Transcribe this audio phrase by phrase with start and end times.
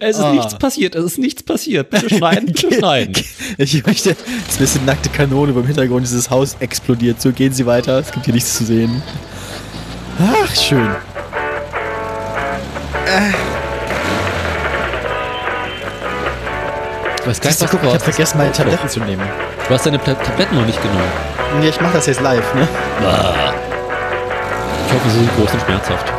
[0.00, 0.32] Es ist Ah.
[0.32, 1.90] nichts passiert, es ist nichts passiert.
[1.90, 3.14] Bitte schneiden, bitte schneiden.
[3.58, 7.20] Ich möchte, es ist ein bisschen nackte Kanone, wo im Hintergrund dieses Haus explodiert.
[7.20, 9.02] So gehen sie weiter, es gibt hier nichts zu sehen.
[10.18, 10.90] Ach, schön.
[17.20, 18.52] Ich weiß gar nicht, du, was guck, du ich habe vergessen, meine.
[18.52, 19.22] Tabletten zu nehmen.
[19.68, 21.02] Du hast deine Pla- Tabletten noch nicht genommen.
[21.60, 22.66] Nee, ich mache das jetzt live, ne?
[24.86, 26.12] Ich hoffe, sie sind groß und schmerzhaft.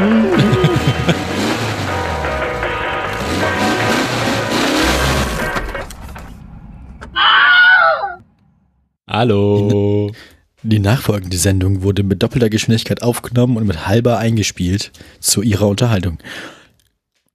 [9.20, 10.10] Hallo.
[10.62, 16.16] Die nachfolgende Sendung wurde mit doppelter Geschwindigkeit aufgenommen und mit halber eingespielt zu ihrer Unterhaltung.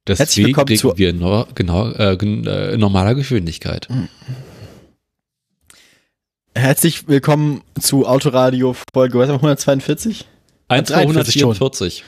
[0.04, 3.86] Herzlich Deswegen willkommen zu- wir no, genau äh, äh, normaler Geschwindigkeit.
[6.56, 10.26] Herzlich willkommen zu Autoradio Folge, was haben wir, 142?
[10.66, 10.96] 1 schon.
[10.98, 12.02] 144.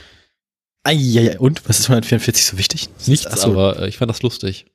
[0.83, 1.69] Eieiei, und?
[1.69, 2.89] Was ist 144 so wichtig?
[3.07, 4.67] Nichts, Achso, aber äh, ich fand das lustig.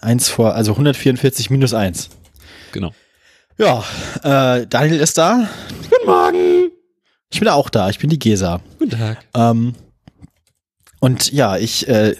[0.00, 2.10] eins vor, also 144 minus eins.
[2.70, 2.94] Genau.
[3.60, 3.84] Ja,
[4.22, 5.46] äh, Daniel ist da.
[5.90, 6.70] Guten Morgen.
[7.30, 7.90] Ich bin auch da.
[7.90, 8.62] Ich bin die Gesa.
[8.78, 9.18] Guten Tag.
[9.34, 9.74] Ähm,
[10.98, 12.16] und ja, ich äh,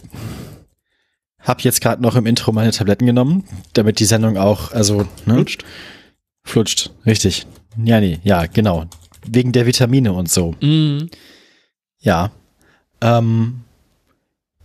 [1.39, 5.37] habe jetzt gerade noch im Intro meine Tabletten genommen, damit die Sendung auch, also, ne?
[5.37, 5.65] Lutscht.
[6.45, 7.47] Flutscht, richtig.
[7.83, 8.85] Ja, nee, ja, genau.
[9.27, 10.55] Wegen der Vitamine und so.
[10.61, 11.09] Mm.
[12.01, 12.33] Ja.
[13.01, 13.63] Ähm,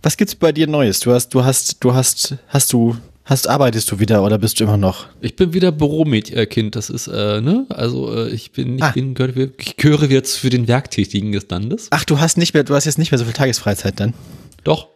[0.02, 1.00] was gibt's bei dir Neues?
[1.00, 4.64] Du hast, du hast, du hast, hast du, hast, arbeitest du wieder oder bist du
[4.64, 5.06] immer noch?
[5.20, 7.66] Ich bin wieder Bürokind, das ist, äh, ne?
[7.68, 8.92] Also äh, ich bin, ich Ah.
[8.92, 11.88] bin, gehöre, ich gehöre jetzt für den Werktätigen des Landes.
[11.90, 14.14] Ach, du hast nicht mehr, du hast jetzt nicht mehr so viel Tagesfreizeit dann.
[14.64, 14.88] Doch.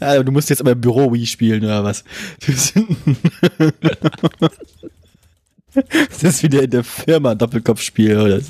[0.00, 2.04] Ja, du musst jetzt aber im Büro Wii spielen oder was?
[5.72, 8.40] Das ist wieder in der Firma Doppelkopfspiel oder.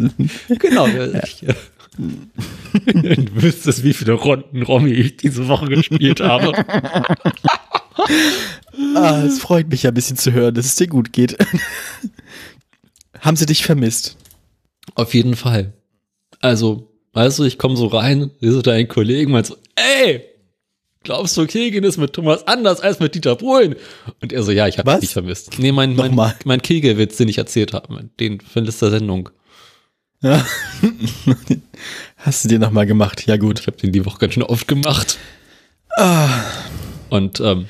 [0.58, 0.86] Genau.
[0.86, 1.06] Ja.
[1.24, 1.54] Ich, äh,
[2.86, 6.52] du wüsstest, wie viele Runden Romy ich diese Woche gespielt habe.
[8.94, 11.36] Ah, es freut mich ja ein bisschen zu hören, dass es dir gut geht.
[13.20, 14.16] Haben sie dich vermisst?
[14.94, 15.74] Auf jeden Fall.
[16.40, 20.24] Also, weißt du, ich komme so rein, sehe so deinen Kollegen, meinst so, ey,
[21.02, 23.76] glaubst du, Kegin ist mit Thomas anders als mit Dieter Bohlen?
[24.22, 25.58] Und er so, ja, ich habe dich vermisst.
[25.58, 26.34] Nee, mein, mein, Nochmal.
[26.44, 29.28] mein Kegelwitz, den ich erzählt habe, den von letzter Sendung.
[30.22, 30.44] Ja.
[32.16, 33.26] Hast du dir nochmal gemacht?
[33.26, 33.60] Ja, gut.
[33.60, 35.18] Ich habe den die Woche ganz schön oft gemacht.
[37.08, 37.66] Und ähm,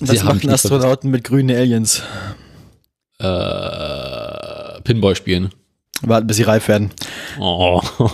[0.00, 2.02] Was machen Astronauten mit grünen Aliens?
[3.18, 5.50] äh, Pinball spielen.
[6.02, 6.90] Warten, bis sie reif werden.
[7.38, 7.80] Oh.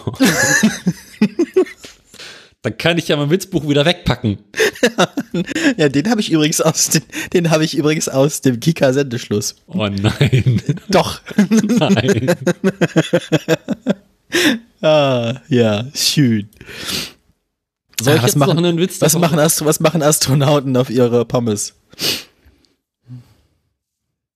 [2.62, 4.38] Dann kann ich ja mein Witzbuch wieder wegpacken.
[5.78, 9.56] Ja, den habe ich übrigens aus dem, den habe ich übrigens aus dem Kika-Sendeschluss.
[9.66, 10.60] Oh nein.
[10.88, 11.22] Doch.
[11.36, 12.34] Nein.
[14.82, 16.48] ah, ja, schön.
[18.00, 20.76] Soll Ah, ich was jetzt machen- noch einen Witz Was machen, Astro was machen Astronauten
[20.76, 21.74] auf ihre Pommes?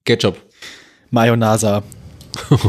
[0.05, 0.37] Ketchup.
[1.11, 1.83] Mayonnaise.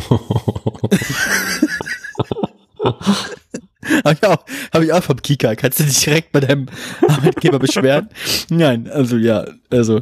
[4.03, 5.56] Habe ich, auch- hab ich auch vom Kika.
[5.56, 6.68] Kannst du dich direkt bei deinem
[7.07, 8.09] Arbeitgeber beschweren?
[8.50, 10.02] Nein, also ja, also.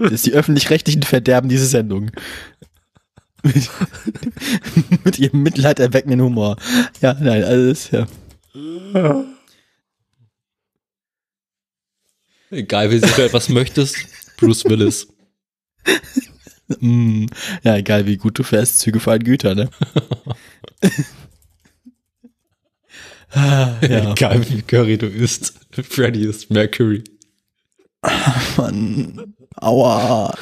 [0.00, 2.10] Das ist die öffentlich-rechtlichen verderben diese Sendung.
[3.42, 3.70] Mit,
[5.04, 6.56] mit ihrem mitleiderweckenden Humor.
[7.00, 8.06] Ja, nein, also das, ja.
[12.50, 13.96] Egal, wie du etwas möchtest.
[14.36, 15.08] Bruce Willis.
[16.80, 17.26] Mm,
[17.62, 19.70] ja, egal wie gut du fährst, Züge fahren Güter, ne?
[23.30, 25.54] ah, ja, Egal, wie Curry du isst.
[25.70, 27.02] Freddy ist Mercury.
[28.56, 29.34] Mann.
[29.56, 30.34] Aua.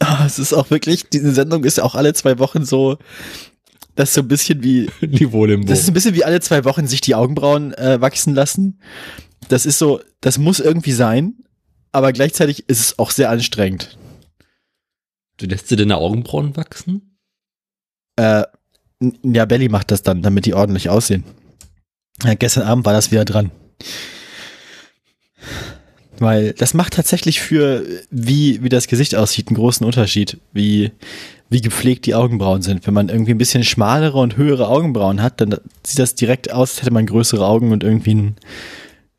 [0.00, 2.98] Ah, es ist auch wirklich, diese Sendung ist ja auch alle zwei Wochen so,
[3.94, 5.68] das ist so ein bisschen wie, Niveau-Limbo.
[5.68, 8.80] das ist ein bisschen wie alle zwei Wochen sich die Augenbrauen äh, wachsen lassen.
[9.48, 11.34] Das ist so, das muss irgendwie sein,
[11.92, 13.98] aber gleichzeitig ist es auch sehr anstrengend.
[15.36, 17.18] Du lässt dir deine Augenbrauen wachsen?
[18.16, 18.44] Äh,
[19.22, 21.24] ja, Belly macht das dann, damit die ordentlich aussehen.
[22.22, 23.50] Ja, gestern Abend war das wieder dran.
[26.20, 30.92] Weil das macht tatsächlich für, wie, wie das Gesicht aussieht, einen großen Unterschied, wie,
[31.48, 32.86] wie gepflegt die Augenbrauen sind.
[32.86, 36.72] Wenn man irgendwie ein bisschen schmalere und höhere Augenbrauen hat, dann sieht das direkt aus,
[36.72, 38.36] als hätte man größere Augen und irgendwie ein,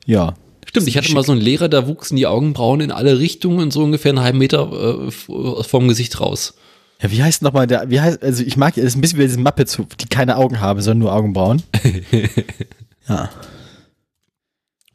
[0.05, 0.35] ja.
[0.67, 3.83] Stimmt, ich hatte mal so einen Lehrer, da wuchsen die Augenbrauen in alle Richtungen so
[3.83, 6.53] ungefähr einen halben Meter äh, vom Gesicht raus.
[7.01, 9.23] Ja, wie heißt nochmal der, wie heißt, also ich mag, das ist ein bisschen wie
[9.23, 11.63] diese Muppets, die keine Augen haben, sondern nur Augenbrauen.
[13.09, 13.31] ja.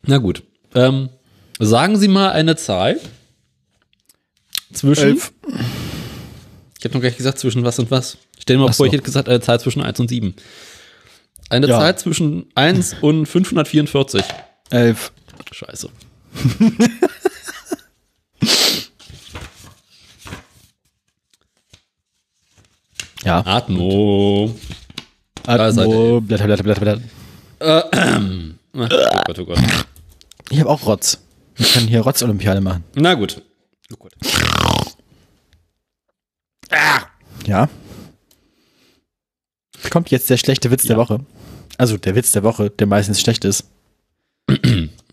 [0.06, 0.44] Na gut.
[0.76, 1.08] Ähm,
[1.58, 3.00] sagen Sie mal eine Zahl.
[4.72, 5.04] Zwischen.
[5.10, 5.32] Elf.
[6.78, 8.18] Ich habe noch gar nicht gesagt, zwischen was und was.
[8.38, 8.86] Stell dir mal Ach vor, so.
[8.86, 10.34] ich hätte gesagt, eine Zahl zwischen 1 und 7.
[11.48, 11.78] Eine Ja.
[11.78, 14.24] Zeit zwischen 1 und 544.
[14.70, 15.12] Elf.
[15.52, 15.88] Scheiße.
[23.24, 23.44] Ja.
[23.44, 24.54] Atmo.
[25.46, 27.00] Atmo, Blätter, Blätter, Blätter, Blätter.
[27.60, 28.86] Oh
[29.26, 29.58] Gott, oh Gott.
[30.50, 31.18] Ich habe auch Rotz.
[31.56, 32.84] Wir können hier Rotz-Olympiade machen.
[32.94, 33.42] Na gut.
[33.92, 34.12] Oh Gott.
[37.46, 37.68] Ja.
[39.90, 41.20] Kommt jetzt der schlechte Witz der Woche.
[41.78, 43.64] Also der Witz der Woche, der meistens schlecht ist.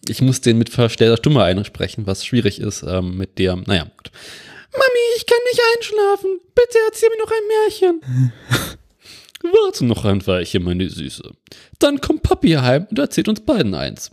[0.07, 3.55] Ich muss den mit verstellter Stimme einsprechen, was schwierig ist ähm, mit der.
[3.55, 4.11] Naja, gut.
[4.73, 6.39] Mami, ich kann nicht einschlafen.
[6.55, 8.01] Bitte erzähl mir noch ein Märchen.
[9.63, 11.31] Warte noch ein Weilchen, meine Süße.
[11.79, 14.11] Dann kommt Papi heim und erzählt uns beiden eins.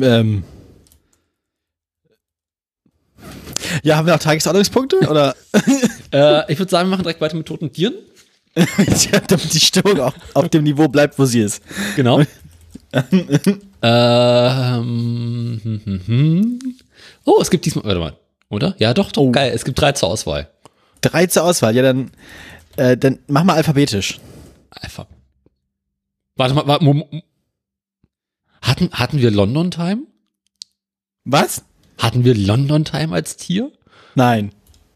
[0.00, 0.44] Ähm.
[3.82, 5.08] Ja, haben wir noch Tagesordnungspunkte?
[5.08, 5.34] Oder
[6.12, 7.94] Äh, ich würde sagen, wir machen direkt weiter mit toten Tieren.
[8.54, 11.62] damit die Stimmung auch auf dem Niveau bleibt, wo sie ist.
[11.94, 12.20] Genau.
[13.82, 16.58] ähm, hm, hm, hm.
[17.24, 17.84] Oh, es gibt diesmal.
[17.84, 18.16] Warte mal.
[18.48, 18.74] Oder?
[18.78, 19.22] Ja, doch, doch.
[19.22, 19.30] Oh.
[19.30, 19.52] Geil.
[19.54, 20.48] Es gibt drei zur Auswahl.
[21.02, 21.76] Drei zur Auswahl.
[21.76, 22.10] Ja, dann,
[22.76, 24.20] äh, dann mach mal alphabetisch.
[24.70, 25.06] Einfach.
[26.36, 26.84] Warte mal, warte,
[28.66, 30.06] hatten, hatten wir London Time?
[31.24, 31.64] Was?
[31.98, 33.72] Hatten wir London Time als Tier?
[34.14, 34.52] Nein.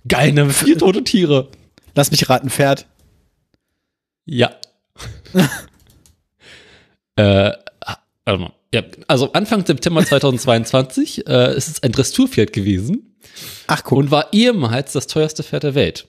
[0.06, 0.50] Geil, ne?
[0.50, 1.48] Vier tote Tiere.
[1.94, 2.86] Lass mich raten, Pferd.
[4.24, 4.54] Ja.
[7.16, 7.52] äh,
[8.26, 8.52] mal.
[8.72, 13.16] Ja, also Anfang September 2022 äh, ist es ein Dressurpferd gewesen
[13.66, 13.98] Ach, guck.
[13.98, 16.06] und war ehemals das teuerste Pferd der Welt.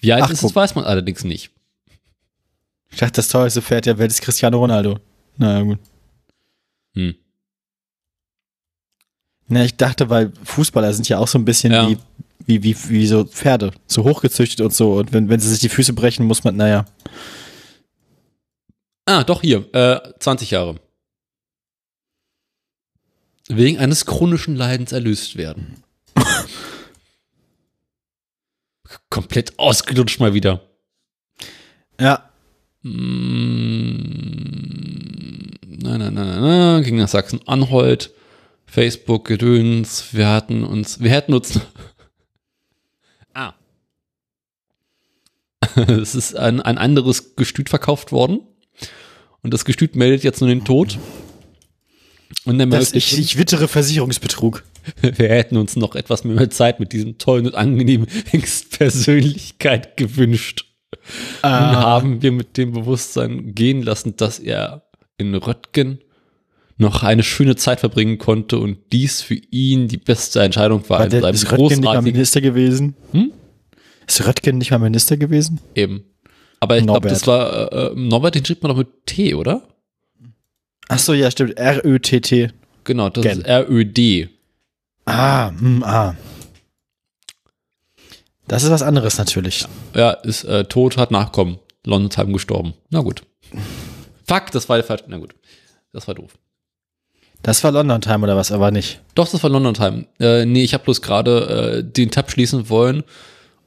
[0.00, 0.56] Wie alt Ach, ist es, guck.
[0.56, 1.50] weiß man allerdings nicht.
[2.90, 4.98] Ich dachte, das teuerste Pferd der Welt ist Cristiano Ronaldo.
[5.38, 5.78] Na ja, gut.
[6.94, 7.14] Hm.
[9.48, 11.88] Na, ich dachte, weil Fußballer sind ja auch so ein bisschen Ja.
[11.88, 11.98] wie,
[12.46, 13.72] wie, wie, wie so Pferde.
[13.86, 14.94] So hochgezüchtet und so.
[14.94, 16.86] Und wenn, wenn sie sich die Füße brechen, muss man, naja.
[19.06, 20.80] Ah, doch hier, äh, 20 Jahre.
[23.48, 25.82] Wegen eines chronischen Leidens erlöst werden.
[29.10, 30.62] Komplett ausgelutscht mal wieder.
[32.00, 32.30] Ja.
[32.82, 32.90] Mm,
[35.84, 38.14] Nein, nein, nein, nein, nein, ging nach Sachsen-Anhalt,
[38.64, 41.60] Facebook, Gedöns, wir hatten uns, wir hätten uns,
[43.34, 43.52] ah.
[45.76, 48.40] es ist ein, ein anderes Gestüt verkauft worden
[49.42, 50.98] und das Gestüt meldet jetzt nur den Tod.
[52.46, 54.64] Und der Das, ich, ich wittere Versicherungsbetrug.
[55.02, 58.06] wir hätten uns noch etwas mehr Zeit mit diesem tollen und angenehmen
[58.70, 60.64] Persönlichkeit gewünscht.
[61.42, 64.83] Nun Ah, haben wir mit dem Bewusstsein gehen lassen, dass er
[65.18, 66.00] in Röttgen
[66.76, 71.08] noch eine schöne Zeit verbringen konnte und dies für ihn die beste Entscheidung war war
[71.08, 72.96] der, ist Röttgen nicht mal Minister gewesen?
[73.12, 73.32] Hm?
[74.06, 75.60] Ist Röttgen nicht mal Minister gewesen?
[75.74, 76.04] Leben.
[76.60, 79.68] Aber ich glaube, das war äh, äh, Norbert, den schrieb man doch mit T, oder?
[80.88, 81.58] Ach so, ja, stimmt.
[81.58, 82.50] R-Ö-T-T.
[82.84, 83.38] Genau, das Gen.
[83.38, 84.28] ist R-Ö-D.
[85.06, 86.16] Ah, hm, ah.
[88.48, 89.66] Das ist was anderes natürlich.
[89.94, 91.58] Ja, ist äh, tot, hat Nachkommen.
[91.84, 92.74] London Time gestorben.
[92.90, 93.22] Na gut.
[94.26, 95.04] Fuck, das war der falsche.
[95.08, 95.34] Na gut.
[95.92, 96.32] Das war doof.
[97.42, 99.00] Das war London Time oder was, aber nicht.
[99.14, 100.06] Doch, das war London Time.
[100.18, 103.04] Äh, nee, ich habe bloß gerade äh, den Tab schließen wollen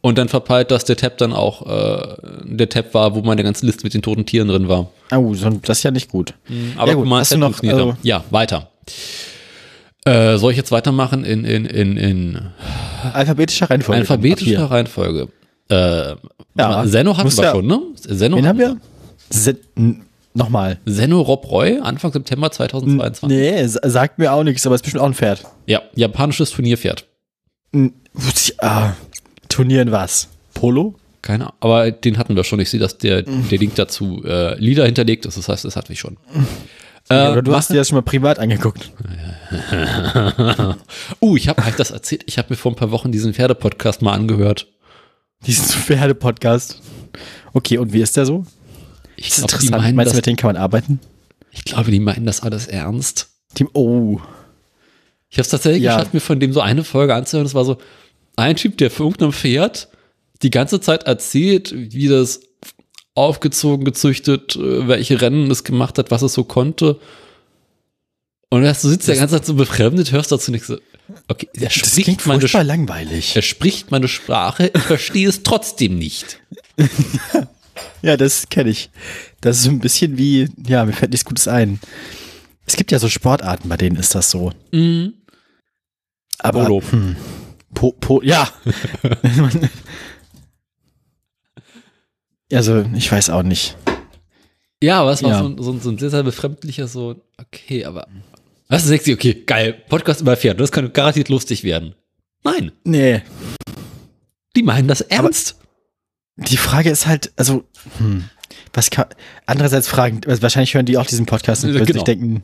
[0.02, 2.16] und dann verpeilt, dass der Tab dann auch äh,
[2.46, 4.90] der Tab war, wo meine ganze Liste mit den toten Tieren drin war.
[5.16, 6.34] Oh, das ist ja nicht gut.
[6.76, 8.72] Aber Ja, gut, guck mal, hast es du noch, also- ja, weiter.
[10.06, 12.40] Äh, soll ich jetzt weitermachen in, in, in, in
[13.14, 14.00] Alphabetischer Reihenfolge.
[14.02, 15.28] alphabetischer Ab Reihenfolge?
[15.70, 16.16] Äh,
[16.58, 17.82] Ja, Zeno hatten wir ja- schon, ne?
[18.08, 18.20] Hier.
[18.22, 18.78] Wen haben wir?
[19.30, 19.58] Se
[20.38, 20.78] Nochmal.
[20.88, 23.28] Zeno Rob Roy, Anfang September 2022.
[23.28, 25.44] Nee, sagt mir auch nichts, aber ist bestimmt auch ein Pferd.
[25.66, 27.08] Ja, japanisches Turnierpferd.
[27.74, 27.94] N-
[28.60, 28.94] Ah,
[29.50, 30.28] Turnieren was?
[30.54, 30.96] Polo?
[31.24, 32.60] Keine Ahnung, aber den hatten wir schon.
[32.60, 35.38] Ich sehe, dass der, der Link dazu äh, Lieder hinterlegt ist.
[35.38, 36.18] Das heißt, das hatten wir schon.
[37.10, 38.92] Äh, Ja, oder du hast dir das schon mal privat angeguckt.
[41.22, 42.24] uh, ich habe euch das erzählt.
[42.28, 44.68] Ich habe mir vor ein paar Wochen diesen Pferde-Podcast mal angehört.
[45.46, 46.82] Diesen Pferde-Podcast.
[47.54, 48.46] Okay, und wie ist der so?
[49.18, 49.82] Ich Das glaube, die, interessant.
[49.84, 51.00] meinen Meinst du, das- mit denen kann man arbeiten?
[51.52, 53.30] ich glaube, die meinen das alles ernst.
[53.56, 54.20] Team, oh.
[55.30, 55.96] Ich habe es tatsächlich Ja.
[55.96, 57.46] geschafft, mir von dem so eine Folge anzuhören.
[57.46, 57.78] Das war so
[58.36, 59.90] ein Typ, der für irgendeinem Pferd
[60.44, 62.42] die ganze Zeit erzählt, wie das
[63.16, 67.00] aufgezogen, gezüchtet, äh, welche Rennen es gemacht hat, was es so konnte.
[68.50, 70.72] Und du sitzt der ganze Zeit so befremdet, hörst dazu nichts.
[71.28, 71.88] Okay, er Das klingt
[72.22, 73.36] spricht, meine, furchtbar langweilig.
[73.36, 76.40] er spricht meine Sprache, ich verstehe es trotzdem nicht.
[78.02, 78.90] Ja, das kenne ich.
[79.42, 81.80] Das ist so ein bisschen wie, ja, mir fällt nichts Gutes ein.
[82.66, 84.52] Es gibt ja so Sportarten, bei denen ist das so.
[84.72, 85.14] Mhm.
[86.40, 86.84] Aber, Polo.
[86.92, 87.16] Hm,
[87.74, 88.48] po, po, ja.
[92.52, 93.76] Also, ich weiß auch nicht.
[94.82, 95.40] Ja, aber es war Ja.
[95.40, 98.08] so, ein- so, so ein sehr, sehr befremdlicher, so, okay, aber.
[98.70, 99.14] Was ist sexy?
[99.14, 99.74] Okay, geil.
[99.90, 100.60] Podcast über Pferd.
[100.60, 101.96] Das kann garantiert lustig werden.
[102.44, 103.22] Nein, Nee.
[104.56, 105.58] die meinen das ernst.
[106.38, 107.64] Die Frage ist halt, also,
[107.98, 108.26] hm,
[108.74, 109.06] was kann,
[109.46, 112.04] andererseits fragen, also wahrscheinlich hören die auch diesen Podcast und plötzlich genau.
[112.04, 112.44] denken,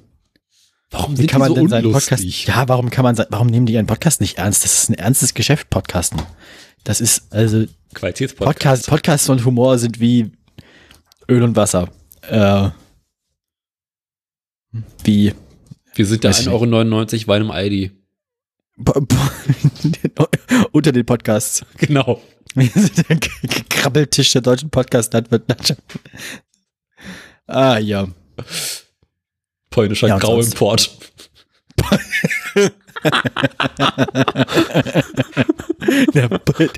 [0.91, 1.91] Warum sind kann man die so denn seinen?
[1.91, 4.63] Podcast, ja, warum kann man, sein- warum nehmen die ihren Podcast nicht ernst?
[4.63, 6.21] Das ist ein ernstes Geschäft, Podcasten.
[6.83, 8.55] Das ist, also, Qualitätspodcast.
[8.59, 10.31] Podcast, Podcasts und Humor sind wie
[11.29, 11.89] Öl und Wasser.
[12.27, 12.69] Äh,
[15.03, 15.33] wie
[15.95, 16.47] Wir sind ich 1,99
[17.21, 17.91] Euro Wein im Aldi.
[18.83, 20.27] po- po-
[20.71, 21.63] unter den Podcasts.
[21.77, 22.21] Genau.
[22.55, 23.17] Wir sind der
[23.69, 25.81] Krabbeltisch der deutschen Podcast-Landwirtschaft.
[27.47, 28.07] Ah, ja.
[29.69, 30.91] Polnischer Ja, Grauimport.
[36.13, 36.69] Der, Pol-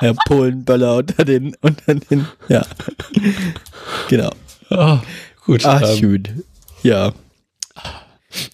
[0.00, 2.64] der Polenböller unter den, unter den, ja.
[4.08, 4.30] Genau.
[4.70, 5.02] Ah,
[5.44, 5.64] gut.
[5.64, 6.30] Ah, ähm, gut.
[6.82, 7.12] Ja.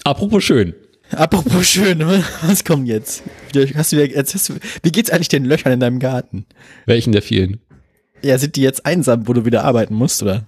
[0.04, 0.74] apropos schön.
[1.12, 2.00] Apropos schön,
[2.42, 3.22] was kommt jetzt?
[3.74, 6.46] Hast du, jetzt hast du, wie geht's eigentlich den Löchern in deinem Garten?
[6.86, 7.60] Welchen der vielen?
[8.22, 10.44] Ja, sind die jetzt einsam, wo du wieder arbeiten musst, oder?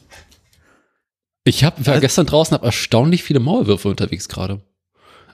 [1.45, 2.01] Ich hab, war Was?
[2.01, 4.61] gestern draußen hab erstaunlich viele Maulwürfe unterwegs gerade.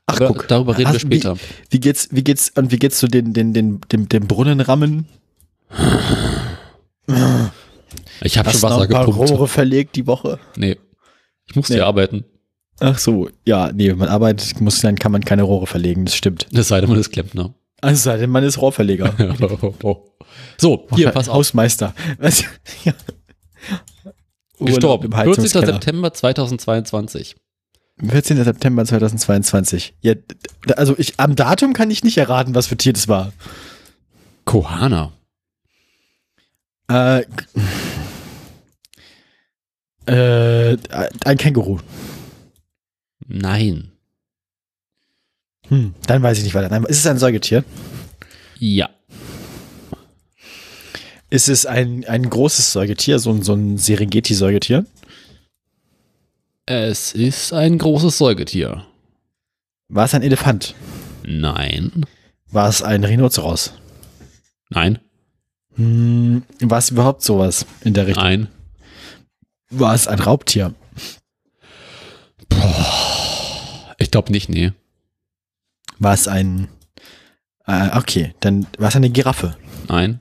[0.06, 0.48] Ach, Aber guck.
[0.48, 1.36] darüber reden wir Hast- später.
[1.36, 1.40] Wie,
[1.72, 5.06] wie geht's, wie geht's, und wie geht's zu den, den, den, dem, dem Brunnenrammen?
[8.22, 9.30] Ich habe schon noch Wasser ein paar gepumpt.
[9.30, 10.38] Rohre verlegt die Woche?
[10.56, 10.76] Nee.
[11.46, 11.76] Ich muss Nee.
[11.76, 12.24] hier arbeiten.
[12.80, 16.14] Ach so, ja, nee, wenn man arbeitet, muss, dann kann man keine Rohre verlegen, das
[16.14, 16.46] stimmt.
[16.52, 17.54] Das sei denn, man ist Klempner.
[17.80, 19.14] Also sei denn, man ist Rohrverleger.
[20.58, 21.36] so, hier, pass auf.
[21.36, 21.94] Hausmeister.
[22.18, 22.44] Was?
[22.84, 22.92] Ja.
[24.60, 25.06] Gestorben.
[25.06, 25.30] im 14.
[25.30, 25.66] Heizungskeller.
[25.66, 27.36] September 2022.
[28.04, 28.44] 14.
[28.44, 29.94] September 2022.
[30.00, 30.14] Ja,
[30.76, 33.32] also ich, am Datum kann ich nicht erraten, was für Tier das war.
[34.44, 35.12] Kohana.
[36.90, 37.22] Äh,
[40.06, 40.76] äh,
[41.24, 41.78] ein Känguru.
[43.28, 43.92] Nein.
[45.68, 46.68] Hm, dann weiß ich nicht weiter.
[46.70, 47.62] Nein, ist es ein Säugetier?
[48.58, 48.88] Ja.
[51.30, 54.86] Ist es ein, ein großes Säugetier, so, ein- so ein Serengeti-Säugetier?
[56.64, 58.86] Es ist ein großes Säugetier.
[59.88, 60.74] War es ein Elefant?
[61.24, 62.04] Nein.
[62.50, 63.72] War es ein Rhinoceros?
[64.70, 64.98] Nein.
[65.76, 68.24] Hm, war es überhaupt sowas in der Richtung?
[68.24, 68.48] Nein.
[69.70, 70.74] War es ein Raubtier?
[73.98, 74.72] Ich glaube nicht, nee.
[75.98, 76.68] War es ein.
[77.66, 79.56] Äh, okay, dann war es eine Giraffe.
[79.88, 80.20] Nein.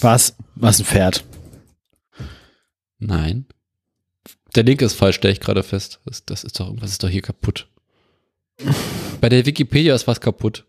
[0.00, 1.24] War es, war es ein Pferd?
[2.98, 3.46] Nein.
[4.54, 6.00] Der Link ist falsch, stelle ich gerade fest.
[6.06, 7.68] Das, das ist doch, irgendwas ist doch hier kaputt.
[9.20, 10.64] Bei der Wikipedia ist was kaputt.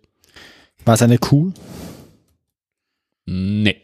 [0.85, 1.53] War es eine Kuh?
[3.25, 3.81] Nee.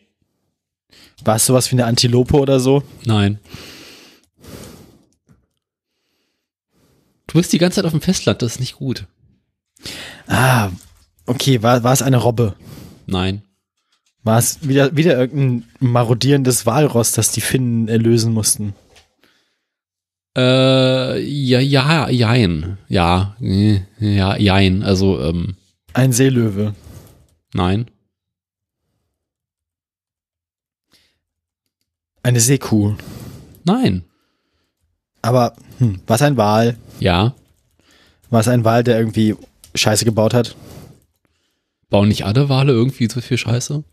[1.23, 2.83] War es sowas wie eine Antilope oder so?
[3.05, 3.39] Nein.
[7.35, 9.07] Du bist die ganze Zeit auf dem Festland, das ist nicht gut.
[10.25, 10.69] Ah,
[11.25, 12.55] okay, war, war es eine Robbe?
[13.07, 13.41] Nein.
[14.23, 18.73] War es wieder, wieder irgendein marodierendes Walross, das die Finnen erlösen mussten?
[20.37, 22.77] Äh, ja, ja, jein.
[22.87, 24.83] Ja, ja, jein.
[24.83, 25.57] Also, ähm,
[25.91, 26.73] Ein Seelöwe.
[27.53, 27.91] nein.
[32.23, 32.95] Eine Seekuh.
[33.65, 34.05] Nein.
[35.25, 36.77] Aber hm, war es ein Wal?
[36.99, 37.33] Ja.
[38.29, 39.35] War es ein Wal, der irgendwie
[39.73, 40.55] Scheiße gebaut hat?
[41.89, 43.83] Bauen nicht alle Wale irgendwie so viel Scheiße?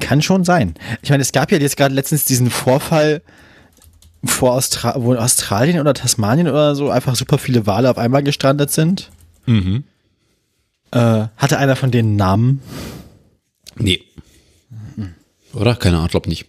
[0.00, 0.74] Kann schon sein.
[1.02, 3.20] Ich meine, es gab ja jetzt gerade letztens diesen Vorfall,
[4.24, 8.22] vor Austra wo in Australien oder Tasmanien oder so einfach super viele Wale auf einmal
[8.22, 9.10] gestrandet sind.
[9.44, 9.84] Mhm.
[10.92, 12.62] Äh, hatte einer von denen einen Namen?
[13.76, 14.02] Nee.
[15.52, 15.76] Oder?
[15.76, 16.46] Keine Ahnung, glaub nicht.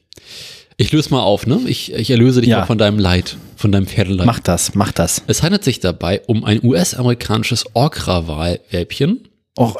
[0.79, 1.59] Ich löse mal auf, ne?
[1.65, 2.59] Ich, ich erlöse dich Ja.
[2.59, 4.27] mal von deinem Leid, von deinem Pferdeleid.
[4.27, 5.23] Mach das, mach das.
[5.25, 9.27] Es handelt sich dabei um ein US-amerikanisches Orca-Wal-Welpchen.
[9.57, 9.77] Och,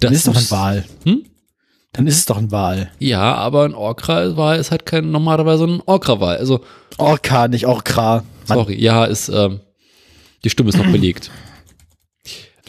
[0.00, 0.84] Das ist doch ein Wal.
[1.04, 1.24] Hm?
[1.92, 2.90] Dann ist es doch ein Wal.
[2.98, 6.38] Ja, aber ein Orca-Wal ist halt kein normalerweise ein Orca-Wal.
[6.38, 6.64] Also,
[6.96, 8.24] Orca, nicht Orkra.
[8.48, 9.60] Mann, sorry, ja, ist, ähm,
[10.44, 11.30] die Stimme ist noch belegt.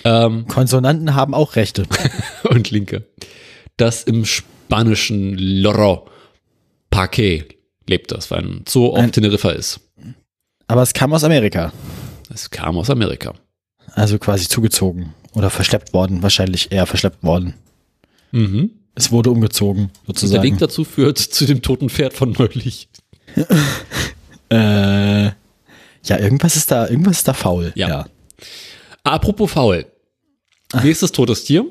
[0.04, 1.84] ähm, Konsonanten haben auch Rechte.
[2.44, 3.06] und Linke.
[3.78, 6.08] Das im spanischen Loro
[6.94, 7.46] Parque
[7.88, 9.80] lebt das, weil ein Zoo auf Ein- Teneriffa ist.
[10.68, 11.74] Aber es kam aus Amerika.
[12.34, 13.34] Es kam aus Amerika.
[13.94, 15.14] Also quasi zugezogen.
[15.34, 16.24] Oder verschleppt worden.
[16.24, 17.56] Wahrscheinlich eher verschleppt worden.
[18.32, 18.72] Mhm.
[18.96, 20.44] Es wurde umgezogen, Und der sozusagen.
[20.44, 22.88] Link dazu führt zu dem toten Pferd von neulich.
[24.50, 27.72] Äh, ja, irgendwas ist da, irgendwas ist da faul.
[27.76, 28.06] Ja.
[29.04, 29.86] Apropos faul.
[30.84, 31.66] Nächstes totes Tier?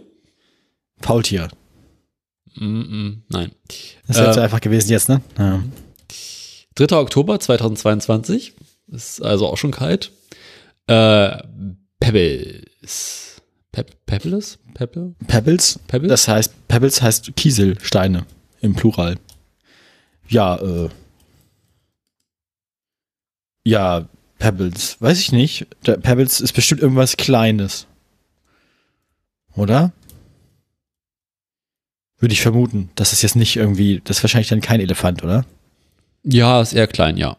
[1.00, 1.48] Faultier.
[2.56, 3.52] Mm -mm, nein.
[4.06, 5.20] Das wäre Äh, zu einfach gewesen jetzt, ne?
[5.38, 5.62] Ja.
[6.74, 6.96] 3.
[6.96, 8.54] Oktober 2022.
[8.88, 10.12] Ist also auch schon kalt.
[10.86, 11.38] Äh,
[12.00, 13.40] Pebbles.
[13.70, 14.58] Peb Pebbles?
[14.74, 15.14] Pebble?
[15.26, 15.78] Pebbles?
[15.86, 16.10] Pebbles?
[16.10, 18.26] Das heißt, Pebbles heißt Kieselsteine
[18.60, 19.16] im Plural.
[20.28, 20.88] Ja, äh.
[23.64, 25.00] Ja, Pebbles.
[25.00, 25.66] Weiß ich nicht.
[25.82, 27.86] Pebbles ist bestimmt irgendwas Kleines.
[29.54, 29.92] Oder?
[32.22, 32.88] Würde ich vermuten.
[32.94, 35.44] Das ist jetzt nicht irgendwie, das ist wahrscheinlich dann kein Elefant, oder?
[36.22, 37.36] Ja, ist eher klein, ja.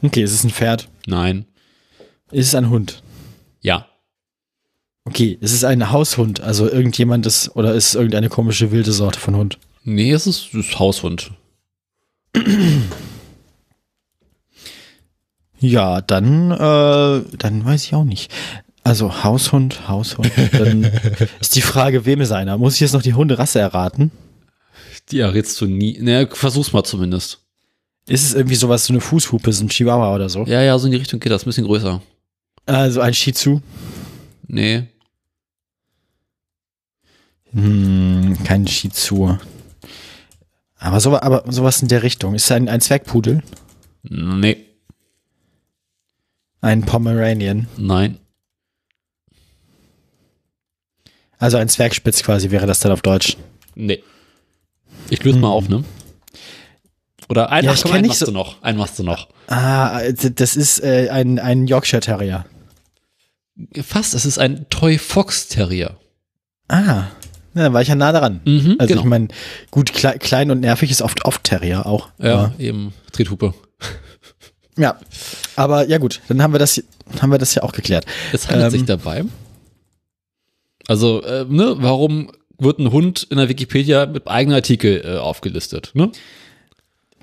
[0.00, 0.88] Okay, ist es ein Pferd?
[1.06, 1.46] Nein.
[2.30, 3.02] Ist es ein Hund?
[3.60, 3.88] Ja.
[5.04, 6.40] Okay, ist es ein Haushund?
[6.40, 9.58] Also irgendjemandes, oder ist es irgendeine komische wilde Sorte von Hund?
[9.82, 11.32] Nee, es ist, es ist Haushund.
[15.58, 18.32] Ja, dann, äh, dann weiß ich auch nicht.
[18.84, 20.30] Also Haushund, Haushund.
[20.52, 20.84] Dann
[21.40, 22.58] ist die Frage, wem ist einer?
[22.58, 24.10] Muss ich jetzt noch die Hunderasse erraten?
[25.10, 25.98] Die errätst du nie.
[26.00, 27.40] Ne, versuch's mal zumindest.
[28.06, 30.44] Ist es irgendwie sowas, so eine Fußhupe, so ein Chihuahua oder so?
[30.44, 31.42] Ja, ja, so in die Richtung geht das.
[31.42, 32.02] Ein bisschen größer.
[32.66, 33.62] Also ein Shih Tzu?
[34.48, 34.84] Nee.
[37.52, 39.38] Hm, kein Shih Tzu.
[40.78, 42.34] Aber, so, aber sowas in der Richtung.
[42.34, 43.42] Ist es ein, ein Zwergpudel?
[44.02, 44.56] Nee.
[46.60, 47.68] Ein Pomeranian?
[47.76, 48.18] Nein.
[51.42, 53.36] Also ein Zwergspitz quasi wäre das dann auf Deutsch.
[53.74, 54.02] Nee.
[55.10, 55.82] Ich löse mal auf, ne?
[57.28, 58.62] Oder einen, Ja, ach, komm, einen machst so- du noch.
[58.62, 59.28] Einen machst du noch.
[59.48, 62.44] Ah, das ist äh, ein, ein Yorkshire Terrier.
[63.82, 65.96] Fast, es ist ein Toy Fox Terrier.
[66.68, 67.06] Ah,
[67.54, 68.40] na, dann war ich ja nah dran.
[68.44, 69.00] Mhm, Also genau.
[69.02, 69.28] ich meine,
[69.70, 72.08] gut, klei klein und nervig ist oft oft Terrier auch.
[72.18, 72.94] Ja, eben.
[73.12, 73.52] Trethupe.
[74.78, 74.96] Ja.
[75.56, 76.82] Aber ja gut, dann haben wir das,
[77.20, 78.06] haben wir das ja auch geklärt.
[78.32, 78.78] Es handelt Ähm.
[78.78, 79.24] sich dabei.
[80.88, 85.90] Also, äh, ne, warum wird ein Hund in der Wikipedia mit eigenem Artikel äh, aufgelistet,
[85.94, 86.10] ne?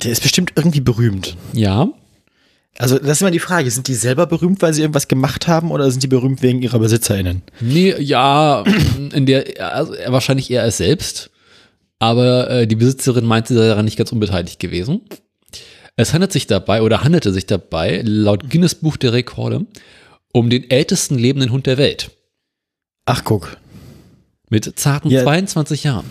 [0.04, 1.36] Der ist bestimmt irgendwie berühmt.
[1.54, 1.90] Ja.
[2.78, 5.72] Also das ist immer die Frage, sind die selber berühmt, weil sie irgendwas gemacht haben
[5.72, 7.42] oder sind die berühmt wegen ihrer BesitzerInnen?
[7.60, 8.64] Nee, ja,
[9.14, 11.32] in der, also wahrscheinlich eher er selbst.
[12.00, 15.02] Aber äh, die Besitzerin meinte, sie sei daran nicht ganz unbeteiligt gewesen.
[15.98, 19.66] Es handelt sich dabei oder handelte sich dabei laut Guinness Buch der Rekorde
[20.32, 22.12] um den ältesten lebenden Hund der Welt
[23.10, 23.58] Ach guck.
[24.50, 25.24] mit zarten Ja.
[25.24, 26.06] 22 Jahren.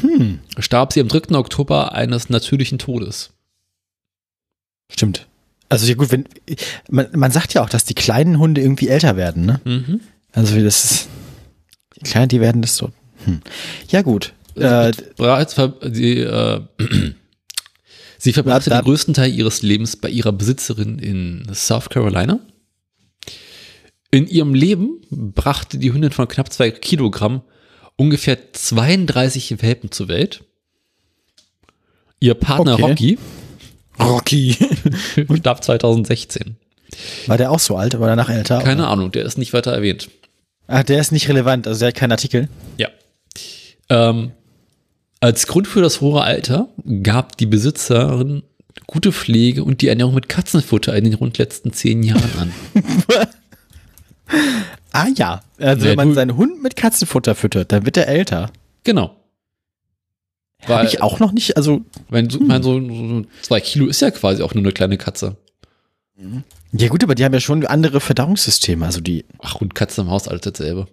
[0.00, 1.36] Hm, Starb sie am 3.
[1.36, 3.30] Oktober eines natürlichen Todes.
[4.90, 5.26] stimmt.
[5.70, 6.26] Also ja gut, wenn
[6.88, 9.60] man, man sagt ja auch, dass die kleinen Hunde irgendwie älter werden, ne?
[9.64, 10.00] Mhm.
[10.32, 11.08] Also das ist
[11.96, 12.90] die kleinen, die werden das so.
[13.24, 13.40] Hm.
[13.88, 14.34] Ja gut.
[14.56, 16.60] Äh, Bereits ver die, äh,
[18.18, 22.38] sie verbrachte Da- da- den größten Teil ihres Lebens bei ihrer Besitzerin in South Carolina.
[24.14, 27.42] In ihrem Leben brachte die Hündin von knapp zwei Kilogramm
[27.96, 30.44] ungefähr 32 Welpen zur Welt.
[32.20, 32.84] Ihr Partner Okay.
[32.84, 33.18] Rocky
[33.98, 34.56] Rocky.
[35.36, 36.54] starb 2016.
[37.26, 38.60] War der auch so alt oder danach älter?
[38.60, 40.08] Keine Ahnung, der ist nicht weiter erwähnt.
[40.68, 42.48] Ach, der ist nicht relevant, also der hat keinen Artikel.
[42.76, 42.90] Ja.
[43.88, 44.30] Ähm,
[45.18, 46.68] als Grund für das hohe Alter
[47.02, 48.44] gab die Besitzerin
[48.86, 52.54] gute Pflege und die Ernährung mit Katzenfutter in den rund letzten zehn Jahren an.
[54.92, 55.42] Ah ja.
[55.58, 58.52] Also Ja, wenn man seinen Hund mit Katzenfutter füttert, dann wird er älter.
[58.84, 59.16] Genau.
[60.66, 64.12] Weil, ich auch noch nicht, also wenn so, mein, so, so zwei Kilo ist ja
[64.12, 65.36] quasi auch nur eine kleine Katze.
[66.72, 70.10] ja gut, aber die haben ja schon andere Verdauungssysteme, also die Ach, und Katze im
[70.10, 70.86] Haus, alles dasselbe.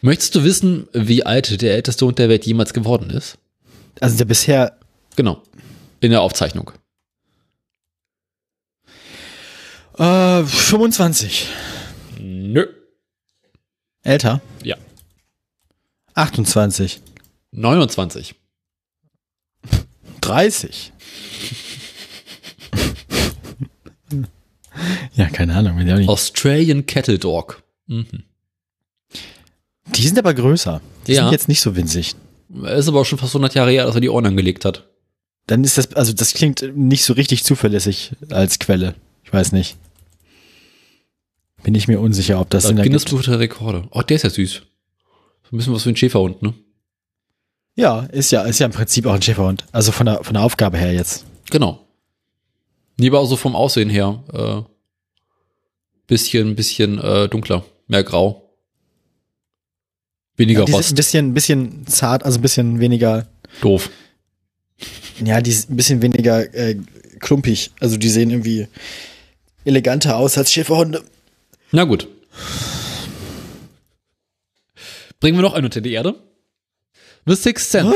[0.00, 3.38] Möchtest du wissen, wie alt der älteste Hund der Welt jemals geworden ist?
[4.00, 4.76] also der bisher
[5.14, 5.42] Genau.
[6.00, 6.72] In der Aufzeichnung.
[9.98, 11.46] Äh, 25
[12.20, 12.66] Nö.
[14.02, 14.76] älter, Ja.
[16.14, 17.00] 28,
[17.52, 18.34] 29.
[20.20, 20.92] 30.
[25.14, 26.08] ja, keine Ahnung, nicht.
[26.08, 27.62] Australian Cattle Dog.
[27.86, 28.24] Mhm.
[29.94, 30.80] Die sind aber größer.
[31.06, 31.24] Die Ja.
[31.24, 32.14] sind jetzt nicht so winzig.
[32.64, 34.88] Ist aber auch schon fast 100 Jahre her, dass er die Ohren angelegt hat.
[35.46, 38.94] Dann ist das, also das klingt nicht so richtig zuverlässig als Quelle.
[39.24, 39.76] Ich weiß nicht.
[41.62, 43.04] Bin ich mir unsicher, ob das Das Guinness.
[43.04, 43.86] Buch der Rekorde.
[43.90, 44.52] Oh, der ist ja süß.
[44.54, 44.60] So
[45.52, 46.54] ein bisschen was für ein Schäferhund, ne?
[47.76, 49.64] Ja, ist ja, ist ja im Prinzip auch ein Schäferhund.
[49.72, 51.24] Also von der, von der Aufgabe her jetzt.
[51.50, 51.86] Genau.
[52.98, 54.22] Nee, aber auch so vom Aussehen her.
[54.32, 54.62] Äh,
[56.06, 57.64] bisschen, bisschen äh, dunkler.
[57.86, 58.50] Mehr grau.
[60.36, 60.94] Weniger Ja, sind ein Rost.
[60.96, 63.28] bisschen, ein bisschen zart, also ein bisschen weniger,
[63.60, 63.90] Doof.
[65.22, 66.76] ja, die sind ein bisschen weniger äh,
[67.20, 67.70] klumpig.
[67.80, 68.66] Also die sehen irgendwie
[69.64, 71.02] eleganter aus als Schäferhunde.
[71.70, 72.08] Na gut.
[75.20, 76.14] Bringen wir noch einen unter die Erde.
[77.26, 77.94] The Sixth Sense.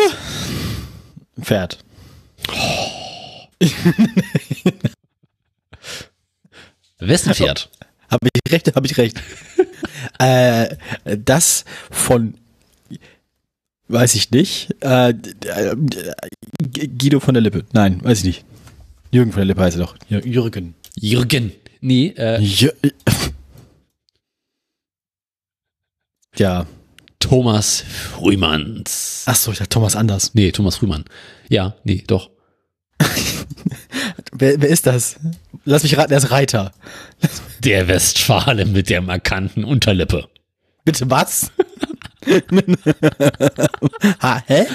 [1.40, 1.78] Pferd.
[6.98, 7.68] Wessen Pferd?
[8.08, 9.20] Habe ich recht, habe ich recht.
[10.18, 12.34] äh, das von
[13.88, 14.74] weiß ich nicht.
[14.80, 15.14] Äh,
[16.98, 17.64] Guido von der Lippe.
[17.72, 18.44] Nein, weiß ich nicht.
[19.12, 19.96] Jürgen von der Lippe heißt er doch.
[20.10, 20.74] Jür- Jürgen.
[20.96, 21.52] Jürgen.
[21.80, 22.72] Nee, äh, Jür
[26.38, 26.66] ja.
[27.18, 29.24] Thomas Frühmanns.
[29.26, 30.34] Ach so, ich dachte Thomas Anders.
[30.34, 31.04] Nee, Thomas Frühmann.
[31.48, 32.30] Ja, nee, doch.
[34.32, 35.16] Wer, wer ist das?
[35.64, 36.72] Lass mich raten, er ist Reiter.
[37.60, 40.28] Der Westfale mit der markanten Unterlippe.
[40.84, 41.50] Bitte was?
[44.20, 44.66] ha, hä?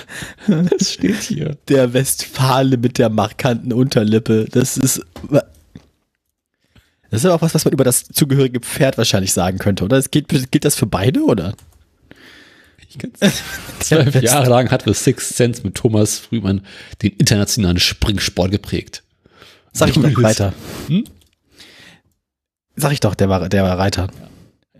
[0.48, 1.58] Das steht hier.
[1.68, 4.46] Der Westfale mit der markanten Unterlippe.
[4.52, 5.06] Das ist.
[7.12, 9.98] Das ist aber auch was, was man über das zugehörige Pferd wahrscheinlich sagen könnte, oder?
[9.98, 11.54] Es gilt, gilt das für beide, oder?
[12.90, 12.98] Ich.
[13.80, 16.62] Zwölf Jahre lang hat The Sixth Sense mit Thomas Frühmann
[17.02, 19.04] den internationalen Springsport geprägt.
[19.74, 20.54] Sag ich doch, Reiter.
[20.88, 21.04] Hm?
[22.78, 24.10] Sag ich doch, der war, der war Reiter.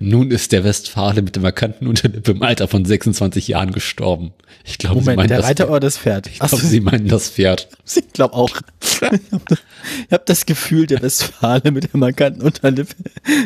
[0.04, 4.34] Nun ist der Westfale mit der markanten Unterlippe im Alter von 26 Jahren gestorben.
[4.66, 5.70] Ich glaube, Sie meinen der das Reiter Pferd.
[5.70, 6.28] oder das Pferd?
[6.28, 7.70] Ich glaube, Sie meinen das Pferd.
[7.96, 8.50] Ich glaube auch.
[8.90, 12.96] Ich habe das Gefühl, der Westfale mit der markanten Unterlippe.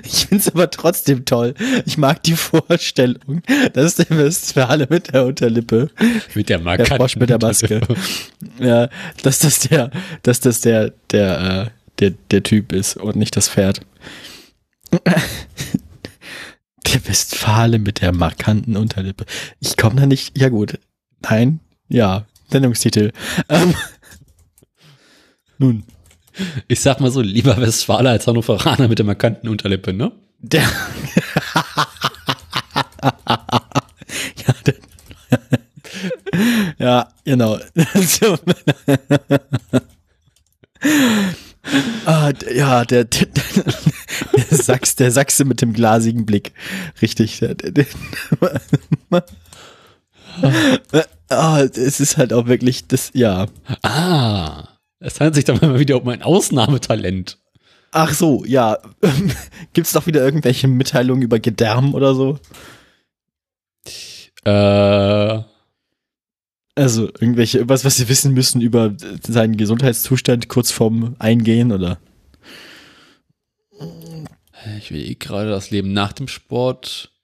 [0.03, 1.55] Ich finde es aber trotzdem toll.
[1.85, 3.41] Ich mag die Vorstellung,
[3.73, 5.89] dass der Westfale mit der Unterlippe,
[6.33, 7.81] Mit der der markanten Frosch mit der Maske,
[8.59, 8.89] ja,
[9.23, 9.91] dass das der,
[10.23, 13.81] dass das der, der, äh, der, der Typ ist und nicht das Pferd.
[16.93, 19.25] Der Westfale mit der markanten Unterlippe.
[19.59, 20.37] Ich komme da nicht.
[20.37, 20.79] Ja gut.
[21.21, 21.59] Nein.
[21.87, 22.25] Ja.
[22.49, 23.11] Sendungstitel.
[23.49, 23.73] Ähm,
[25.57, 25.83] nun.
[26.67, 30.11] Ich sag mal so, lieber Westfale als Hannoveraner mit der markanten Unterlippe, ne?
[30.39, 30.63] Der.
[34.45, 34.75] ja, der,
[36.77, 37.57] ja, genau.
[42.05, 46.53] Ah, ja, der, der, der, Sachs, der Sachse mit dem glasigen Blick.
[47.01, 47.39] Richtig.
[47.39, 47.85] Der, der, der,
[51.29, 53.47] ah, es ist halt auch wirklich das, ja.
[53.81, 54.67] Ah,
[54.99, 57.39] es handelt sich dann mal wieder um ein Ausnahmetalent.
[57.91, 58.77] Ach so, ja.
[59.73, 62.37] Gibt's doch wieder irgendwelche Mitteilungen über Gedärm oder so?
[64.43, 65.43] Äh,
[66.75, 68.93] Also irgendwelche, was, was sie wissen müssen über
[69.25, 71.99] seinen Gesundheitszustand kurz vorm Eingehen oder?
[74.77, 77.11] ich will eh gerade das Leben nach dem Sport.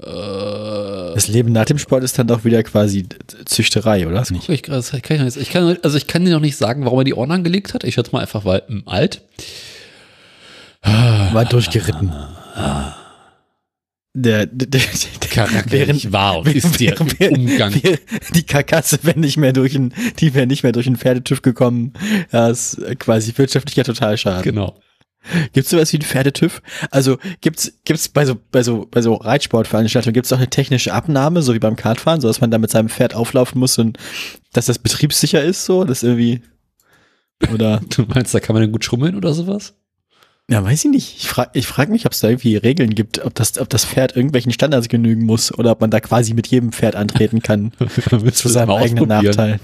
[0.00, 3.06] Äh, Das Leben nach dem Sport ist dann doch wieder quasi
[3.44, 4.24] Züchterei, oder?
[4.24, 6.84] guck ich, das kann ich, nicht, ich kann, also ich kann dir noch nicht sagen,
[6.84, 7.84] warum er die Ohren angelegt hat.
[7.84, 9.22] Ich schätze mal einfach, weil hm, alt.
[10.82, 12.08] War durchgeritten.
[12.56, 12.96] Der,
[14.14, 17.74] der, der, der Charakterlich war und ist der im Umgang.
[17.82, 18.00] während-
[18.34, 21.94] die Karkasse wäre nicht mehr durch ein, die wäre nicht mehr durch einen Pferdetüv gekommen.
[22.30, 24.42] Das ist quasi wirtschaftlicher Totalschaden.
[24.42, 24.78] Genau.
[25.52, 26.62] Gibt's sowas wie ein Pferdetüv?
[26.90, 31.42] Also gibt's gibt's bei so bei so bei so Reitsportveranstaltungen gibt's auch eine technische Abnahme,
[31.42, 33.98] so wie beim Kartfahren, so dass man da mit seinem Pferd auflaufen muss und
[34.52, 36.42] dass das betriebssicher ist, so, das irgendwie
[37.52, 39.74] oder Du meinst, da kann man dann gut schummeln oder sowas?
[40.50, 41.16] Ja, weiß ich nicht.
[41.18, 43.84] Ich frage ich frag mich, ob es da irgendwie Regeln gibt, ob das ob das
[43.84, 47.72] Pferd irgendwelchen Standards genügen muss oder ob man da quasi mit jedem Pferd antreten kann
[48.32, 49.60] zu seinem eigenen Nachteil.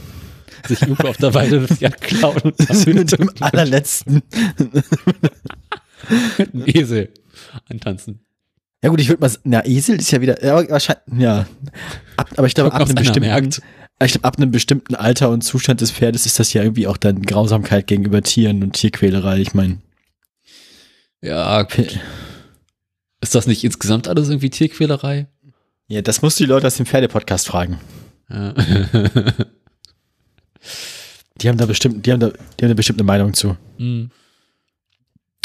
[0.66, 2.52] Sich irgendwo auf der Weide das Pferd klauen
[2.86, 4.22] mit dem allerletzten.
[6.38, 7.10] mit einem Esel
[7.68, 8.20] antanzen.
[8.82, 11.46] Ja gut, ich würde mal, na Esel ist ja wieder, ja, aber wahrscheinlich, ja,
[12.16, 13.60] ab, aber ich glaube ab einem bestimmten, merkt.
[14.02, 16.96] ich glaube ab einem bestimmten Alter und Zustand des Pferdes ist das ja irgendwie auch
[16.96, 19.40] dann Grausamkeit gegenüber Tieren und Tierquälerei.
[19.40, 19.78] Ich meine,
[21.22, 21.66] Ja.
[23.20, 25.26] Ist das nicht insgesamt alles irgendwie Tierquälerei?
[25.88, 27.80] ja, das musst du die Leute aus dem Pferdepodcast fragen.
[28.30, 28.54] Ja.
[31.40, 33.56] Die haben da bestimmt, die haben da, die haben da bestimmt eine Meinung zu.
[33.78, 34.10] Hm.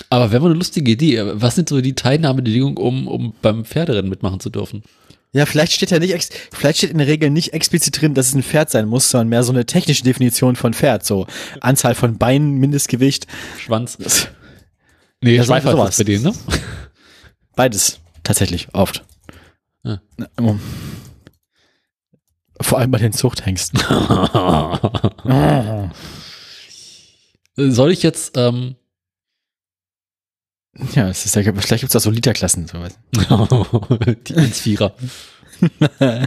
[0.10, 1.22] Aber wäre mal eine lustige Idee.
[1.24, 4.84] Was sind so die Teilnahmebedingungen, um, um beim Pferderennen mitmachen zu dürfen?
[5.34, 8.36] Ja, vielleicht steht ja nicht, vielleicht steht in der Regel nicht explizit drin, dass es
[8.36, 11.26] ein Pferd sein muss, sondern mehr so eine technische Definition von Pferd, so
[11.60, 13.26] Anzahl von Beinen, Mindestgewicht,
[13.58, 13.98] Schwanz.
[15.24, 15.88] Nee, Ja, ja, Schweif sowas.
[15.90, 16.34] heißt bei denen, ne?
[17.56, 19.04] beides tatsächlich oft.
[19.84, 20.00] Ja.
[22.62, 23.80] Vor allem bei den Zuchthengsten.
[27.56, 28.76] Soll ich jetzt, ähm,
[30.96, 32.68] Ja, es ist ja, vielleicht gibt es auch so Literklassen.
[32.68, 32.98] Sowas.
[34.28, 34.94] die Inspira.
[36.00, 36.26] äh,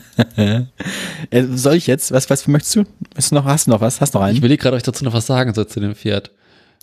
[1.50, 2.12] soll ich jetzt?
[2.12, 2.84] Was, was möchtest du?
[3.16, 4.00] Hast du noch, hast du noch was?
[4.00, 4.36] Hast du noch einen?
[4.36, 6.30] Ich will gerade euch dazu noch was sagen, so zu dem Pferd.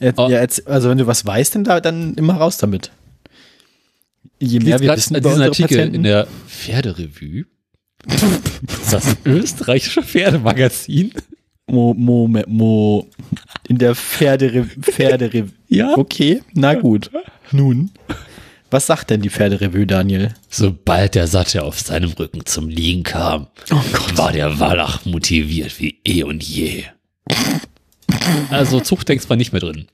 [0.03, 0.29] Jetzt, Oh.
[0.29, 2.91] ja, jetzt, also wenn du was weißt, dann, da, dann immer raus damit.
[4.39, 7.45] Je mehr wir wissen an über diesen Artikel Patienten, in der Pferderevue.
[8.91, 11.13] das österreichische Pferdemagazin.
[11.67, 13.07] Mo, Mo, Mo,
[13.69, 15.97] in der Pferdere, Pferdere, Ja.
[15.97, 17.09] okay, na gut.
[17.51, 17.91] Nun,
[18.69, 20.33] was sagt denn die Pferderevue, Daniel?
[20.49, 23.47] Sobald der Sattel auf seinem Rücken zum Liegen kam,
[24.15, 26.83] war der Wallach motiviert wie eh und je.
[28.49, 29.87] Also Zuchtdenkst war nicht mehr drin.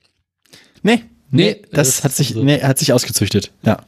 [0.84, 3.84] Nee, nee, Nee, das, das hat sich, also- nee, hat sich ausgezüchtet, ja.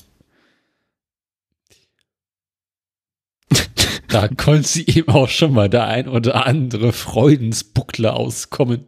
[4.08, 8.86] Da konnte sie eben auch schon mal der ein oder andere Freudensbuckler auskommen.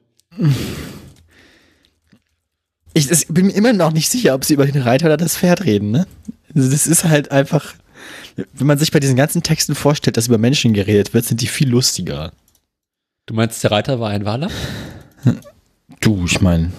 [2.93, 5.37] Ich das, bin mir immer noch nicht sicher, ob sie über den Reiter oder das
[5.37, 6.07] Pferd reden, ne?
[6.53, 7.73] Also das ist halt einfach,
[8.53, 11.47] wenn man sich bei diesen ganzen Texten vorstellt, dass über Menschen geredet wird, sind die
[11.47, 12.33] viel lustiger.
[13.25, 14.49] Du meinst, der Reiter war ein Wahler?
[15.99, 16.71] Du, ich meine,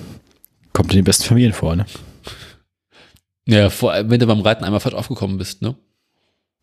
[0.72, 1.86] kommt in den besten Familien vor, ne?
[3.46, 5.76] Ja, vor allem, wenn du beim Reiten einmal falsch aufgekommen bist, ne?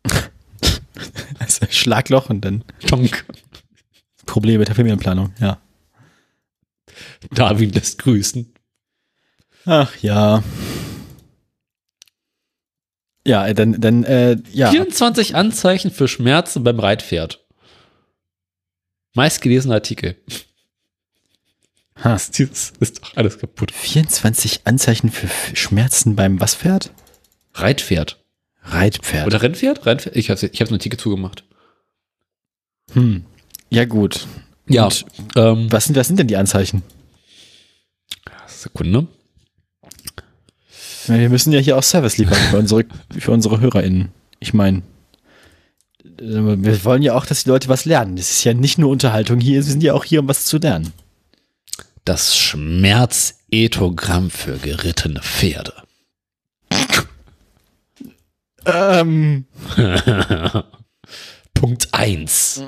[1.40, 3.26] Also Schlagloch und dann Tonk.
[4.28, 5.60] Probleme mit der Familienplanung, ja.
[7.32, 8.54] Darwin lässt grüßen.
[9.66, 10.44] Ach ja.
[13.26, 14.72] Ja, dann, dann, äh, ja.
[14.72, 17.46] 24 Anzeichen für Schmerzen beim Reitpferd.
[19.14, 20.16] Meistgelesener Artikel.
[22.04, 22.14] Ha.
[22.14, 23.72] Das ist, doch alles kaputt.
[23.72, 26.92] 24 Anzeichen für Schmerzen beim was Pferd?
[27.54, 28.18] Reitpferd.
[28.64, 29.28] Reitpferd.
[29.28, 29.86] Oder Rennpferd?
[29.86, 30.16] Rennpferd?
[30.16, 31.44] Ich habe ich hab einen Artikel zugemacht.
[32.94, 33.26] Hm.
[33.70, 34.28] Ja, gut.
[34.68, 34.90] Ja.
[35.36, 36.82] Ähm, was sind, was sind denn die Anzeichen?
[38.48, 39.08] Sekunde.
[41.08, 42.86] Ja, Wir müssen ja hier auch Service liefern für unsere,
[43.18, 44.10] für unsere HörerInnen.
[44.40, 44.84] Ich meine,
[46.04, 48.16] wir wollen ja auch, dass die Leute was lernen.
[48.16, 50.58] Das ist ja nicht nur Unterhaltung hier, wir sind ja auch hier, um was zu
[50.58, 50.94] lernen.
[52.06, 55.74] Das Schmerzetogramm für gerittene Pferde.
[58.66, 59.46] Ähm,
[61.54, 62.64] Punkt 1.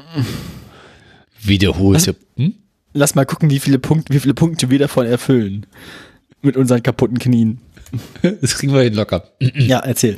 [1.41, 2.15] Wiederholte.
[2.35, 2.55] Hm?
[2.93, 5.65] lass mal gucken, wie viele Punkte, wie viele Punkte wir davon erfüllen.
[6.41, 7.59] Mit unseren kaputten Knien.
[8.41, 9.31] Das kriegen wir hin locker.
[9.39, 10.15] Ja, erzähl.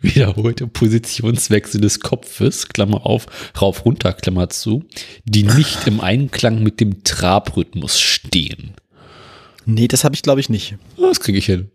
[0.00, 3.26] Wiederholte Positionswechsel des Kopfes, Klammer auf,
[3.60, 4.84] rauf, runter, Klammer zu,
[5.24, 8.74] die nicht im Einklang mit dem Trabrhythmus stehen.
[9.66, 10.76] Nee, das habe ich glaube ich nicht.
[10.96, 11.70] Das kriege ich hin.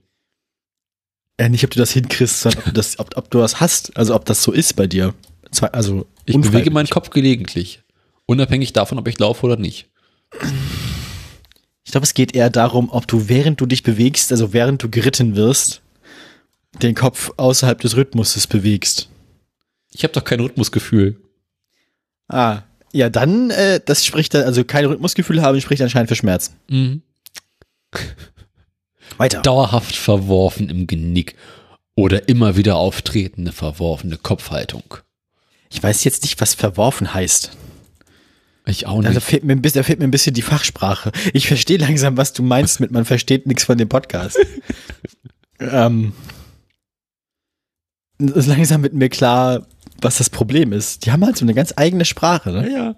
[1.37, 3.95] Äh, nicht, ob du das hinkriegst, sondern ob du das, ob, ob du das hast.
[3.97, 5.13] Also ob das so ist bei dir.
[5.71, 7.81] Also Ich bewege meinen Kopf gelegentlich.
[8.25, 9.89] Unabhängig davon, ob ich laufe oder nicht.
[11.83, 14.89] Ich glaube, es geht eher darum, ob du während du dich bewegst, also während du
[14.89, 15.81] geritten wirst,
[16.81, 19.09] den Kopf außerhalb des Rhythmuses bewegst.
[19.91, 21.21] Ich habe doch kein Rhythmusgefühl.
[22.27, 26.55] Ah, ja, dann, äh, das spricht dann, also kein Rhythmusgefühl haben, spricht anscheinend für Schmerzen.
[26.69, 27.01] Mhm.
[29.17, 29.41] Weiter.
[29.41, 31.35] Dauerhaft verworfen im Genick
[31.95, 34.95] oder immer wieder auftretende verworfene Kopfhaltung.
[35.71, 37.51] Ich weiß jetzt nicht, was verworfen heißt.
[38.67, 39.21] Ich auch Da nicht.
[39.21, 41.11] fehlt, mir da fehlt mir ein bisschen die Fachsprache.
[41.33, 44.37] Ich verstehe langsam, was du meinst mit man versteht nichts von dem Podcast.
[45.59, 46.13] ähm,
[48.19, 49.65] ist langsam mit mir klar,
[50.01, 51.05] was das Problem ist.
[51.05, 52.51] Die haben halt so eine ganz eigene Sprache.
[52.51, 52.71] Ne?
[52.71, 52.95] Ja.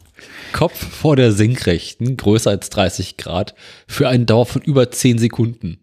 [0.53, 3.55] Kopf vor der Senkrechten, größer als 30 Grad,
[3.87, 5.79] für einen Dauer von über 10 Sekunden.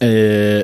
[0.00, 0.60] Äh,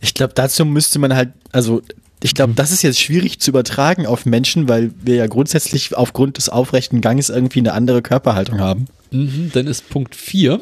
[0.00, 1.82] ich glaube, dazu müsste man halt, also
[2.22, 6.36] ich glaube, das ist jetzt schwierig zu übertragen auf Menschen, weil wir ja grundsätzlich aufgrund
[6.36, 8.86] des aufrechten Ganges irgendwie eine andere Körperhaltung haben.
[9.10, 10.60] Mhm, dann ist Punkt 4.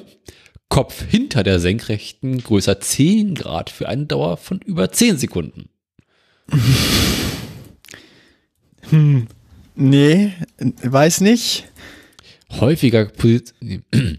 [0.69, 5.69] Kopf hinter der Senkrechten, größer 10 Grad, für eine Dauer von über 10 Sekunden.
[8.91, 9.29] Hm,
[9.75, 10.33] nee,
[10.83, 11.67] weiß nicht.
[12.51, 13.81] Häufiger, Posi- nee.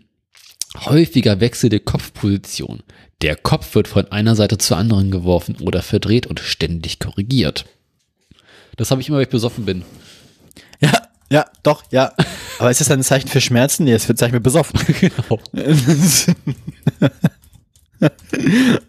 [0.86, 2.84] häufiger wechselnde Kopfposition.
[3.22, 7.66] Der Kopf wird von einer Seite zur anderen geworfen oder verdreht und ständig korrigiert.
[8.78, 9.84] Das habe ich immer, wenn ich besoffen bin.
[10.80, 12.14] Ja, ja, doch, ja.
[12.58, 13.84] Aber ist das ein Zeichen für Schmerzen?
[13.84, 14.80] Nee, es wird ein Zeichen für besoffen.
[15.00, 15.40] genau.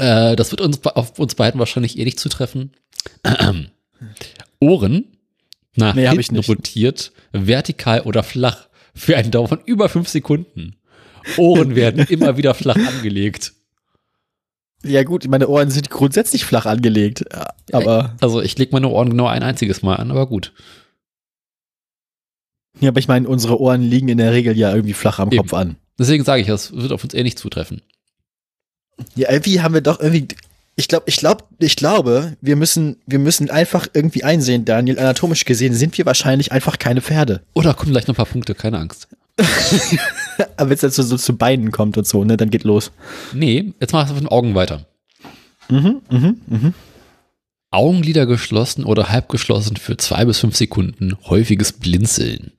[0.00, 2.72] Äh, das wird uns auf uns beiden wahrscheinlich eh nicht zutreffen.
[4.60, 5.04] Ohren
[5.76, 10.76] nach Nee, hinten rotiert, vertikal oder flach für einen Dauer von über fünf Sekunden.
[11.36, 13.52] Ohren werden immer wieder flach angelegt.
[14.82, 17.24] ja gut, meine Ohren sind grundsätzlich flach angelegt.
[17.72, 20.52] Aber, Also ich lege meine Ohren genau ein einziges Mal an, aber gut.
[22.80, 25.38] ja, aber ich meine, unsere Ohren liegen in der Regel ja irgendwie flach am Eben.
[25.42, 25.76] Kopf an.
[25.98, 27.82] Deswegen sage ich, das wird auf uns eh nicht zutreffen.
[29.14, 30.28] Ja, irgendwie haben wir doch irgendwie.
[30.76, 34.98] Ich glaube, ich glaube, ich glaube, wir müssen, wir müssen einfach irgendwie einsehen, Daniel.
[34.98, 37.42] Anatomisch gesehen sind wir wahrscheinlich einfach keine Pferde.
[37.54, 39.08] Oder kommen gleich noch ein paar Punkte, keine Angst.
[40.56, 42.92] Aber wenn es jetzt so, so zu Beinen kommt und so, ne, dann geht los.
[43.32, 44.86] Nee, jetzt mach es auf den Augen weiter.
[45.68, 46.74] Mhm, mhm, mhm.
[47.70, 51.16] Augenlider geschlossen oder halb geschlossen für zwei bis fünf Sekunden.
[51.24, 52.52] Häufiges Blinzeln.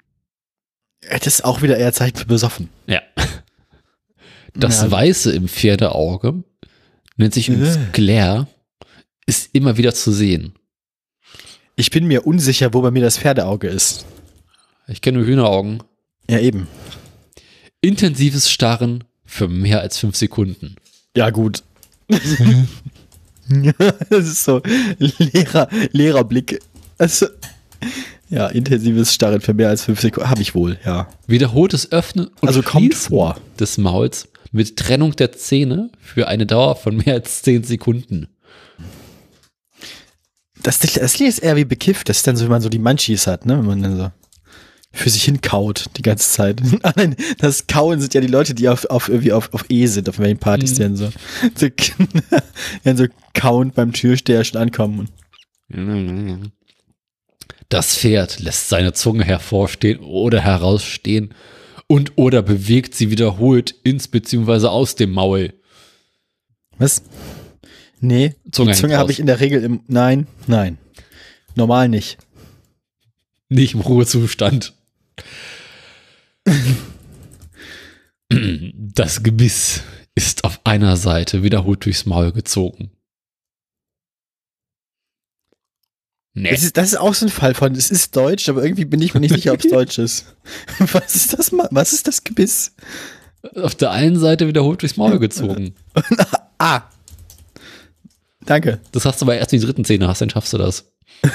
[1.10, 2.70] Das ist auch wieder eher Zeichen für besoffen.
[2.88, 3.02] Ja.
[4.54, 4.92] Das Ja.
[4.92, 6.44] Weiße im Pferdeauge
[7.18, 7.80] nennt sich übrigens Äh.
[7.94, 8.48] Glare,
[9.26, 10.54] ist immer wieder zu sehen.
[11.76, 14.06] Ich bin mir unsicher, wo bei mir das Pferdeauge ist.
[14.88, 15.82] Ich kenne nur Hühneraugen.
[16.30, 16.68] Ja, eben.
[17.82, 20.76] Intensives Starren für mehr als fünf Sekunden.
[21.16, 21.64] Ja, gut.
[24.10, 24.62] das ist so
[24.98, 26.60] leerer, leerer Blick.
[26.98, 27.28] Also,
[28.30, 30.30] ja, intensives Starren für mehr als fünf Sekunden.
[30.30, 31.08] Habe ich wohl, ja.
[31.28, 33.38] Wiederholtes Öffnen und Also kommt vor.
[33.60, 38.28] des Mauls mit Trennung der Zähne für eine Dauer von mehr als zehn Sekunden.
[40.62, 42.10] Das, das ist eher wie bekifft.
[42.10, 43.58] Das ist dann so, wenn man so die Munchies hat, ne?
[43.58, 44.12] Wenn man dann so
[44.94, 46.62] für sich hinkaut die ganze Zeit.
[46.84, 49.86] Ah, nein, das Kauen sind ja die Leute, die auf, auf irgendwie auf, auf E
[49.88, 50.76] sind, auf welchen Partys, Mhm.
[50.76, 51.10] die dann so,
[51.56, 51.74] so, die
[52.84, 55.10] dann so kauend beim Türsteher schon ankommen.
[57.70, 61.34] Das Pferd lässt seine Zunge hervorstehen oder herausstehen
[61.92, 64.68] und oder bewegt sie wiederholt ins bzw.
[64.68, 65.54] aus dem Maul.
[66.78, 67.04] Was?
[68.00, 70.78] Nee, Zunge die Zunge habe ich in der Regel im, nein, nein.
[71.54, 72.18] Normal nicht.
[73.50, 74.74] Nicht im Ruhezustand.
[78.30, 79.84] Das Gebiss
[80.16, 82.92] ist auf einer Seite wiederholt durchs Maul gezogen.
[86.34, 86.50] Nee.
[86.50, 89.02] Das ist, das ist auch so ein Fall von, es ist Deutsch, aber irgendwie bin
[89.02, 90.34] ich mir nicht sicher, ob es Deutsch ist.
[90.80, 92.74] Was ist das, was ist das Gebiss?
[93.56, 95.76] Auf der einen Seite wiederholt durchs Maul gezogen.
[96.64, 96.84] Ah.
[98.46, 98.80] Danke.
[98.92, 100.92] Das hast du aber erst die dritten Zähne hast, dann schaffst du das.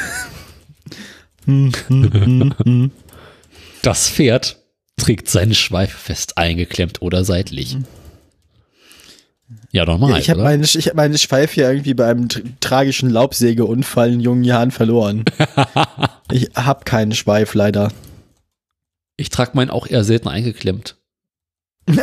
[3.83, 4.61] Das Pferd
[4.97, 7.77] trägt seine Schweife fest eingeklemmt oder seitlich.
[9.77, 13.11] Ja, normal, ich habe meine, ich hab meine Schweife ja irgendwie bei einem tr tragischen
[13.11, 15.27] Laubsägeunfall in jungen Jahren verloren.
[16.33, 17.93] ich habe keinen Schweif leider.
[19.19, 20.97] Ich trage meinen auch eher selten eingeklemmt.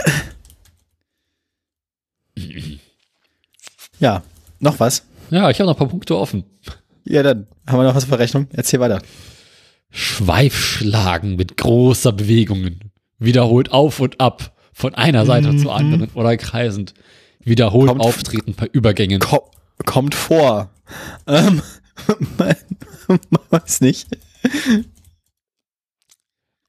[3.99, 4.23] Ja,
[4.59, 5.05] noch was?
[5.29, 6.43] Ja, ich habe noch ein paar Punkte offen.
[7.05, 8.47] Ja, dann haben wir noch was für Rechnung.
[8.51, 9.01] Erzähl weiter.
[9.91, 12.91] Schweifschlagen mit großer Bewegungen.
[13.17, 14.57] Wiederholt auf und ab.
[14.73, 16.93] Von einer Seite zur anderen oder kreisend.
[17.45, 19.19] Wiederholt Kommt- auftreten bei Übergängen.
[19.19, 19.49] Ko
[19.85, 20.69] kommt vor.
[21.27, 21.61] Ähm,
[23.49, 24.07] weiß nicht.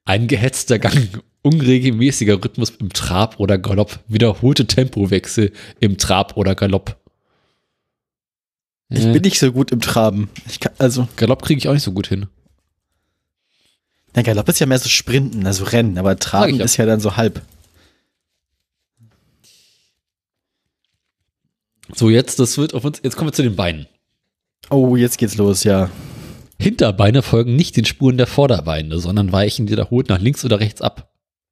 [0.05, 1.23] Ein gehetzter Gang.
[1.43, 4.01] Unregelmäßiger Rhythmus im Trab oder Galopp.
[4.09, 6.97] Wiederholte Tempowechsel im Trab oder Galopp.
[8.89, 10.31] Ich Äh, bin nicht so gut im Traben.
[10.49, 12.27] Ich kann, also, Galopp kriege ich auch nicht so gut hin.
[14.15, 17.17] na, Galopp ist ja mehr so Sprinten, also Rennen, aber Traben ist ja dann so
[17.17, 17.43] halb.
[21.93, 23.87] So, jetzt, das wird auf uns, jetzt kommen wir zu den Beinen.
[24.71, 25.91] Oh, jetzt geht's los, ja.
[26.59, 31.11] Hinterbeine folgen nicht den Spuren der Vorderbeine, sondern weichen wiederholt nach links oder rechts ab.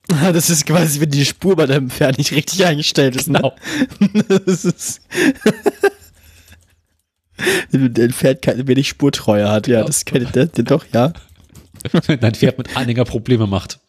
[0.32, 3.26] Das ist quasi, wenn die Spur bei deinem Pferd nicht richtig eingestellt ist.
[3.26, 3.54] Genau.
[4.00, 4.24] Ne?
[4.46, 5.00] Das ist.
[7.70, 9.84] Wenn dein Pferd keine wenig Spurtreue hat, ja, Ja.
[9.84, 11.12] das kennt das, das doch, ja.
[12.06, 13.80] Wenn dein Pferd mit Anhänger Probleme macht.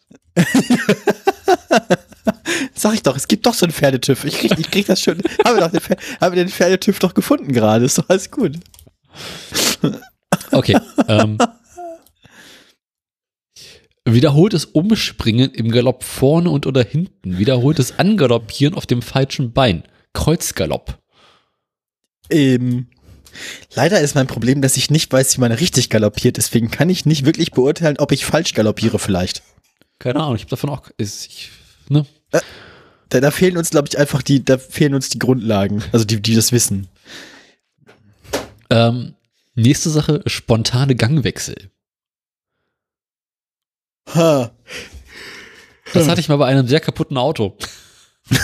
[2.74, 4.24] Sag ich doch, es gibt doch so einen Pferdetüv.
[4.24, 5.18] Ich krieg, ich krieg das schon.
[5.44, 5.80] Haben wir doch den,
[6.20, 7.84] haben wir den Pferdetüv doch gefunden gerade.
[7.84, 8.58] Ist doch alles gut.
[10.50, 10.76] Okay.
[11.08, 11.38] ähm,
[14.04, 17.38] wiederholtes Umspringen im Galopp vorne und oder hinten.
[17.38, 19.84] Wiederholtes Angaloppieren auf dem falschen Bein.
[20.12, 20.98] Kreuzgalopp.
[22.30, 22.88] Ähm,
[23.74, 26.36] leider ist mein Problem, dass ich nicht weiß, wie man richtig galoppiert.
[26.36, 29.42] Deswegen kann ich nicht wirklich beurteilen, ob ich falsch galoppiere vielleicht.
[29.98, 30.90] Keine Ahnung, ich habe davon auch.
[30.96, 31.50] Ist, ich,
[31.88, 32.06] ne?
[33.10, 35.82] Da, da fehlen uns, glaube ich, einfach die, da fehlen uns die Grundlagen.
[35.92, 36.88] Also die, die das wissen.
[38.70, 39.14] ähm,
[39.54, 41.70] nächste Sache, spontane Gangwechsel.
[44.14, 44.50] Ha.
[45.92, 47.56] Das hatte ich mal bei einem sehr kaputten Auto.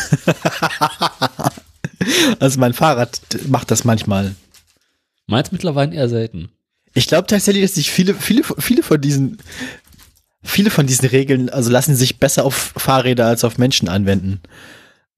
[2.38, 4.34] Also mein Fahrrad macht das manchmal.
[5.26, 6.50] Meins mittlerweile eher selten.
[6.94, 9.38] Ich glaube tatsächlich, dass sich viele, viele, viele von diesen,
[10.42, 14.40] viele von diesen Regeln, also lassen sich besser auf Fahrräder als auf Menschen anwenden.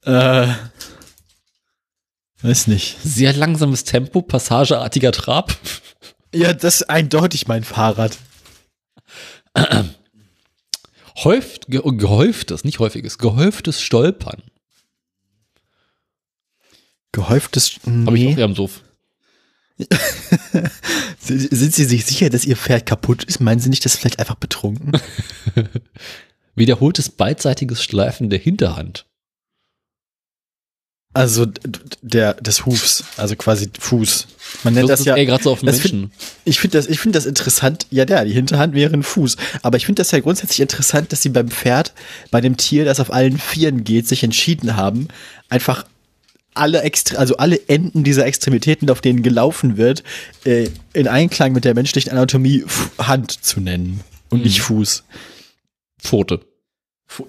[0.04, 0.48] Äh,
[2.42, 2.96] weiß nicht.
[3.04, 5.56] Sehr langsames Tempo, passageartiger Trab.
[6.34, 8.16] Ja, das ist eindeutig mein Fahrrad.
[11.24, 14.42] Häuft, ge gehäuftes, nicht häufiges, gehäuftes Stolpern.
[17.12, 17.80] Gehäuftes.
[17.84, 18.32] Habe ich Nee.
[18.32, 18.80] auch eher im Suff.
[21.20, 23.40] Sind Sie sich sicher, dass Ihr Pferd kaputt ist?
[23.40, 24.92] Meinen Sie nicht, das ist vielleicht einfach betrunken?
[26.54, 29.06] Wiederholtes beidseitiges Schleifen der Hinterhand.
[31.14, 31.46] Also
[32.00, 34.28] der des Hufs, also quasi Fuß.
[34.64, 35.14] Man nennt Das das, ja.
[35.16, 35.82] eher gerade so auf den Menschen.
[35.82, 36.12] find-
[36.46, 37.86] ich finde das, ich finde das interessant.
[37.90, 39.36] Ja, der, die Hinterhand wäre ein Fuß.
[39.62, 41.92] Aber ich finde das ja grundsätzlich interessant, dass sie beim Pferd,
[42.30, 45.08] bei dem Tier, das auf allen Vieren geht, sich entschieden haben,
[45.50, 45.84] einfach
[46.54, 50.02] alle Extre also alle Enden dieser Extremitäten, auf denen gelaufen wird,
[50.44, 54.00] äh, in Einklang mit der menschlichen Anatomie F Hand zu nennen
[54.30, 55.04] und nicht Fuß.
[56.00, 56.40] Pfote.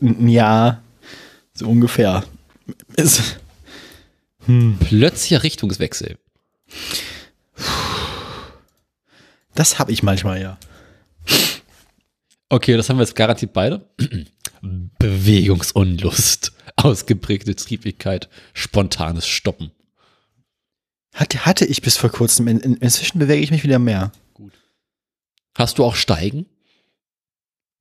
[0.02, 0.82] N- ja,
[1.54, 2.24] so ungefähr.
[2.96, 3.40] Ist,
[4.80, 6.18] Plötzlicher Richtungswechsel.
[9.56, 10.58] das habe ich manchmal ja.
[12.50, 13.86] Okay, das haben wir jetzt garantiert beide.
[15.00, 16.54] Bewegungsunlust,
[16.84, 19.72] ausgeprägte Triebigkeit, spontanes Stoppen.
[21.14, 22.48] Hatte, hatte ich bis vor kurzem.
[22.48, 24.12] In, in, inzwischen bewege ich mich wieder mehr.
[25.56, 26.48] Hast du auch Steigen?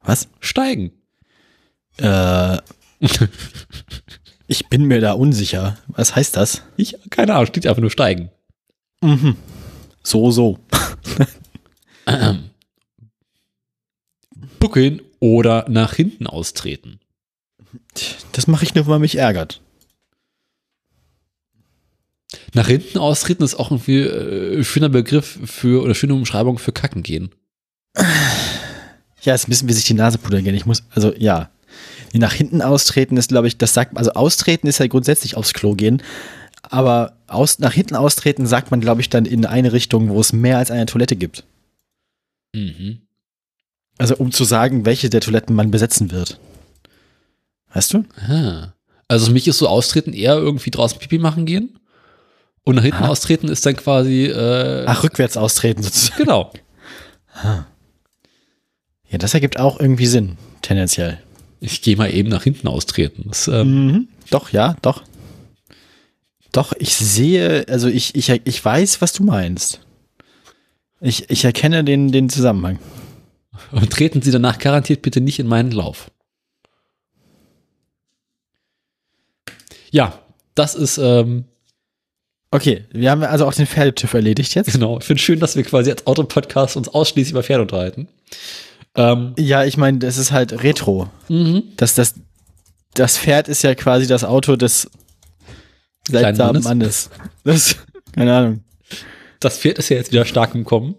[0.00, 0.28] Was?
[0.40, 0.92] Steigen.
[1.96, 2.58] Äh,
[4.46, 5.78] ich bin mir da unsicher.
[5.86, 6.62] Was heißt das?
[6.76, 8.30] Ich, keine Ahnung, steht einfach nur Steigen.
[9.00, 9.36] Mhm.
[10.02, 10.58] So, so.
[14.58, 17.00] Buckeln oder nach hinten austreten.
[18.32, 19.60] Das mache ich nur, wenn man mich ärgert.
[22.54, 27.02] Nach hinten austreten ist auch irgendwie äh, schöner Begriff für oder schöne Umschreibung für Kacken
[27.02, 27.30] gehen.
[29.22, 30.54] Ja, es ist ein bisschen wie sich die Nase pudern gehen.
[30.54, 31.50] Ich muss, also ja.
[32.12, 35.54] Die nach hinten austreten ist, glaube ich, das sagt, also austreten ist ja grundsätzlich aufs
[35.54, 36.02] Klo gehen.
[36.62, 40.32] Aber aus, nach hinten austreten sagt man, glaube ich, dann in eine Richtung, wo es
[40.32, 41.44] mehr als eine Toilette gibt.
[42.54, 43.00] Mhm.
[43.98, 46.38] Also um zu sagen, welche der Toiletten man besetzen wird.
[47.74, 48.04] Weißt du?
[48.28, 48.72] Ah.
[49.08, 51.78] Also für mich ist so austreten eher irgendwie draußen Pipi machen gehen.
[52.64, 53.08] Und nach hinten Ah.
[53.08, 56.18] austreten ist dann quasi, äh, Ach, rückwärts austreten sozusagen.
[56.18, 56.52] genau.
[59.08, 61.18] Ja, das ergibt auch irgendwie Sinn, tendenziell.
[61.60, 63.24] Ich gehe mal eben nach hinten austreten.
[63.28, 64.08] Das, ähm, Mhm.
[64.30, 65.02] Doch, ja, doch.
[66.52, 69.80] Doch, ich sehe, also ich, ich, ich weiß, was du meinst.
[71.00, 72.78] Ich, ich erkenne den, den Zusammenhang.
[73.70, 76.10] Und treten Sie danach garantiert bitte nicht in meinen Lauf.
[79.92, 80.18] Ja,
[80.56, 81.44] das ist, ähm,
[82.54, 84.70] Okay, wir haben also auch den Pferdetüff erledigt jetzt.
[84.72, 84.98] genau.
[84.98, 88.08] Ich finde schön, dass wir quasi als Autopodcast uns ausschließlich über Pferde unterhalten.
[88.94, 91.08] Ähm, Ja, ich meine, das ist halt Retro.
[91.30, 91.62] mhm.
[91.78, 92.14] Das, das,
[92.92, 94.90] das Pferd ist ja quasi das Auto des
[96.06, 97.08] seltsamen Mannes.
[97.42, 97.76] Das,
[98.12, 98.64] keine Ahnung.
[99.40, 100.94] Das Pferd ist ja jetzt wieder stark im Kommen.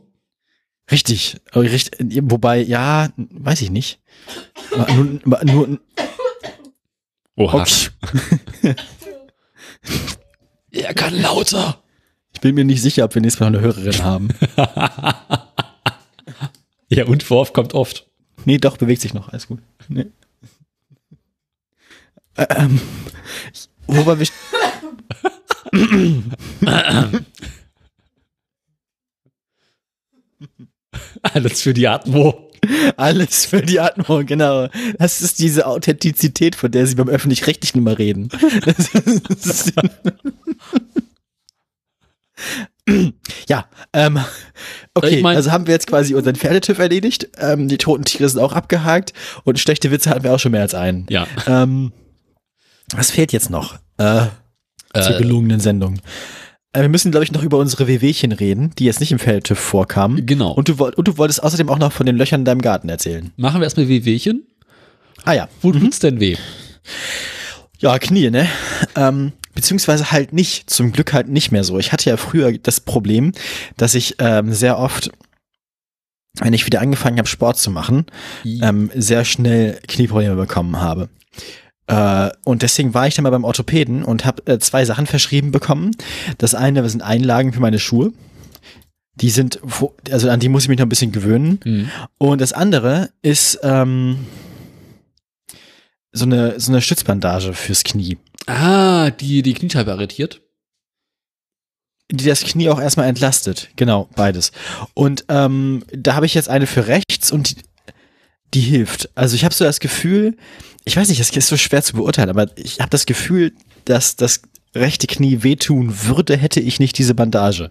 [0.91, 3.99] Richtig, aber richtig, wobei, ja, weiß ich nicht.
[4.95, 5.79] Nur, nur,
[7.35, 7.61] Oha.
[7.63, 7.89] okay.
[10.71, 11.83] Er kann lauter.
[12.33, 14.29] Ich bin mir nicht sicher, ob wir nächstes Mal eine Hörerin haben.
[16.89, 18.07] Ja, und Worf kommt oft.
[18.45, 19.29] Nee, doch, bewegt sich noch.
[19.29, 19.59] Alles gut.
[19.87, 20.11] Nee.
[22.37, 22.79] Ähm,
[23.51, 24.27] ich- wo war wir?
[31.21, 32.51] Alles für die Atmo.
[32.97, 34.67] Alles für die Atmung, genau.
[34.97, 38.29] Das ist diese Authentizität, von der sie beim Öffentlich-Rechtlichen immer reden.
[43.47, 44.19] Ja, ähm,
[44.93, 47.29] okay, Ich mein- also haben wir jetzt quasi unseren Pferdetüff erledigt.
[47.37, 49.13] Ähm, die toten Tiere sind auch abgehakt
[49.45, 51.05] und schlechte Witze hatten wir auch schon mehr als einen.
[51.09, 51.25] Ja.
[51.47, 51.93] Ähm,
[52.93, 54.25] was fehlt jetzt noch äh,
[54.93, 55.99] zur Äh, gelungenen Sendung?
[56.73, 59.59] Äh, wir müssen, glaube ich, noch über unsere Wehwehchen reden, die jetzt nicht im Feldtiff
[59.59, 60.25] vorkamen.
[60.25, 60.51] Genau.
[60.51, 63.31] Und du, und du wolltest außerdem auch noch von den Löchern in deinem Garten erzählen.
[63.37, 64.45] Machen wir erstmal Wehwehchen.
[65.23, 65.47] Ah ja.
[65.61, 66.35] Wo tut's denn weh?
[67.79, 68.47] Ja, Knie, ne?
[68.95, 71.79] Ähm, beziehungsweise halt nicht, zum Glück halt nicht mehr so.
[71.79, 73.33] Ich hatte ja früher das Problem,
[73.77, 75.11] dass ich ähm, sehr oft,
[76.39, 78.05] wenn ich wieder angefangen habe, Sport zu machen,
[78.45, 81.09] ähm, sehr schnell Knieprobleme bekommen habe.
[81.87, 85.51] Äh, und deswegen war ich dann mal beim Orthopäden und habe äh, zwei Sachen verschrieben
[85.51, 85.91] bekommen.
[86.37, 88.13] Das eine sind Einlagen für meine Schuhe.
[89.15, 89.59] Die sind,
[90.11, 91.59] also an die muss ich mich noch ein bisschen gewöhnen.
[91.63, 91.89] Mhm.
[92.17, 94.25] Und das andere ist ähm,
[96.11, 98.17] so eine so eine Stützbandage fürs Knie,
[98.47, 100.41] Ah, die, die Kniescheibe arretiert.
[102.11, 103.69] die das Knie auch erstmal entlastet.
[103.75, 104.51] Genau, beides.
[104.93, 107.55] Und ähm, da habe ich jetzt eine für rechts und die,
[108.53, 109.09] die hilft.
[109.15, 110.37] Also ich habe so das Gefühl,
[110.85, 113.53] ich weiß nicht, das ist so schwer zu beurteilen, aber ich habe das Gefühl,
[113.85, 114.41] dass das
[114.75, 117.69] rechte Knie wehtun würde, hätte ich nicht diese Bandage.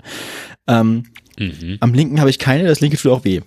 [0.68, 1.04] Ähm,
[1.38, 1.78] Mhm.
[1.80, 3.40] Am linken habe ich keine, das linke tut auch weh.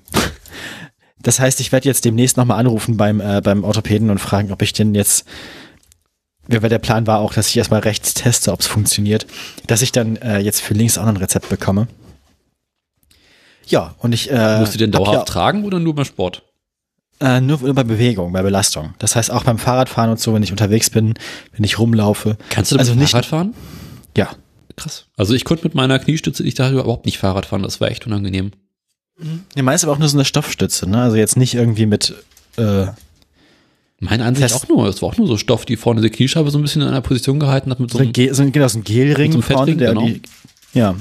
[1.21, 4.61] Das heißt, ich werde jetzt demnächst nochmal anrufen beim, äh, beim Orthopäden und fragen, ob
[4.61, 5.25] ich denn jetzt,
[6.47, 9.25] weil der Plan war auch, dass ich erstmal rechts teste, ob es funktioniert,
[9.67, 11.87] dass ich dann äh, jetzt für links auch ein Rezept bekomme.
[13.65, 14.29] Ja, und ich.
[14.29, 16.43] Äh, Musst du den hab dauerhaft ja, tragen oder nur beim Sport?
[17.21, 18.93] Äh, nur bei Bewegung, bei Belastung.
[18.99, 21.13] Das heißt auch beim Fahrradfahren und so, wenn ich unterwegs bin,
[21.53, 22.37] wenn ich rumlaufe.
[22.49, 23.53] Kannst du damit also nicht, Fahrrad fahren?
[24.17, 24.29] Ja.
[24.75, 25.05] Krass.
[25.15, 28.05] Also ich konnte mit meiner Kniestütze, ich dachte überhaupt nicht Fahrrad fahren, das war echt
[28.05, 28.51] unangenehm.
[29.55, 31.01] Ja, meist aber auch nur so eine Stoffstütze, ne?
[31.01, 32.13] Also jetzt nicht irgendwie mit
[32.57, 32.87] äh,
[33.99, 36.51] Meine Ansicht Fest- auch nur, es war auch nur so Stoff, die vorne die Kniescheibe
[36.51, 38.43] so ein bisschen in einer Position gehalten hat mit so so, ein einem, Gel, so,
[38.43, 40.05] ein- genau, so ein Gelring so einem vorne, Fettring, der genau.
[40.07, 40.21] die,
[40.73, 40.95] ja,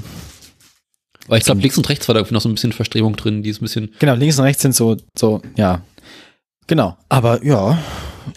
[1.29, 3.43] weil ich glaube links und rechts war da irgendwie noch so ein bisschen Verstrebung drin,
[3.43, 5.81] die ist ein bisschen, genau, links und rechts sind so, so, ja.
[6.67, 6.97] Genau.
[7.11, 7.77] Aber ja,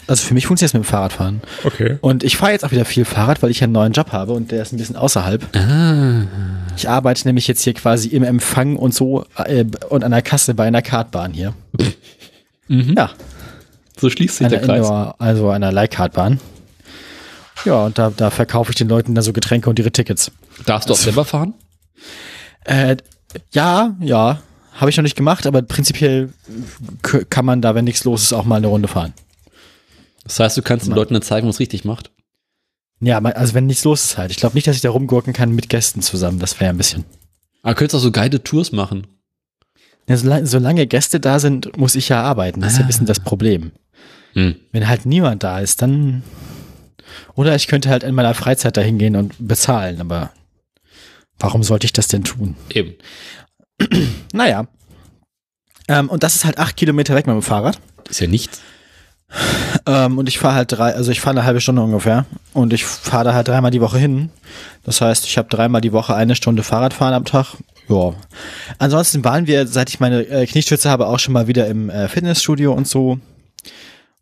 [0.08, 1.42] also für mich funktioniert es mit dem Fahrradfahren.
[1.64, 1.98] okay.
[2.02, 4.52] Und ich fahre jetzt auch wieder viel Fahrrad, weil ich einen neuen Job habe und
[4.52, 5.56] der ist ein bisschen außerhalb.
[5.56, 6.24] Ah,
[6.76, 10.54] Ich arbeite nämlich jetzt hier quasi im Empfang und so äh, und an der Kasse
[10.56, 11.54] bei einer Kartbahn hier.
[12.68, 12.96] mhm.
[12.98, 13.12] Ja,
[14.00, 14.80] so schließt sich der Kreis.
[14.86, 16.40] Indoor, also einer Leihkartbahn.
[17.66, 20.32] Ja, und da, da verkaufe ich den Leuten dann so Getränke und ihre Tickets.
[20.66, 21.54] Darfst du auch selber fahren?
[22.68, 22.98] Äh,
[23.52, 24.42] ja, ja,
[24.74, 26.32] habe ich noch nicht gemacht, aber prinzipiell
[27.02, 29.14] kann man da, wenn nichts los ist, auch mal eine Runde fahren.
[30.24, 32.12] Das heißt, du kannst den Leuten dann zeigen, was richtig macht.
[33.00, 34.32] Ja, also wenn nichts los ist halt.
[34.32, 36.40] Ich glaube nicht, dass ich da rumgurken kann mit Gästen zusammen.
[36.40, 37.06] Das wäre ein bisschen.
[37.64, 39.08] Aber könntest auch so guided Tours machen.
[40.10, 42.62] Ja, solange, solange Gäste da sind, muss ich ja arbeiten.
[42.62, 43.72] Das ist ja ein bisschen das Problem.
[44.34, 44.56] Hm.
[44.72, 46.24] Wenn halt niemand da ist, dann.
[47.36, 50.32] Oder ich könnte halt in meiner Freizeit dahin gehen und bezahlen, aber
[51.40, 52.56] warum sollte ich das denn tun?
[52.70, 52.96] Eben.
[54.34, 54.68] Naja.
[55.88, 57.80] Ähm, und das ist halt acht Kilometer weg mit dem Fahrrad.
[58.10, 58.62] Ist ja nichts.
[59.86, 62.26] Ähm, und ich fahre halt drei, also ich fahre eine halbe Stunde ungefähr.
[62.54, 64.30] Und ich fahre da halt dreimal die Woche hin.
[64.84, 67.56] Das heißt, ich habe dreimal die Woche eine Stunde Fahrradfahren am Tag.
[67.90, 68.14] Ja.
[68.80, 72.08] Ansonsten waren wir, seit ich meine äh, Kniestütze habe, auch schon mal wieder im äh,
[72.10, 73.20] Fitnessstudio und so.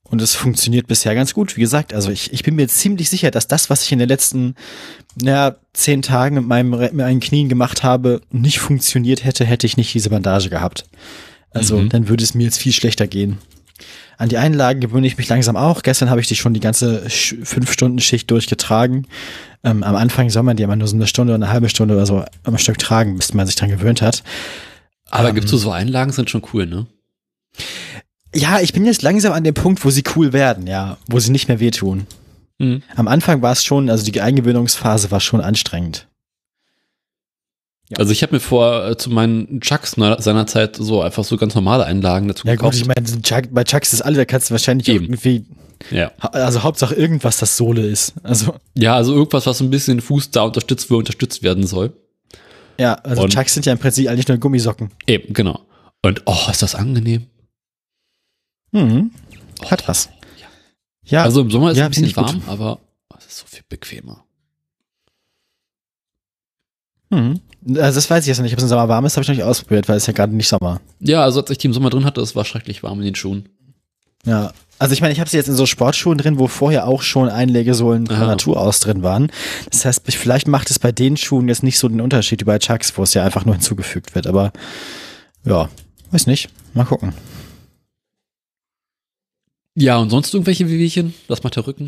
[0.08, 1.58] Und es funktioniert bisher ganz gut.
[1.58, 4.08] Wie gesagt, also ich, ich bin mir ziemlich sicher, dass das, was ich in den
[4.08, 4.56] letzten
[5.20, 9.78] ja, zehn Tagen mit, meinem, mit meinen Knien gemacht habe, nicht funktioniert hätte, hätte ich
[9.78, 10.86] nicht diese Bandage gehabt.
[11.50, 11.90] Also Mhm.
[11.90, 13.40] dann würde es mir jetzt viel schlechter gehen.
[14.18, 15.82] An die Einlagen gewöhne ich mich langsam auch.
[15.82, 19.08] Gestern habe ich die schon die ganze Sch- Fünf-Stunden-Schicht durchgetragen.
[19.64, 21.96] Ähm, am Anfang soll man die immer nur so eine Stunde oder eine halbe Stunde
[21.96, 24.24] oder so am Stück tragen, bis man sich dran gewöhnt hat.
[25.10, 26.86] Aber Ähm, gibt's so so Einlagen, sind schon cool, ne?
[28.36, 31.32] Ja, ich bin jetzt langsam an dem Punkt, wo sie cool werden, ja, wo sie
[31.32, 32.06] nicht mehr wehtun.
[32.60, 32.84] Mhm.
[32.96, 36.08] Am Anfang war es schon, also die Eingewöhnungsphase war schon anstrengend.
[37.90, 37.98] Ja.
[38.00, 41.54] Also ich habe mir vor äh, zu meinen Chucks ne, seinerzeit so einfach so ganz
[41.54, 42.78] normale Einlagen dazu Ja gut, gekauft.
[42.78, 45.06] ich meine, Chuck, bei Chucks ist alle, da kannst du wahrscheinlich Eben.
[45.06, 45.46] irgendwie,
[45.92, 46.12] ja.
[46.20, 48.14] ha- also Hauptsache irgendwas, das Sohle ist.
[48.24, 51.68] Also, ja, also irgendwas, was so ein bisschen den Fuß da unterstützt, wo unterstützt werden
[51.68, 51.94] soll.
[52.80, 54.90] ja, also Und- Chucks sind ja im Prinzip eigentlich nur Gummisocken.
[55.06, 55.60] Eben, genau.
[56.02, 57.28] Und oh, ist das angenehm.
[58.76, 59.12] Mhm.
[59.70, 60.10] Hat was.
[61.06, 62.80] Ja, Also im Sommer ist Ja, es ein bisschen warm, aber
[63.18, 64.24] es ist so viel bequemer.
[67.10, 67.40] mhm.
[67.78, 68.52] also das weiß ich jetzt nicht.
[68.54, 70.36] Ob es im Sommer warm ist, habe ich noch nicht ausprobiert, weil es ja gerade
[70.36, 70.82] nicht Sommer.
[71.00, 73.16] Ja, also als ich die im Sommer drin hatte, es war schrecklich warm in den
[73.16, 73.50] Schuhen.
[74.26, 74.52] Ja.
[74.78, 77.30] Also ich meine, ich habe sie jetzt in so Sportschuhen drin, wo vorher auch schon
[77.30, 78.26] Einlegesohlen von.
[78.28, 79.32] Natur aus drin waren.
[79.72, 82.60] Das heißt, vielleicht macht es bei den Schuhen jetzt nicht so den Unterschied wie bei
[82.60, 84.28] Chucks, wo es ja einfach nur hinzugefügt wird.
[84.28, 84.52] Aber
[85.46, 85.70] ja,
[86.12, 86.50] weiß nicht.
[86.74, 87.14] Mal gucken.
[89.76, 91.14] Ja, und sonst irgendwelche Wehwehchen?
[91.28, 91.88] Was macht der Rücken?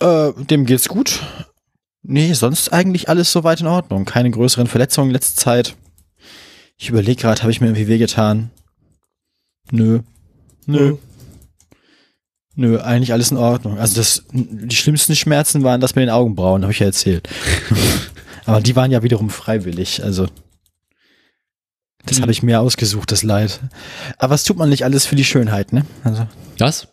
[0.00, 1.20] Äh, dem geht's gut.
[2.02, 4.04] Nee, sonst eigentlich alles soweit in Ordnung.
[4.04, 5.76] Keine größeren Verletzungen in letzter Zeit.
[6.76, 8.50] Ich überlege gerade, habe ich mir irgendwie wehgetan?
[9.70, 10.00] Nö.
[10.66, 10.96] Nö.
[12.54, 13.78] Nö, eigentlich alles in Ordnung.
[13.78, 17.28] Also das, die schlimmsten Schmerzen waren das mit den Augenbrauen, habe ich ja erzählt.
[18.44, 20.26] Aber die waren ja wiederum freiwillig, also
[22.06, 22.22] das Mhm.
[22.22, 23.60] habe ich mir ausgesucht, das Leid.
[24.18, 25.84] Aber was tut man nicht alles für die Schönheit, ne?
[26.04, 26.26] Also,
[26.58, 26.88] Was?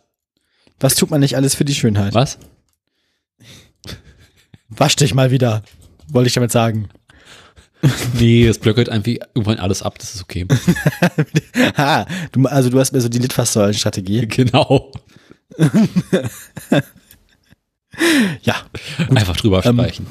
[0.79, 2.13] was tut man nicht alles für die Schönheit?
[2.13, 2.37] Was?
[4.69, 5.63] Wasch dich mal wieder,
[6.07, 6.89] wollte ich damit sagen.
[8.19, 10.45] Nee, es blöckert einfach irgendwann alles ab, das ist okay.
[11.77, 14.27] ha, du, also du hast mir so die Litfaßsäulen-Strategie.
[14.27, 14.91] genau.
[18.41, 18.55] Ja,
[19.15, 20.07] Einfach drüber Ähm, streichen.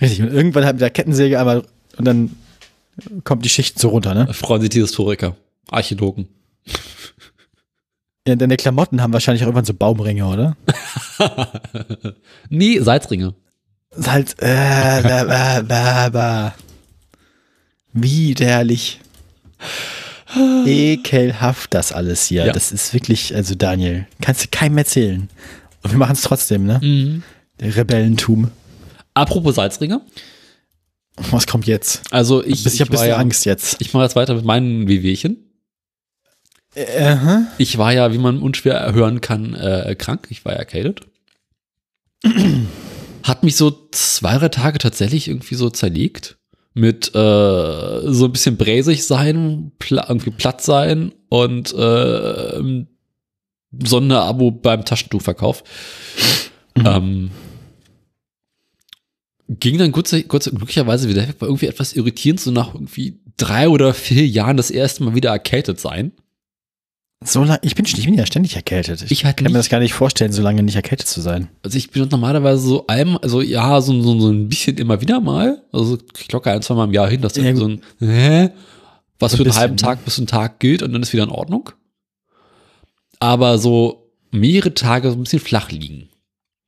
[0.00, 0.22] richtig.
[0.22, 1.64] Und irgendwann halt mit der Kettensäge einmal
[1.96, 2.36] und dann
[3.24, 4.32] kommt die Schicht so runter, ne?
[4.32, 5.36] Freuen sich die Historiker,
[5.70, 6.28] Archäologen.
[8.26, 10.56] Ja, deine Klamotten haben wahrscheinlich auch irgendwann so Baumringe, oder?
[12.48, 13.34] nee, Salzringe.
[14.04, 16.54] Halt, äh, ba, ba, ba, ba.
[17.92, 19.00] Widerlich.
[20.66, 22.46] Ekelhaft das alles hier.
[22.46, 22.52] Ja.
[22.52, 25.28] Das ist wirklich, also Daniel, kannst du keinem erzählen.
[25.82, 26.80] Und wir machen es trotzdem, ne?
[26.82, 27.22] Mhm.
[27.60, 28.50] Der Rebellentum.
[29.14, 30.00] Apropos Salzringe.
[31.30, 32.02] Was kommt jetzt?
[32.10, 33.80] Also ich, Ich, ich habe ein bisschen ja, Angst jetzt.
[33.80, 35.38] Ich mache jetzt weiter mit meinen Wehwehchen.
[36.74, 36.82] Äh,
[37.14, 37.16] äh,
[37.58, 40.26] Ich war ja, wie man unschwer hören kann, äh, krank.
[40.30, 41.00] Ich war ja erkältet.
[43.22, 46.36] Hat mich so zwei, drei Tage tatsächlich irgendwie so zerlegt.
[46.74, 52.84] mit äh, so ein bisschen bräsig sein, pla irgendwie platt sein und äh,
[53.82, 55.64] Sonderabo beim Taschentuchverkauf.
[56.76, 56.86] Mhm.
[56.86, 57.30] Ähm,
[59.48, 63.68] ging dann kurz, kurz glücklicherweise wieder weg, war irgendwie etwas irritierend, so nach irgendwie drei
[63.68, 66.12] oder vier Jahren das erste Mal wieder erkältet sein.
[67.24, 69.02] So lange, ich bin, ich bin ja ständig erkältet.
[69.02, 69.52] Ich, ich halt kann nicht.
[69.52, 71.48] mir das gar nicht vorstellen, so lange nicht erkältet zu sein.
[71.62, 75.20] Also ich bin normalerweise so einmal, also ja, so, so, so ein bisschen immer wieder
[75.20, 75.62] mal.
[75.72, 78.50] Also ich locker ein, zwei Mal im Jahr hin, dass ja, so ein, hä,
[79.18, 81.24] was so für einen bisschen, halben Tag bis einen Tag gilt und dann ist wieder
[81.24, 81.70] in Ordnung.
[83.18, 86.10] Aber so mehrere Tage so ein bisschen flach liegen.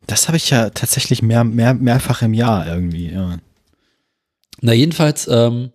[0.09, 3.39] Das habe ich ja tatsächlich mehr, mehr, mehrfach im Jahr irgendwie, ja.
[4.61, 5.71] Na, jedenfalls, ähm,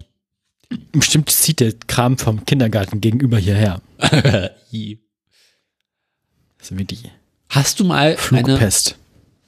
[0.92, 3.82] Bestimmt zieht der Kram vom Kindergarten gegenüber hierher.
[6.62, 7.00] so wie die.
[7.50, 8.98] Hast du mal Flugpest.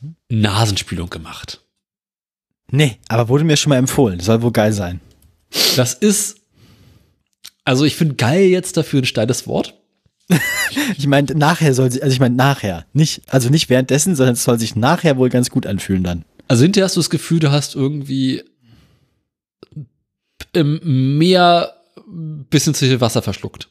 [0.02, 1.62] eine Nasenspülung gemacht?
[2.70, 4.20] Nee, aber wurde mir schon mal empfohlen.
[4.20, 5.00] Soll wohl geil sein.
[5.76, 6.38] Das ist,
[7.64, 9.76] also ich finde geil jetzt dafür ein steiles Wort.
[10.98, 14.44] ich meine, nachher soll sie, also ich meine nachher, nicht, also nicht währenddessen, sondern es
[14.44, 16.26] soll sich nachher wohl ganz gut anfühlen dann.
[16.48, 18.44] Also hinterher hast du das Gefühl, du hast irgendwie
[20.54, 21.76] im Meer
[22.08, 23.70] bisschen zu viel Wasser verschluckt.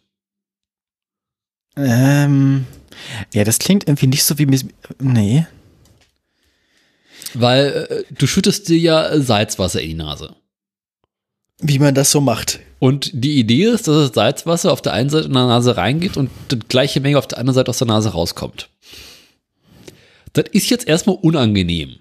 [1.76, 2.66] Ähm,
[3.32, 4.46] ja, das klingt irgendwie nicht so wie,
[5.00, 5.46] nee.
[7.34, 10.36] Weil äh, du schüttest dir ja Salzwasser in die Nase.
[11.58, 12.60] Wie man das so macht.
[12.84, 16.18] Und die Idee ist, dass das Salzwasser auf der einen Seite in der Nase reingeht
[16.18, 18.68] und die gleiche Menge auf der anderen Seite aus der Nase rauskommt.
[20.34, 21.96] Das ist jetzt erstmal unangenehm.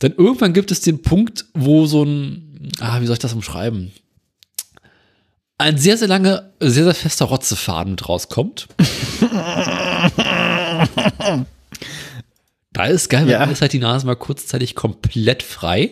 [0.00, 3.92] Dann irgendwann gibt es den Punkt, wo so ein, ah, wie soll ich das umschreiben?
[5.56, 8.66] Ein sehr, sehr lange, sehr, sehr fester Rotzefaden rauskommt.
[12.72, 13.38] da ist geil, ja.
[13.38, 15.90] weil ist halt die Nase mal kurzzeitig komplett frei.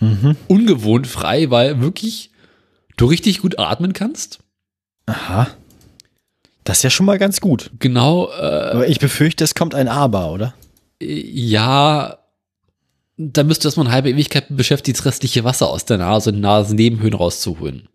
[0.00, 0.36] Mhm.
[0.48, 2.30] Ungewohnt frei, weil wirklich
[2.96, 4.40] du richtig gut atmen kannst.
[5.06, 5.48] Aha.
[6.64, 7.70] Das ist ja schon mal ganz gut.
[7.78, 8.28] Genau.
[8.30, 10.54] Äh, Aber ich befürchte, es kommt ein Aber, oder?
[11.00, 12.18] Ja,
[13.16, 16.40] da müsste das mal eine halbe Ewigkeit beschäftigt, das restliche Wasser aus der Nase und
[16.40, 17.88] Nasennebenhöhlen rauszuholen.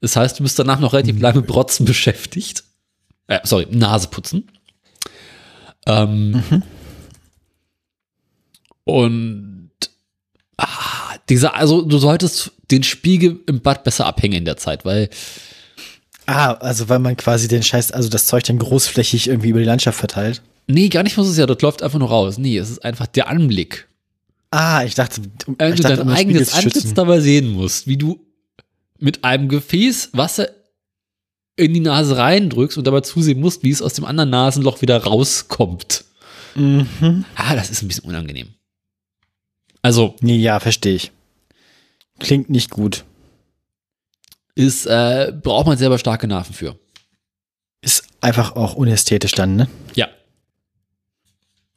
[0.00, 2.64] Das heißt, du bist danach noch relativ lange mit Brotzen beschäftigt.
[3.28, 4.50] Äh, sorry, Nase putzen.
[5.86, 6.62] Ähm, mhm.
[8.84, 9.51] Und
[10.62, 15.10] ah, dieser, also du solltest den Spiegel im Bad besser abhängen in der Zeit, weil
[16.26, 19.66] Ah, also weil man quasi den Scheiß, also das Zeug dann großflächig irgendwie über die
[19.66, 20.42] Landschaft verteilt.
[20.68, 22.38] Nee, gar nicht muss es ja, das läuft einfach nur raus.
[22.38, 23.88] Nee, es ist einfach der Anblick.
[24.50, 27.86] Ah, ich dachte, um, Wenn ich du dachte, dein um eigenes Antlitz dabei sehen musst,
[27.86, 28.20] wie du
[28.98, 30.48] mit einem Gefäß Wasser
[31.56, 35.02] in die Nase reindrückst und dabei zusehen musst, wie es aus dem anderen Nasenloch wieder
[35.02, 36.04] rauskommt.
[36.54, 37.24] Mhm.
[37.34, 38.48] Ah, das ist ein bisschen unangenehm.
[39.82, 40.16] Also.
[40.20, 41.12] Nee, ja, verstehe ich.
[42.18, 43.04] Klingt nicht gut.
[44.54, 46.76] Ist, äh, braucht man selber starke Nerven für.
[47.80, 49.68] Ist einfach auch unästhetisch dann, ne?
[49.94, 50.08] Ja.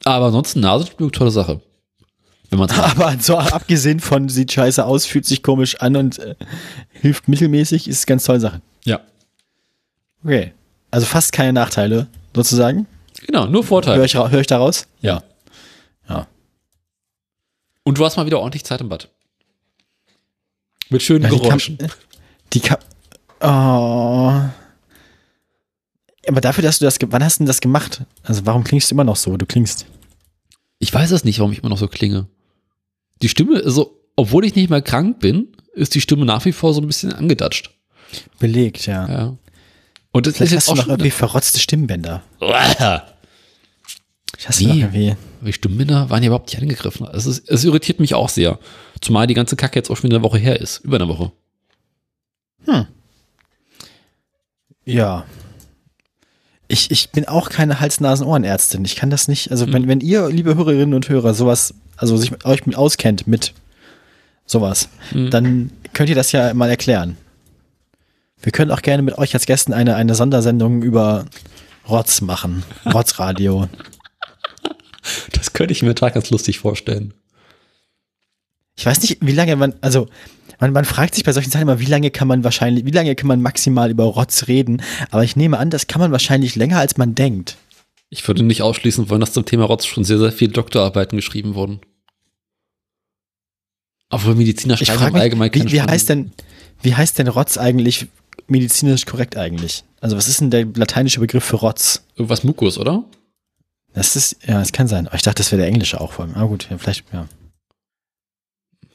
[0.04, 1.60] Aber ansonsten Nasenspülung, tolle Sache.
[2.50, 6.36] Wenn man's Aber so abgesehen von sieht scheiße aus, fühlt sich komisch an und äh,
[6.90, 8.60] hilft mittelmäßig, ist ganz tolle Sache.
[8.84, 9.00] Ja.
[10.22, 10.52] Okay.
[10.90, 12.86] Also fast keine Nachteile, sozusagen.
[13.26, 13.96] Genau, nur Vorteile.
[13.96, 14.86] Hör ich, hör ich da raus?
[15.00, 15.14] Ja.
[15.16, 15.22] Ja.
[17.86, 19.08] Und du hast mal wieder ordentlich Zeit im Bad.
[20.90, 21.78] Mit schönen ja, Geräuschen.
[22.52, 22.78] Die kann.
[23.40, 24.42] Oh.
[26.26, 26.98] Aber dafür, dass du das.
[27.00, 28.02] Wann hast du denn das gemacht?
[28.24, 29.36] Also, warum klingst du immer noch so?
[29.36, 29.86] Du klingst.
[30.80, 32.26] Ich weiß es nicht, warum ich immer noch so klinge.
[33.22, 36.74] Die Stimme, also, obwohl ich nicht mehr krank bin, ist die Stimme nach wie vor
[36.74, 37.70] so ein bisschen angedatscht.
[38.40, 39.08] Belegt, ja.
[39.08, 39.36] Ja.
[40.10, 42.24] Und das Vielleicht ist jetzt hast auch du noch irgendwie verrotzte Stimmbänder.
[44.38, 45.16] Ich hasse nee, irgendwie.
[45.40, 47.06] Die Stimmbänder waren ja überhaupt nicht angegriffen.
[47.12, 48.58] Es, ist, es irritiert mich auch sehr.
[49.00, 50.78] Zumal die ganze Kacke jetzt auch schon wieder eine Woche her ist.
[50.78, 51.32] Über eine Woche.
[52.64, 52.86] Hm.
[54.84, 55.24] Ja,
[56.68, 58.84] ich, ich bin auch keine Hals-Nasen-Ohrenärztin.
[58.84, 59.50] Ich kann das nicht.
[59.50, 59.72] Also, mhm.
[59.72, 63.54] wenn, wenn ihr, liebe Hörerinnen und Hörer, sowas, also sich euch mit auskennt mit
[64.46, 65.30] sowas, mhm.
[65.30, 67.16] dann könnt ihr das ja mal erklären.
[68.42, 71.24] Wir können auch gerne mit euch als Gästen eine, eine Sondersendung über
[71.88, 72.64] Rotz machen.
[72.92, 73.68] Rotzradio.
[75.36, 77.14] Das könnte ich mir total ganz lustig vorstellen.
[78.78, 80.08] Ich weiß nicht, wie lange man, also
[80.60, 83.14] man, man fragt sich bei solchen Sachen immer, wie lange kann man wahrscheinlich, wie lange
[83.14, 84.82] kann man maximal über Rotz reden?
[85.10, 87.56] Aber ich nehme an, das kann man wahrscheinlich länger, als man denkt.
[88.10, 91.54] Ich würde nicht ausschließen wollen, dass zum Thema Rotz schon sehr, sehr viele Doktorarbeiten geschrieben
[91.54, 91.80] wurden.
[94.08, 96.32] Obwohl Mediziner schreiben mich, allgemein keine wie, wie heißt denn,
[96.82, 98.06] wie heißt denn Rotz eigentlich
[98.46, 99.82] medizinisch korrekt eigentlich?
[100.00, 102.04] Also was ist denn der lateinische Begriff für Rotz?
[102.14, 103.04] Irgendwas Mukus, oder?
[103.96, 105.06] Das ist, ja, das kann sein.
[105.06, 106.34] Aber ich dachte, das wäre der englische auch vor allem.
[106.34, 107.26] Ah gut, ja, vielleicht, ja.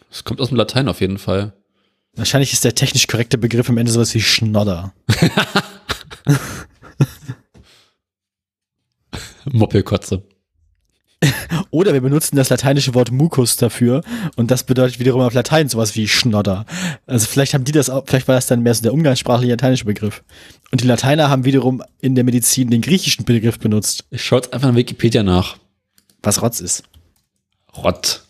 [0.09, 1.53] Das kommt aus dem Latein auf jeden Fall.
[2.13, 4.93] Wahrscheinlich ist der technisch korrekte Begriff am Ende sowas wie Schnodder.
[9.45, 10.21] Moppelkotze.
[11.71, 14.03] Oder wir benutzen das lateinische Wort Mucus dafür
[14.35, 16.65] und das bedeutet wiederum auf Latein sowas wie Schnodder.
[17.05, 19.85] Also vielleicht haben die das auch, vielleicht war das dann mehr so der umgangssprachliche lateinische
[19.85, 20.23] Begriff.
[20.71, 24.53] Und die Lateiner haben wiederum in der Medizin den griechischen Begriff benutzt, Ich schaue jetzt
[24.53, 25.57] einfach in Wikipedia nach.
[26.23, 26.83] was Rotz ist.
[27.77, 28.21] Rotze.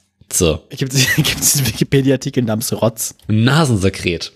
[0.69, 1.07] Gibt es
[1.57, 3.15] einen Wikipedia-Artikel namens Rotz?
[3.27, 4.31] Nasensekret.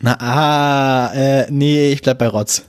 [0.00, 2.62] Na, ah, äh, nee, ich bleib bei Rotz.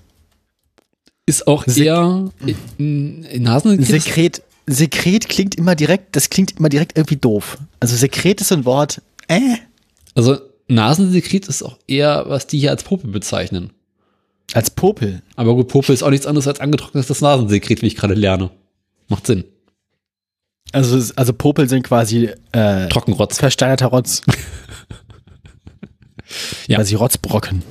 [1.26, 2.32] Ist auch Sek- eher
[2.80, 3.80] Nasensekret.
[3.95, 4.41] ist- Sekret,
[4.72, 7.57] Sekret klingt immer direkt, das klingt immer direkt irgendwie doof.
[7.80, 9.55] Also Sekret ist so ein Wort, äh,
[10.15, 13.72] Also Nasensekret ist auch eher, was die hier als Popel bezeichnen.
[14.53, 15.22] als Popel.
[15.36, 18.51] Aber gut, Popel ist auch nichts anderes als angetrocknetes Nasensekret, wie ich gerade lerne.
[19.07, 19.43] Macht Sinn.
[20.72, 23.39] Also, also Popel sind quasi äh, Trockenrotz.
[23.39, 24.22] versteinerter Rotz.
[26.67, 26.78] Ja.
[26.78, 27.63] Quasi Rotzbrocken.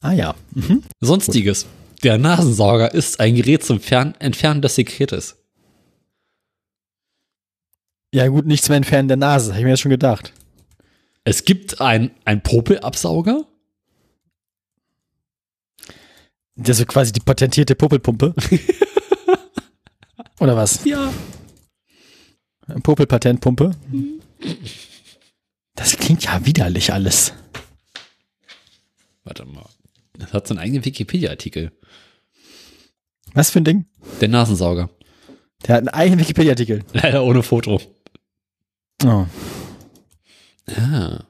[0.00, 0.34] Ah ja.
[0.52, 0.82] Mhm.
[1.00, 1.66] Sonstiges.
[2.04, 5.42] Der Nasensauger ist ein Gerät zum Fern Entfernen des Sekretes.
[8.12, 10.34] Ja gut, nichts mehr entfernen der Nase, habe ich mir das schon gedacht.
[11.24, 13.46] Es gibt ein, ein Popelabsauger.
[16.56, 18.34] Das ist so quasi die patentierte Popelpumpe.
[20.40, 20.84] Oder was?
[20.84, 21.10] Ja.
[22.82, 23.74] Popelpatentpumpe.
[25.74, 27.32] Das klingt ja widerlich alles.
[29.24, 29.64] Warte mal.
[30.12, 31.72] Das hat so einen eigenen Wikipedia-Artikel.
[33.34, 33.84] Was für ein Ding?
[34.20, 34.88] Der Nasensauger.
[35.66, 36.84] Der hat einen eigenen Wikipedia-Artikel.
[36.92, 37.80] Leider ohne Foto.
[39.04, 39.26] Oh.
[40.76, 41.24] Ah.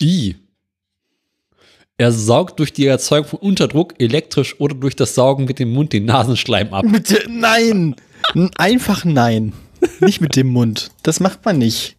[0.00, 0.36] I.
[1.98, 5.92] Er saugt durch die Erzeugung von Unterdruck elektrisch oder durch das Saugen mit dem Mund
[5.92, 6.84] den Nasenschleim ab.
[6.90, 7.96] Bitte, nein!
[8.34, 9.52] N- Einfach nein.
[10.00, 10.90] Nicht mit dem Mund.
[11.02, 11.96] Das macht man nicht.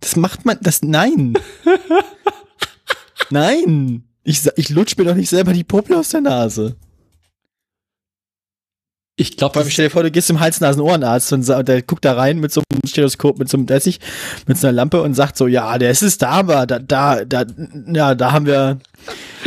[0.00, 1.34] Das macht man, das, nein.
[3.30, 4.04] Nein.
[4.24, 6.76] Ich, ich lutsch mir doch nicht selber die Popel aus der Nase.
[9.16, 12.40] Ich glaube, allem stell dir vor, du gehst zum Hals-Nasen-Ohrenarzt und der guckt da rein
[12.40, 14.00] mit so einem Stethoskop, mit so einem Essig,
[14.48, 17.24] mit so einer Lampe und sagt so, ja, der ist es da, aber da, da,
[17.24, 17.44] da,
[17.92, 18.80] ja, da haben wir,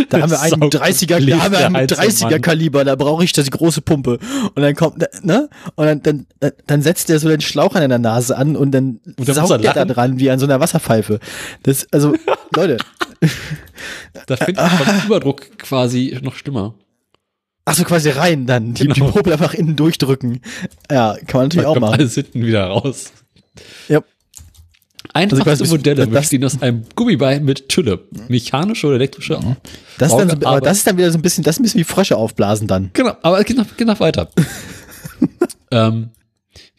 [0.09, 2.31] da haben wir einen Saugt 30er, und da haben wir einen der Hals am 30er
[2.31, 2.41] Mann.
[2.41, 4.19] Kaliber, da brauche ich das große Pumpe.
[4.55, 5.49] Und dann kommt, ne?
[5.75, 9.01] Und dann, dann, dann setzt der so den Schlauch an deiner Nase an und dann
[9.17, 11.19] Und dann saugt er der da dran, wie an so einer Wasserpfeife.
[11.63, 12.15] Das, also,
[12.55, 12.77] Leute.
[14.27, 16.73] da finde ich beim Überdruck quasi noch schlimmer.
[17.69, 18.73] Ach so, quasi rein dann.
[18.73, 19.11] Die, die Genau.
[19.11, 20.41] Popel einfach innen durchdrücken.
[20.89, 21.95] Ja, kann man natürlich Da auch machen.
[21.99, 23.11] alles hinten wieder raus.
[23.89, 24.01] Ja.
[25.13, 28.05] Einfachste bis- Modelle das- bestehen aus einem Gummibein mit Tülle.
[28.29, 29.39] Mechanische oder elektrische.
[29.97, 31.63] Das ist, dann so, aber das ist dann wieder so ein bisschen, das ist ein
[31.63, 32.91] bisschen wie Frösche aufblasen dann.
[32.93, 34.29] Genau, aber geht noch, geht noch weiter.
[35.71, 36.09] ähm,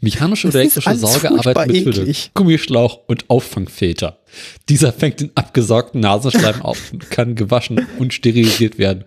[0.00, 2.30] mechanische oder Das ist elektrische alles Sauge furchtbar arbeiten mit eklig.
[2.34, 4.18] Gummischlauch und Auffangfilter.
[4.68, 9.04] Dieser fängt den abgesaugten Nasenschleim auf und kann gewaschen und sterilisiert werden.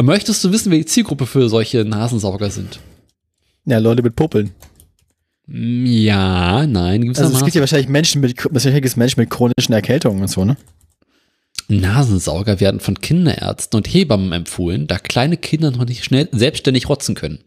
[0.00, 2.78] Möchtest du wissen, wer die Zielgruppe für solche Nasensauger sind?
[3.64, 4.52] Ja, Leute mit Popeln.
[5.46, 10.20] Mm, Ja, nein, Also es gibt ja wahrscheinlich Menschen mit, wahrscheinlich Menschen mit chronischen Erkältungen
[10.22, 10.56] und so, ne?
[11.68, 17.14] Nasensauger werden von Kinderärzten und Hebammen empfohlen, da kleine Kinder noch nicht schnell selbstständig rotzen
[17.14, 17.40] können.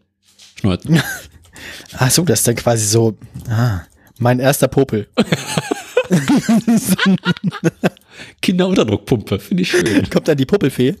[0.56, 1.00] Schneuzen.
[1.98, 3.16] Ach so, das ist dann quasi so,
[3.48, 3.80] ah,
[4.18, 5.08] mein erster Popel.
[8.42, 10.08] Kinderunterdruckpumpe, finde ich schön.
[10.10, 10.96] Kommt dann die Popelfee?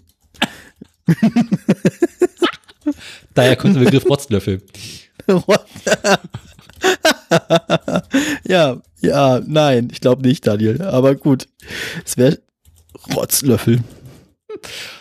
[3.34, 4.62] Daher kommt der Begriff Rotzlöffel.
[8.46, 10.82] ja, ja, nein, ich glaube nicht, Daniel.
[10.82, 11.48] Aber gut,
[12.04, 12.40] es wäre
[13.14, 13.80] Rotzlöffel.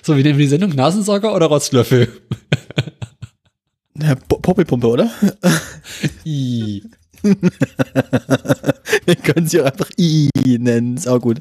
[0.02, 0.72] So, wie nennen wir die Sendung?
[0.76, 2.08] Nasensauger oder Rotzlöffel?
[4.02, 5.12] Ja, Po- Popelpumpe, oder?
[6.26, 6.84] I.
[7.24, 11.40] Wir können sie auch einfach I nennen, ist auch gut.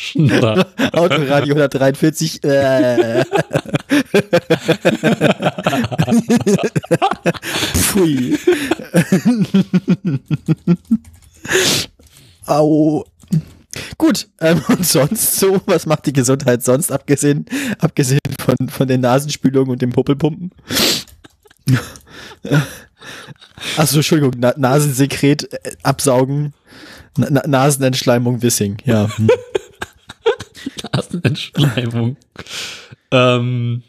[0.00, 0.66] Schnodder.
[0.92, 2.42] Autoradio 143.
[2.44, 3.22] Äh.
[7.74, 8.38] Pfui.
[12.46, 13.04] Au.
[13.98, 17.46] Gut, ähm, und sonst so, was macht die Gesundheit sonst, abgesehen,
[17.78, 20.50] abgesehen von, von den Nasenspülungen und dem Popelpumpen?
[23.76, 26.52] Achso, Entschuldigung, Na Nasensekret äh, absaugen,
[27.16, 29.08] Na Na- Nasenentschleimung Wissing, ja.
[30.92, 32.16] Nasenentschleimung.
[33.10, 33.82] ähm,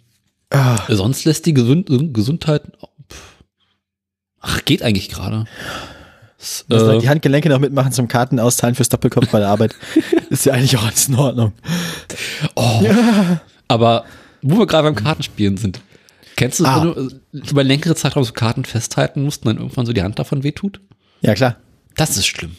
[0.54, 0.80] Ah.
[0.90, 2.64] sonst lässt die Gesund Gesundheit.
[4.42, 5.46] Ach, geht eigentlich gerade.
[6.70, 9.76] Äh, die Handgelenke noch mitmachen zum Karten austeilen fürs Doppelkopf bei der Arbeit.
[10.30, 11.54] ist ja eigentlich auch alles in Ordnung.
[12.56, 12.82] oh,
[13.68, 14.06] aber
[14.42, 15.80] wo wir gerade beim Kartenspielen sind.
[16.36, 16.82] Kennst du, Ah.
[16.84, 20.02] wenn du äh, über längere Zeitraum so Karten festhalten musst und dann irgendwann so die
[20.02, 20.82] Hand davon wehtut?
[21.22, 21.58] Ja, klar.
[21.96, 22.56] Das ist schlimm.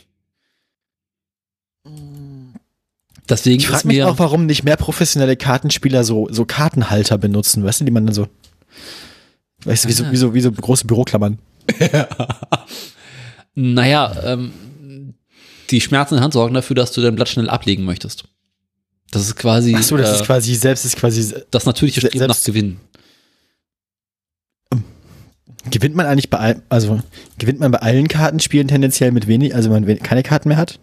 [3.28, 7.80] Deswegen Ich frage mich auch, warum nicht mehr professionelle Kartenspieler so, so Kartenhalter benutzen, weißt
[7.80, 8.26] du, die man dann so,
[9.64, 11.38] weißt du, wie so, wie so, wie so große Büroklammern.
[13.54, 15.14] Naja, ähm,
[15.70, 18.24] die Schmerzen in der Hand sorgen dafür, dass du dein Blatt schnell ablegen möchtest.
[19.10, 22.18] Das ist quasi Ach so, das äh, ist quasi, selbst ist quasi, das natürliche Streben
[22.20, 22.78] nach selbst- Gewinn.
[25.70, 27.02] gewinnt man eigentlich bei, also,
[27.38, 30.78] gewinnt man bei allen Kartenspielen tendenziell mit wenig, also wenn man keine Karten mehr hat?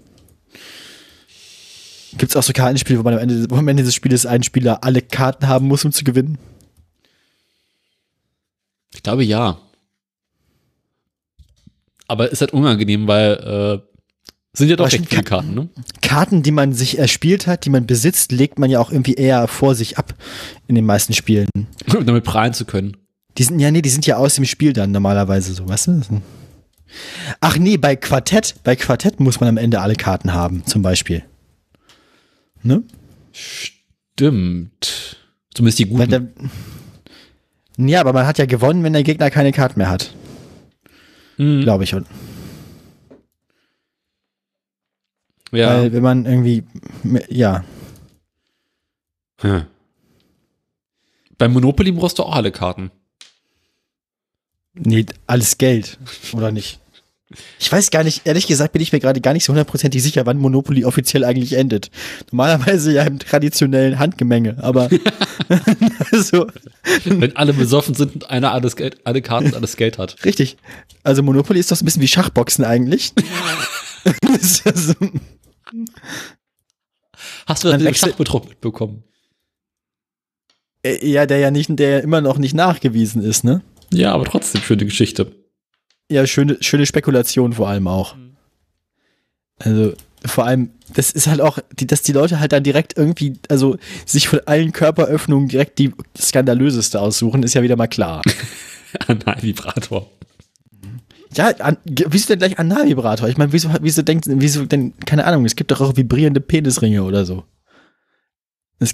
[2.18, 4.44] Gibt es auch so Kartenspiele, wo man am Ende, wo am Ende des Spieles ein
[4.44, 6.38] Spieler alle Karten haben muss, um zu gewinnen?
[8.94, 9.58] Ich glaube ja.
[12.08, 13.34] Aber ist halt unangenehm, weil
[13.84, 13.90] äh,
[14.58, 15.70] sind ja doch recht viele Ka- Karten, ne?
[16.02, 19.48] Karten, die man sich erspielt hat, die man besitzt, legt man ja auch irgendwie eher
[19.48, 20.16] vor sich ab
[20.68, 21.48] in den meisten Spielen.
[21.96, 22.98] Um damit prahlen zu können.
[23.38, 26.02] Die sind ja, nee, die sind ja aus dem Spiel dann normalerweise so, weißt du?
[27.40, 31.24] Ach nee, bei Quartett, bei Quartett muss man am Ende alle Karten haben, zum Beispiel.
[32.64, 32.84] Ne?
[33.32, 35.18] Stimmt.
[35.54, 36.10] Zumindest die guten.
[36.10, 36.28] der,
[37.88, 40.14] ja, aber man hat ja gewonnen, wenn der Gegner keine Karten mehr hat,
[41.38, 41.62] Mhm.
[41.62, 41.94] glaube ich.
[41.96, 42.06] Und,
[45.52, 45.80] Ja.
[45.80, 46.64] Weil wenn man irgendwie,
[47.30, 47.64] ja,
[49.42, 49.66] Hm.
[51.38, 52.92] Beim Monopoly brauchst du auch alle Karten.
[54.74, 55.98] nee, alles Geld,
[56.34, 56.80] oder nicht?
[57.60, 60.26] Ich weiß gar nicht, ehrlich gesagt bin ich mir gerade gar nicht so hundertprozentig sicher,
[60.26, 61.92] wann Monopoly offiziell eigentlich endet.
[62.32, 64.90] Normalerweise ja im traditionellen Handgemenge, aber
[66.12, 66.48] also,
[67.06, 70.26] Wenn alle besoffen sind und einer alles Geld, alle Karten und alles Geld hat.
[70.26, 70.58] richtig.
[71.04, 73.14] Also Monopoly ist doch so ein bisschen wie Schachboxen eigentlich.
[74.06, 74.14] Ja
[74.74, 74.94] so-
[77.46, 79.04] Hast du Dann wechsel- Schachbetrug mitbekommen?
[80.84, 83.62] Äh, ja, der ja nicht, der immer noch nicht nachgewiesen ist, ne?
[83.94, 85.32] Ja, aber trotzdem schöne Geschichte.
[86.10, 88.16] Ja, schöne, schöne Spekulation vor allem auch.
[89.60, 89.94] Also,
[90.26, 93.78] vor allem, das ist halt auch, die, dass die Leute halt dann direkt irgendwie, also
[94.06, 98.22] sich von allen Körperöffnungen direkt die skandalöseste aussuchen, ist ja wieder mal klar.
[99.08, 100.10] Nein, Vibrator.
[101.36, 103.30] ja, an, wieso denn gleich Analvibrator?
[103.30, 107.04] Ich meine, wieso, wieso denkt, wieso denn, keine Ahnung, es gibt doch auch vibrierende Penisringe
[107.04, 107.44] oder so.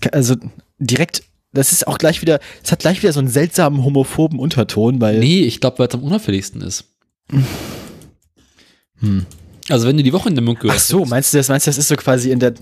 [0.02, 0.36] Kann, also
[0.80, 5.00] direkt, das ist auch gleich wieder, es hat gleich wieder so einen seltsamen homophoben Unterton,
[5.00, 5.20] weil.
[5.20, 6.95] Nee, ich glaube, weil es am unauffälligsten ist.
[7.30, 9.26] Hm.
[9.70, 11.66] Also wenn du die Woche in der Mund Ach gehört so, meinst du das, meinst
[11.68, 12.54] du, das ist so quasi in der,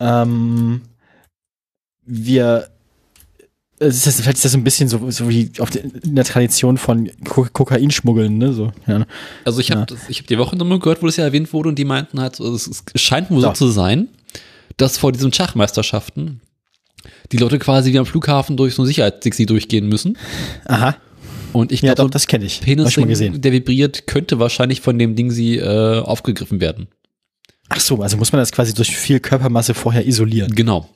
[0.00, 0.82] ähm,
[2.04, 2.68] wir,
[3.78, 6.14] es ist das, vielleicht ist das so ein bisschen so, so wie auf der, in
[6.14, 9.04] der Tradition von Ko Kokainschmuggeln, ne, so, ja.
[9.44, 11.52] Also ich habe ich hab die Woche in der Mund gehört, wo das ja erwähnt
[11.52, 13.54] wurde und die meinten halt, so, es, scheint wohl so So.
[13.54, 14.08] zu sein,
[14.76, 16.40] dass vor diesen Schachmeisterschaften
[17.32, 20.16] die Leute quasi wie am Flughafen durch so ein Sicherheitsdixie durchgehen müssen.
[20.66, 20.96] Aha.
[21.52, 22.60] Und ich Ja, glaube, doch, das kenne ich.
[22.60, 23.40] Penis, ich gesehen.
[23.40, 26.88] der vibriert, könnte wahrscheinlich von dem Ding sie äh, aufgegriffen werden.
[27.68, 30.54] Ach so, also muss man das quasi durch viel Körpermasse vorher isolieren.
[30.54, 30.88] Genau.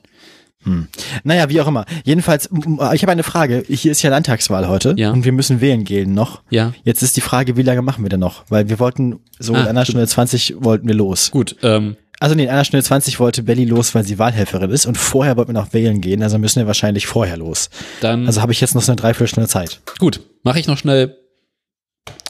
[1.23, 1.85] Naja, wie auch immer.
[2.03, 2.49] Jedenfalls,
[2.93, 3.63] ich habe eine Frage.
[3.69, 5.11] Hier ist ja Landtagswahl heute Ja.
[5.11, 6.41] und wir müssen wählen gehen noch.
[6.49, 6.73] Ja.
[6.83, 8.43] Jetzt ist die Frage, wie lange machen wir denn noch?
[8.49, 11.31] Weil wir wollten, so Ah, in einer Stunde 20 wollten wir los.
[11.31, 11.55] Gut.
[11.61, 14.97] Ähm, Also nee, in einer Stunde 20 wollte Belly los, weil sie Wahlhelferin ist und
[14.97, 17.69] vorher wollten wir noch wählen gehen, also müssen wir wahrscheinlich vorher los.
[18.01, 19.81] dann Also habe ich jetzt noch so eine Dreiviertelstunde Zeit.
[19.99, 20.21] gut.
[20.43, 21.15] Mache ich noch schnell.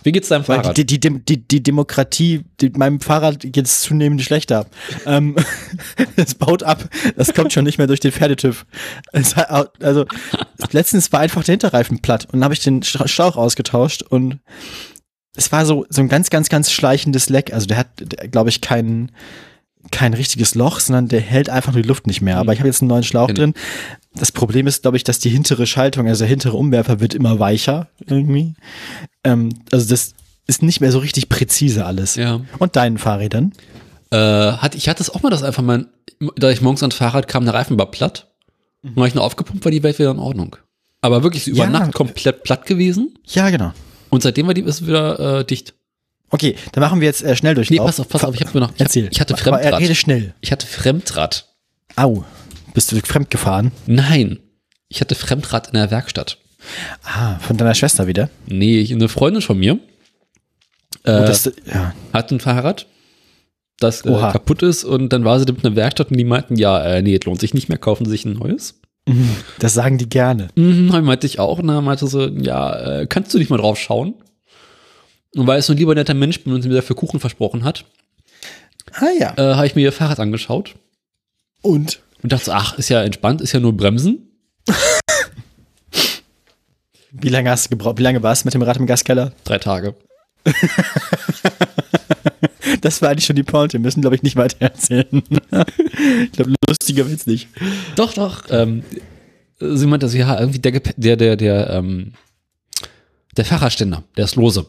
[0.03, 0.75] Wie geht's deinem Fahrrad?
[0.77, 2.43] die, die, die, die, Demokratie,
[2.77, 4.65] meinem Fahrrad geht es zunehmend schlechter.
[5.05, 5.35] ähm,
[6.15, 6.87] es baut ab.
[7.15, 8.11] Das kommt schon nicht mehr durch den
[9.35, 10.05] hat, also
[10.71, 14.39] letztens war einfach der Hinterreifen platt und dann habe ich den Sch- Schlauch ausgetauscht und
[15.35, 17.53] es war so, so ein ganz, ganz, ganz schleichendes Leck.
[17.53, 17.87] Also der hat,
[18.31, 19.11] glaube ich, kein,
[19.91, 22.37] kein richtiges Loch, sondern der hält einfach nur die Luft nicht mehr.
[22.37, 23.35] Aber ich habe jetzt einen neuen Schlauch ich.
[23.35, 23.53] drin.
[24.15, 27.39] Das Problem ist, glaube ich, dass die hintere Schaltung, also der hintere Umwerfer wird immer
[27.39, 28.55] weicher irgendwie.
[29.23, 30.13] Ähm, also das
[30.47, 32.15] ist nicht mehr so richtig präzise alles.
[32.15, 32.41] ja.
[32.59, 33.53] Und deinen Fahrrädern?
[34.11, 35.87] Äh, hat, ich hatte es auch mal, dass einfach mal,
[36.35, 38.27] da ich morgens ans Fahrrad kam, der Reifen war platt.
[38.83, 40.55] Und habe ich nur aufgepumpt, war die Welt wieder in Ordnung.
[41.01, 41.69] Aber wirklich so über Ja.
[41.69, 43.13] Nacht komplett platt gewesen.
[43.25, 43.73] Ja, genau.
[44.09, 45.73] Und seitdem war die ist wieder äh, dicht.
[46.29, 47.69] Okay, dann machen wir jetzt äh, schnell durch.
[47.69, 48.69] Nee, pass auf, pass auf, ich habe mir noch.
[48.71, 49.07] Ich, hab, Erzähl.
[49.11, 49.81] ich hatte Aber, äh, Fremdrad.
[49.81, 50.33] Rede schnell.
[50.41, 51.47] Ich hatte Fremdrad.
[51.95, 52.23] Au.
[52.73, 53.71] Bist du fremd gefahren?
[53.85, 54.39] Nein.
[54.89, 56.37] Ich hatte Fremdrad in der Werkstatt.
[57.03, 58.29] Ah, von deiner Schwester wieder?
[58.45, 59.79] Nee, eine Freundin von mir
[61.05, 61.93] Oh, äh, das, ja.
[62.13, 62.85] hat ein Fahrrad,
[63.79, 66.83] das äh, kaputt ist und dann war sie mit einer Werkstatt und die meinten, ja,
[66.83, 68.79] äh, nee, es lohnt sich nicht mehr, kaufen Sie sich ein neues.
[69.59, 70.49] das sagen die gerne.
[70.55, 73.77] Mhm, meinte ich auch und dann meinte sie, ja, äh, kannst du nicht mal drauf
[73.79, 74.15] schauen?
[75.35, 77.63] Und weil ich so ein lieber netter Mensch bin und sie mir dafür Kuchen versprochen
[77.63, 77.85] hat,
[78.93, 79.33] Ah ja.
[79.37, 80.75] äh, habe ich mir ihr Fahrrad angeschaut
[81.61, 82.01] Und?
[82.23, 84.31] und dachte, ach, ist ja entspannt, ist ja nur Bremsen.
[87.11, 87.97] Wie lange hast du gebraucht?
[87.97, 89.33] Wie lange warst du mit dem Rad im Gaskeller?
[89.43, 89.95] Drei Tage.
[92.81, 93.73] Das war eigentlich schon die Pointe.
[93.73, 95.07] Wir müssen, glaube ich, nicht weiter erzählen.
[96.23, 97.47] ich glaube, lustiger wird's nicht.
[97.95, 98.43] Doch, doch.
[98.49, 98.83] Ähm,
[99.59, 102.13] sie meinte, also ja, irgendwie der, der, der, der, ähm,
[103.35, 104.65] der Fahrradständer, der ist lose.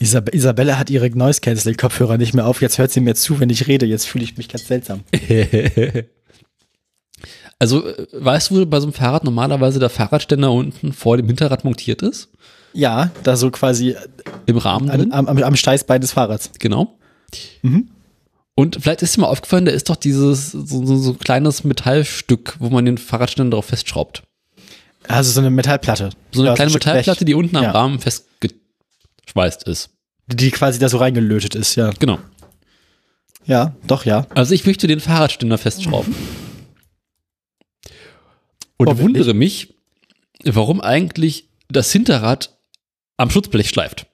[0.00, 2.62] Isab Isabella hat ihre Noise-Canceling-Kopfhörer nicht mehr auf.
[2.62, 3.84] Jetzt hört sie mir zu, wenn ich rede.
[3.84, 5.00] Jetzt fühle ich mich ganz seltsam.
[7.58, 11.26] also, äh, weißt du, wo bei so einem Fahrrad normalerweise der Fahrradständer unten vor dem
[11.26, 12.30] Hinterrad montiert ist?
[12.72, 13.94] Ja, da so quasi
[14.46, 16.52] Im Rahmen an, am, am, am Steißbein des Fahrrads.
[16.58, 16.96] Genau.
[17.60, 17.90] Mhm.
[18.54, 22.56] Und vielleicht ist dir mal aufgefallen, da ist doch dieses so, so, so kleines Metallstück,
[22.58, 24.22] wo man den Fahrradständer drauf festschraubt.
[25.08, 26.10] Also so eine Metallplatte.
[26.30, 27.70] So eine Ja, kleine Stück Metallplatte, Blech, die unten am Ja.
[27.72, 27.98] Rahmen
[29.20, 29.90] festgeschweißt ist.
[30.26, 31.90] Die quasi da so reingelötet ist, ja.
[31.98, 32.18] Genau.
[33.46, 34.26] Ja, doch, ja.
[34.34, 36.14] Also ich möchte den Fahrradständer festschrauben.
[38.76, 39.74] Und Oh, wundere mich,
[40.44, 42.56] warum eigentlich das Hinterrad
[43.16, 44.06] am Schutzblech schleift.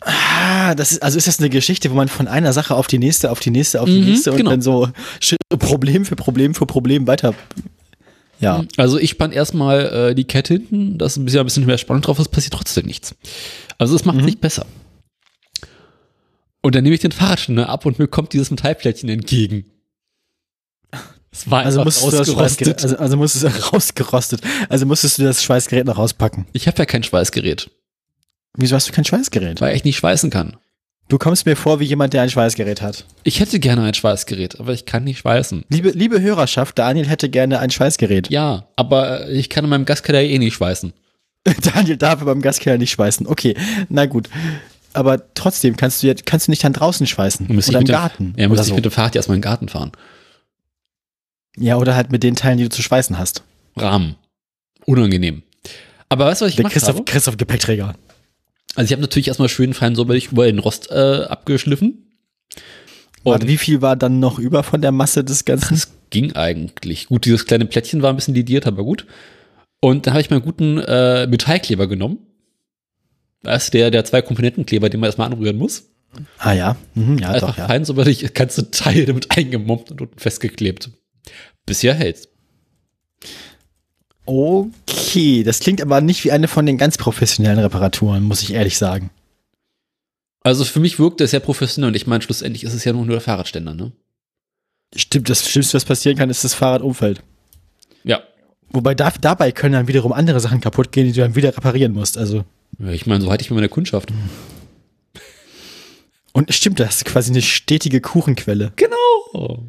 [0.00, 2.98] Ah, das ist, also ist das eine Geschichte, wo man von einer Sache auf die
[2.98, 4.50] nächste, auf die nächste, auf die Mhm, nächste und genau.
[4.50, 4.88] dann so
[5.58, 7.34] Problem für Problem für Problem weiter.
[8.42, 8.64] Ja.
[8.76, 11.78] Also ich spann erstmal äh, die Kette hinten, da ist ein bisschen, ein bisschen mehr
[11.78, 13.14] Spannung drauf, es passiert trotzdem nichts.
[13.78, 14.24] Also es macht Mhm.
[14.24, 14.66] nicht besser.
[16.60, 19.64] Und dann nehme ich den Fahrradständer ab und mir kommt dieses Metallplättchen entgegen.
[21.34, 22.84] Es war Also einfach musstest, du das Schweißgerät, ausgerostet.
[22.84, 24.40] also, also musstest du rausgerostet.
[24.68, 26.46] Also musstest du das Schweißgerät noch rauspacken.
[26.52, 27.70] Ich habe ja kein Schweißgerät,
[28.58, 29.60] Wieso hast du kein Schweißgerät?
[29.62, 30.56] weil ich nicht schweißen kann.
[31.12, 33.04] Du kommst mir vor wie jemand, der ein Schweißgerät hat.
[33.22, 35.62] Ich hätte gerne ein Schweißgerät, aber ich kann nicht schweißen.
[35.68, 38.30] Liebe, liebe Hörerschaft, Daniel hätte gerne ein Schweißgerät.
[38.30, 40.94] Ja, aber ich kann in meinem Gaskeller eh nicht schweißen.
[41.74, 43.26] Daniel darf aber im Gaskeller nicht schweißen.
[43.26, 43.54] Okay,
[43.90, 44.30] na gut.
[44.94, 47.46] Aber trotzdem kannst du jetzt, kannst du nicht dann draußen schweißen.
[47.50, 48.34] Müsste oder ich im mit dem- Garten.
[48.38, 48.70] Ja, oder müsste so.
[48.70, 49.92] ich mit dem Fahrrad erstmal in den Garten fahren.
[51.58, 53.42] ja, oder halt mit den Teilen, die du zu schweißen hast.
[53.76, 54.14] Rahmen.
[54.86, 55.42] Unangenehm.
[56.08, 57.04] Aber weißt du, was ich Der gemacht Christoph, habe?
[57.04, 57.96] Christoph Gepäckträger.
[58.74, 62.12] Also ich habe natürlich erstmal schön fein säuberlich über den Rost äh, abgeschliffen.
[63.22, 65.74] Und Und wie viel war dann noch über von der Masse des Ganzen?
[65.74, 67.06] das ging eigentlich.
[67.06, 69.06] Gut, dieses kleine Plättchen war ein bisschen lidiert, aber gut.
[69.80, 72.18] Und dann habe ich meinen guten äh, Metallkleber genommen.
[73.42, 75.90] Das ist der, der zwei Komponentenkleber, den man erstmal anrühren muss.
[76.38, 77.66] Ah ja, mhm, ja Einfach doch, ja.
[77.66, 80.90] fein säuberlich ganze Teil damit eingemommt und unten festgeklebt.
[81.66, 82.28] Bisher hält's.
[84.24, 88.78] Okay, das klingt aber nicht wie eine von den ganz professionellen Reparaturen, muss ich ehrlich
[88.78, 89.10] sagen.
[90.44, 93.06] Also für mich wirkt das sehr professionell und ich meine, schlussendlich ist es ja nur
[93.06, 93.92] der Fahrradständer, ne?
[94.94, 97.22] Stimmt, das Schlimmste, was passieren kann, ist das Fahrradumfeld.
[98.04, 98.22] Ja.
[98.70, 101.92] Wobei da, dabei können dann wiederum andere Sachen kaputt gehen, die du dann wieder reparieren
[101.92, 102.18] musst.
[102.18, 102.44] Also
[102.78, 104.12] Ja, Ich meine, so halte ich mir meine Kundschaft.
[106.32, 108.72] und stimmt, das ist quasi eine stetige Kuchenquelle.
[108.76, 109.66] Genau.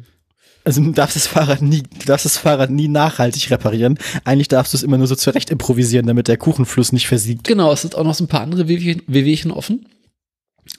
[0.64, 3.98] Also du darfst das Fahrrad nie, du darfst das Fahrrad nie nachhaltig reparieren.
[4.24, 7.46] Eigentlich darfst du es immer nur so zurecht improvisieren, damit der Kuchenfluss nicht versiegt.
[7.46, 9.86] Genau, es sind auch noch so ein paar andere Wehwehchen, offen.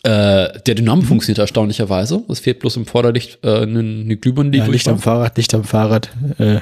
[0.02, 1.06] Äh, der Dynamo Mhm.
[1.06, 2.24] funktioniert erstaunlicherweise.
[2.30, 4.98] Es fehlt bloß im Vorderlicht äh, eine, eine Glühbirne, die Ja, Licht am.
[4.98, 6.10] Fahrrad, Licht am Fahrrad.
[6.40, 6.62] Äh,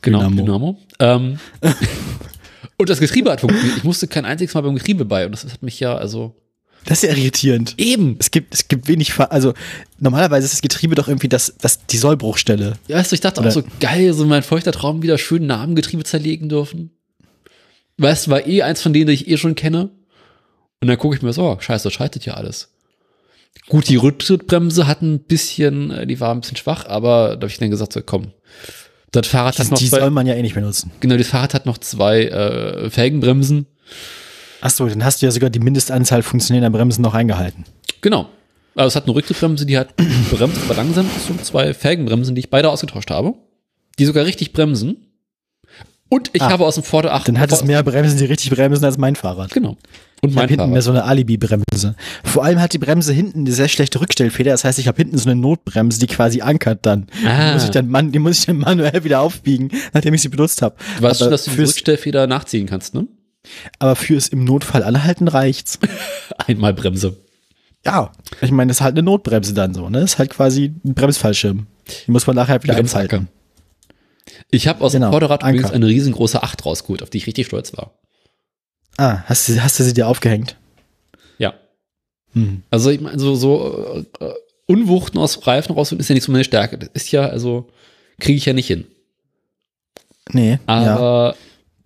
[0.00, 0.42] Genau, Dynamo.
[0.42, 0.78] Dynamo.
[0.98, 1.38] Ähm,
[2.76, 3.78] und das Getriebe hat funktioniert.
[3.78, 5.24] Ich musste kein einziges Mal beim Getriebe bei.
[5.26, 6.34] Und das hat mich ja, also.
[6.84, 7.74] Das ist ja irritierend.
[7.78, 8.16] Eben.
[8.18, 9.54] Es gibt, es gibt wenig, Fahr also
[9.98, 12.74] normalerweise ist das Getriebe doch irgendwie das, das, die Sollbruchstelle.
[12.88, 15.46] Ja, weißt du, ich dachte Oder- auch so geil, so mein feuchter Traum wieder schön
[15.46, 16.90] nah am Getriebe zerlegen dürfen.
[17.98, 19.90] Weißt du, war eh eins von denen, die ich eh schon kenne.
[20.80, 22.70] Und dann gucke ich mir so, oh, scheiße, das schaltet ja alles.
[23.68, 27.46] Gut, die Rücktrittbremse hat ein bisschen, äh, die war ein bisschen schwach, aber da habe
[27.48, 28.32] ich dann gesagt, so, komm.
[29.12, 30.90] Das Fahrrad Die, hat noch die soll zwei, man ja eh nicht benutzen.
[31.00, 33.66] genau, das Fahrrad hat noch zwei äh, Felgenbremsen.
[34.62, 37.64] Achso, dann hast du ja sogar die Mindestanzahl funktionierender Bremsen noch eingehalten.
[38.00, 38.28] Genau.
[38.74, 39.94] Also es hat eine Rücktrittbremse, die hat
[40.30, 43.34] bremst, aber langsam und zwei Felgenbremsen, die ich beide ausgetauscht habe.
[43.98, 45.08] Die sogar richtig bremsen.
[46.08, 46.50] Und ich Ah.
[46.50, 47.24] habe aus dem Vorder-Ach.
[47.24, 49.50] Dann hat es mehr Bremsen, die richtig bremsen als mein Fahrrad.
[49.50, 49.76] Genau.
[50.22, 51.94] Und Ich mein hinten mehr so eine Alibi-Bremse.
[52.22, 54.50] Vor allem hat die Bremse hinten eine sehr schlechte Rückstellfeder.
[54.52, 57.06] Das heißt, ich habe hinten so eine Notbremse, die quasi ankert dann.
[57.22, 57.54] Die, Ah.
[57.54, 60.60] muss ich dann man, die muss ich dann manuell wieder aufbiegen, nachdem ich sie benutzt
[60.62, 60.76] habe.
[60.98, 63.06] Du weißt schon, aber, dass du die Rückstellfeder nachziehen kannst, ne?
[63.78, 65.78] Aber fürs im Notfall anhalten reicht's.
[66.46, 67.16] Einmal Bremse.
[67.84, 69.88] Ja, ich meine, das ist halt eine Notbremse dann so.
[69.88, 70.00] Ne?
[70.00, 71.66] Das ist halt quasi ein Bremsfallschirm.
[72.06, 73.28] Die muss man nachher wieder abhalten.
[74.50, 77.46] Ich habe aus Genau, dem Vorderrad übrigens eine riesengroße Acht rausgeholt, auf die ich richtig
[77.46, 77.98] stolz war.
[78.98, 80.56] Ah, hast du, hast du sie dir aufgehängt?
[81.38, 81.54] Ja.
[82.34, 82.62] Hm.
[82.70, 84.32] Also ich meine, so, so äh,
[84.66, 86.78] Unwuchten aus Reifen rausholen ist ja nicht so meine Stärke.
[86.78, 87.68] Das ist ja, also,
[88.20, 88.84] kriege ich ja nicht hin.
[90.30, 91.36] Nee, ja, Aber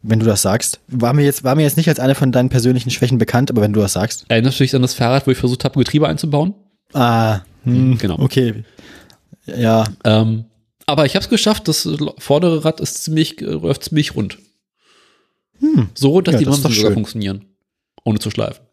[0.09, 0.80] wenn du das sagst.
[0.88, 3.62] War mir, jetzt, war mir jetzt nicht als eine von deinen persönlichen Schwächen bekannt, aber
[3.62, 4.24] wenn du das sagst.
[4.28, 6.54] erinnerst du dich an das Fahrrad, wo ich versucht habe, Getriebe einzubauen?
[6.92, 8.18] Ah, hm, Genau.
[8.20, 8.64] Okay.
[9.46, 10.44] Ja, Ähm,
[10.86, 11.88] aber ich habe es geschafft, das
[12.18, 14.38] vordere Rad ist ziemlich, äh, läuft ziemlich rund.
[15.59, 15.88] Hm.
[15.94, 17.44] So, dass Ja, die das ist Bremsen sogar funktionieren.
[18.04, 18.64] Ohne zu schleifen.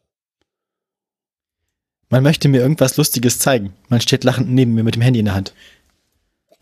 [2.10, 3.74] Man möchte mir irgendwas Lustiges zeigen.
[3.90, 5.54] Man steht lachend neben mir mit dem Handy in der Hand.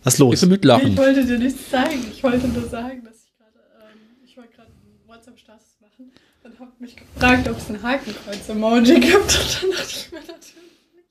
[0.03, 0.41] Was Ich los?
[0.41, 0.93] will mitlachen.
[0.93, 2.05] Ich wollte dir nichts zeigen.
[2.11, 6.11] Ich wollte nur sagen, dass ich gerade, ähm, ich wollte gerade einen WhatsApp-Status machen
[6.43, 9.13] und habe mich gefragt, ob es ein Hakenkreuz-Emoji gibt.
[9.63, 11.01] Und dann dachte ich mir natürlich nicht.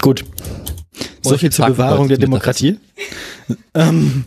[0.00, 0.24] Gut.
[1.22, 2.78] So viel zur Bewahrung der Demokratie.
[3.74, 4.24] ähm,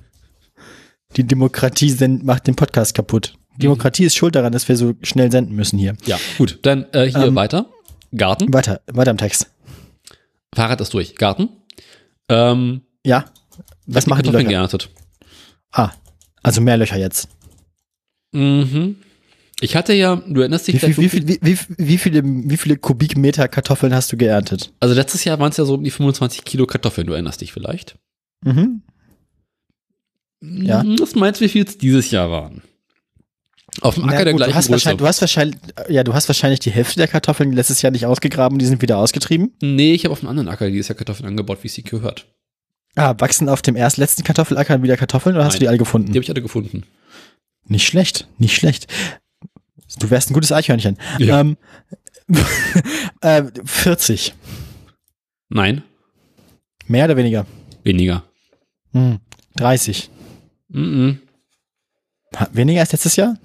[1.17, 3.33] die Demokratie send, macht den Podcast kaputt.
[3.57, 5.95] Demokratie ist schuld daran, dass wir so schnell senden müssen hier.
[6.05, 6.59] Ja, gut.
[6.61, 7.69] Dann äh, hier Ähm, weiter.
[8.15, 8.53] Garten.
[8.53, 9.51] Weiter, weiter im Text.
[10.55, 11.15] Fahrrad ist durch.
[11.15, 11.49] Garten.
[12.29, 13.25] Ähm, Ja.
[13.87, 14.45] Was die machen die Leute?
[14.47, 14.89] geerntet.
[15.71, 15.91] Ah,
[16.43, 17.27] also mehr Löcher jetzt.
[18.31, 18.97] Mhm.
[19.61, 22.21] Ich hatte ja, du erinnerst dich Wie, viel, vielleicht wie, viel, wie, wie, wie, viele,
[22.23, 24.73] wie viele Kubikmeter Kartoffeln hast du geerntet?
[24.79, 27.53] Also letztes Jahr waren es ja so um die 25 Kilo Kartoffeln, du erinnerst dich
[27.53, 27.95] vielleicht.
[28.43, 28.81] Mhm.
[30.41, 30.83] Ja.
[30.83, 32.61] Mhm, Was meinst du, wie viel es dieses Jahr waren?
[33.81, 34.71] Auf dem Acker Na der gut, du, gleichen hast Größe.
[34.73, 35.57] wahrscheinlich, du hast wahrscheinlich,
[35.89, 38.97] ja, du hast wahrscheinlich die Hälfte der Kartoffeln letztes Jahr nicht ausgegraben, die sind wieder
[38.97, 39.53] ausgetrieben.
[39.61, 42.27] nee, ich habe auf einem anderen Acker dieses Jahr Kartoffeln angebaut, wie es sich gehört.
[42.95, 45.59] Ah, wachsen auf dem erst letzten Kartoffelacker wieder Kartoffeln oder hast Nein.
[45.59, 46.11] du die alle gefunden?
[46.11, 46.83] Die habe ich alle gefunden.
[47.65, 48.87] Nicht schlecht, nicht schlecht.
[49.99, 50.97] Du wärst ein gutes Eichhörnchen.
[51.17, 51.39] Ja.
[51.39, 51.57] Ähm,
[53.21, 54.33] äh, 40.
[55.49, 55.83] Nein,
[56.87, 57.45] Mehr oder weniger?
[57.83, 58.23] weniger.
[58.91, 59.19] Hm.
[59.55, 60.09] 30.
[60.69, 61.21] Mhm.
[62.35, 63.37] Ha, Weniger als letztes Jahr?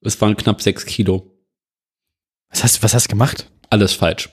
[0.00, 1.30] Es waren knapp 6 Kilo.
[2.50, 3.50] Was hast, was hast du gemacht?
[3.70, 4.28] Alles falsch.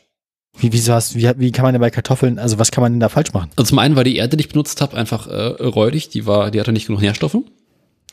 [0.60, 3.00] Wie, wieso hast, wie, wie kann man denn bei Kartoffeln, also was kann man denn
[3.00, 3.50] da falsch machen?
[3.56, 6.10] Also zum einen war die Erde, die ich benutzt habe, einfach äh, räudig.
[6.10, 7.38] Die war, die hatte nicht genug Nährstoffe.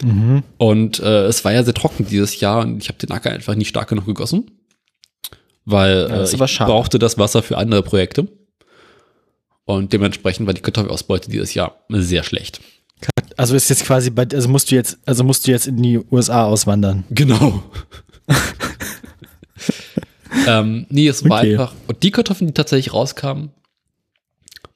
[0.02, 0.42] Mhm.
[0.58, 3.54] Und äh, es war ja sehr trocken dieses Jahr und ich habe den Acker einfach
[3.54, 4.50] nicht stark genug gegossen.
[5.64, 8.28] Weil Ja, äh, ich brauchte das Wasser für andere Projekte.
[9.64, 12.60] Und dementsprechend war die Kartoffelausbeute dieses Jahr sehr schlecht.
[13.36, 16.00] Also ist jetzt quasi bei, also musst du jetzt, also musst du jetzt in die
[16.10, 17.04] USA auswandern.
[17.10, 17.62] Genau.
[20.46, 21.52] ähm, nee, es war Okay.
[21.52, 21.74] einfach.
[21.86, 23.50] Und die Kartoffeln, die tatsächlich rauskamen,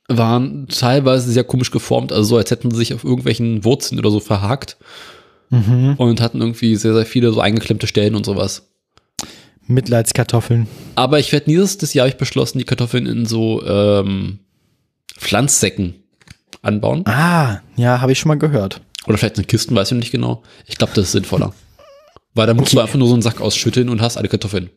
[0.08, 4.10] waren teilweise sehr komisch geformt, also so, als hätten sie sich auf irgendwelchen Wurzeln oder
[4.10, 4.76] so verhakt
[5.50, 5.94] Mhm.
[5.98, 8.68] und hatten irgendwie sehr, sehr viele so eingeklemmte Stellen und sowas.
[9.66, 10.66] Mitleidskartoffeln.
[10.96, 14.40] Aber ich werde dieses das Jahr ich beschlossen, die Kartoffeln in so ähm,
[15.16, 15.94] Pflanzsäcken
[16.62, 17.04] anbauen.
[17.06, 18.80] Ah, ja, habe ich schon mal gehört.
[19.06, 20.42] Oder vielleicht in Kisten, weiß ich noch nicht genau.
[20.66, 21.54] Ich glaube, das ist sinnvoller.
[22.34, 22.82] Weil da musst du Okay.
[22.86, 24.70] einfach nur so einen Sack ausschütteln und hast alle Kartoffeln.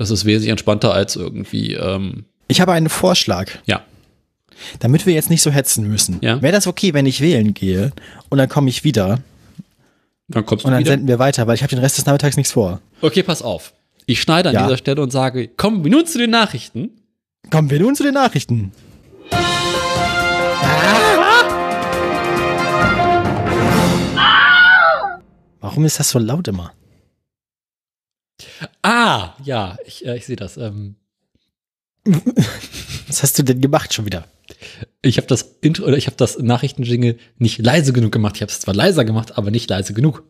[0.00, 3.50] Das ist wesentlich entspannter als irgendwie, ähm, Ich habe einen Vorschlag.
[3.66, 3.82] ja.
[4.78, 6.18] Damit wir jetzt nicht so hetzen müssen.
[6.22, 6.40] Ja.
[6.40, 7.92] Wäre das okay, wenn ich wählen gehe
[8.30, 9.20] und dann komme ich wieder
[10.28, 10.90] Dann kommst und du dann wieder.
[10.92, 12.80] senden wir weiter, weil ich habe den Rest des Nachmittags nichts vor.
[13.02, 13.72] Okay, pass auf.
[14.06, 14.62] Ich schneide an Ja.
[14.64, 16.90] dieser Stelle und sage, kommen wir nun zu den Nachrichten.
[17.50, 18.72] Kommen wir nun zu den Nachrichten.
[25.60, 26.72] Warum ist das so laut immer?
[28.82, 30.56] Ah, ja, ich, äh, ich sehe das.
[30.56, 30.96] Ähm,
[33.08, 34.26] Was hast du denn gemacht schon wieder?
[35.02, 38.36] ich habe das Intro oder ich habe das Nachrichtenjingle nicht leise genug gemacht.
[38.36, 40.24] Ich habe es zwar leiser gemacht, aber nicht leise genug.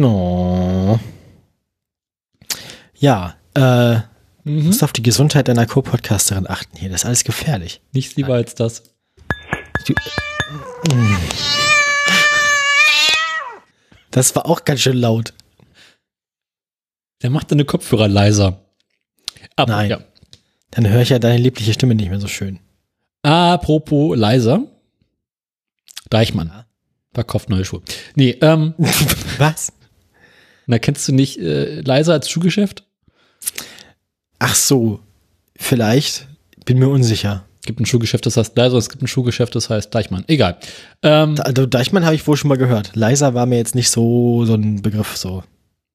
[0.00, 0.98] Oh.
[2.98, 4.00] Ja, äh,
[4.44, 4.66] Mhm.
[4.66, 6.88] musst auf die Gesundheit deiner Co-Podcasterin achten hier.
[6.88, 7.80] Das ist alles gefährlich.
[7.92, 8.82] Nichts lieber als das.
[14.10, 15.34] Das war auch ganz schön laut.
[17.22, 18.60] Der macht deine Kopfhörer leiser.
[19.56, 19.90] Aber, Nein.
[19.90, 20.00] Ja.
[20.70, 22.60] Dann höre ich ja deine liebliche Stimme nicht mehr so schön.
[23.22, 24.64] Apropos leiser.
[26.10, 26.48] Deichmann.
[26.48, 26.66] Ja.
[27.14, 27.82] Verkauft neue Schuhe.
[28.14, 28.74] Nee, ähm,
[29.38, 29.72] Was?
[30.66, 32.84] na, kennst du nicht äh, leiser als Schuhgeschäft?
[34.38, 35.00] Ach so,
[35.56, 36.28] vielleicht.
[36.64, 37.44] Bin mir unsicher.
[37.60, 40.24] Es gibt ein Schuhgeschäft, das heißt leiser, es gibt ein Schuhgeschäft, das heißt Deichmann.
[40.28, 40.58] Egal.
[41.02, 42.94] Ähm, Also Deichmann habe ich wohl schon mal gehört.
[42.94, 45.42] Leiser war mir jetzt nicht so so ein Begriff so.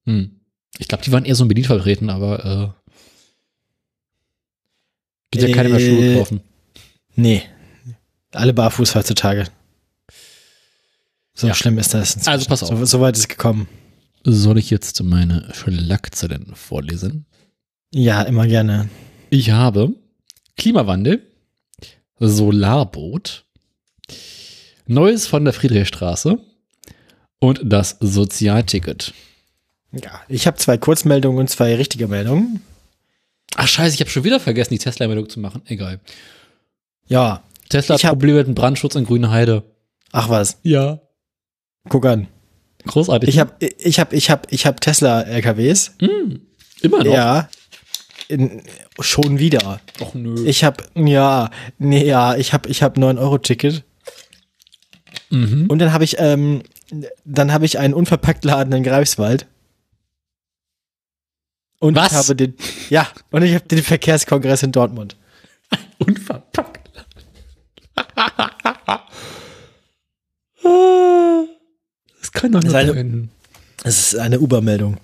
[0.05, 0.39] hm.
[0.79, 2.91] Ich glaube, die waren eher so ein Berlin vertreten, aber äh,
[5.31, 6.41] geht ja keiner mehr Schuhe Äh, kaufen.
[7.15, 7.43] Nee.
[8.31, 9.45] Alle barfuß heutzutage.
[11.35, 11.53] So Ja.
[11.53, 12.15] schlimm ist das.
[12.15, 12.29] inzwischen.
[12.31, 12.69] Also pass auf.
[12.79, 13.67] So, so weit ist es gekommen.
[14.23, 17.25] Soll ich jetzt meine Schlagzeilen vorlesen?
[17.91, 18.89] Ja, immer gerne.
[19.29, 19.93] Ich habe
[20.57, 21.21] Klimawandel,
[22.19, 23.45] Solarboot,
[24.87, 26.39] Neues von der Friedrichstraße
[27.39, 29.13] und das Sozialticket.
[29.93, 32.61] Ja, ich habe zwei Kurzmeldungen und zwei richtige Meldungen.
[33.55, 35.61] Ach scheiße, ich habe schon wieder vergessen, die Tesla-Meldung zu machen.
[35.67, 35.99] Egal.
[37.07, 37.43] Ja.
[37.69, 39.63] Tesla Ich hat hab- Probleme mit dem Brandschutz in Grüne Heide.
[40.11, 40.57] Ach was.
[40.63, 40.99] Ja.
[41.89, 42.27] Guck an.
[42.85, 43.29] Großartig.
[43.29, 45.93] Ich habe ich habe ich habe ich habe Tesla LKWs.
[45.99, 46.41] Hm,
[46.81, 47.13] immer noch.
[47.13, 47.49] Ja.
[48.27, 48.61] In,
[48.99, 49.79] schon wieder.
[50.01, 50.43] Och nö.
[50.45, 53.83] Ich habe ja, nee, ja, ich habe ich habe 9 Euro Ticket
[55.29, 55.65] Mhm.
[55.67, 56.61] Und dann habe ich, ähm,
[57.25, 59.47] dann habe ich einen unverpackt Laden in Greifswald.
[61.83, 62.11] Und Was?
[62.13, 62.55] ich habe den,
[62.89, 65.17] ja, und ich habe den Verkehrskongress in Dortmund.
[65.99, 66.89] Unverpackt.
[72.21, 73.29] das kann doch nicht sein.
[73.83, 74.97] Das ist eine Uber-Meldung.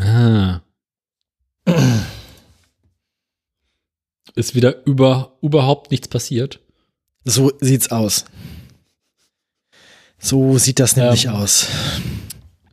[0.00, 0.60] Ah.
[4.36, 6.60] Ist wieder über, überhaupt nichts passiert.
[7.24, 8.24] So sieht's aus.
[10.20, 11.32] So sieht das nämlich Ähm.
[11.32, 11.66] aus.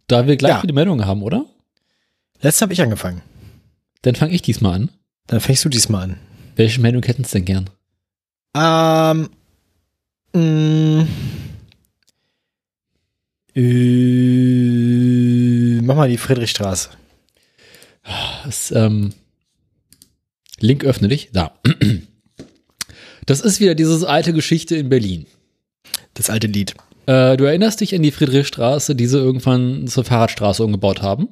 [0.05, 0.61] Da wir gleich Ja.
[0.61, 1.45] viele Meldungen haben, oder?
[2.41, 3.21] Letztes habe ich angefangen.
[4.01, 4.89] Dann fange ich diesmal an.
[5.27, 6.17] Dann fängst du diesmal an.
[6.55, 7.69] Welche Meldung hätten Sie denn gern?
[8.55, 9.29] Ähm.
[10.33, 11.07] Mh,
[13.55, 13.61] äh,
[15.81, 16.89] mach mal die Friedrichstraße.
[18.43, 19.13] Das, ähm,
[20.59, 21.29] Link öffne dich.
[21.31, 21.57] Da.
[23.25, 25.25] Das ist wieder diese alte Geschichte in Berlin.
[26.13, 26.75] Das alte Lied.
[27.07, 31.29] Äh, du erinnerst dich an die Friedrichstraße, die sie irgendwann zur Fahrradstraße umgebaut haben?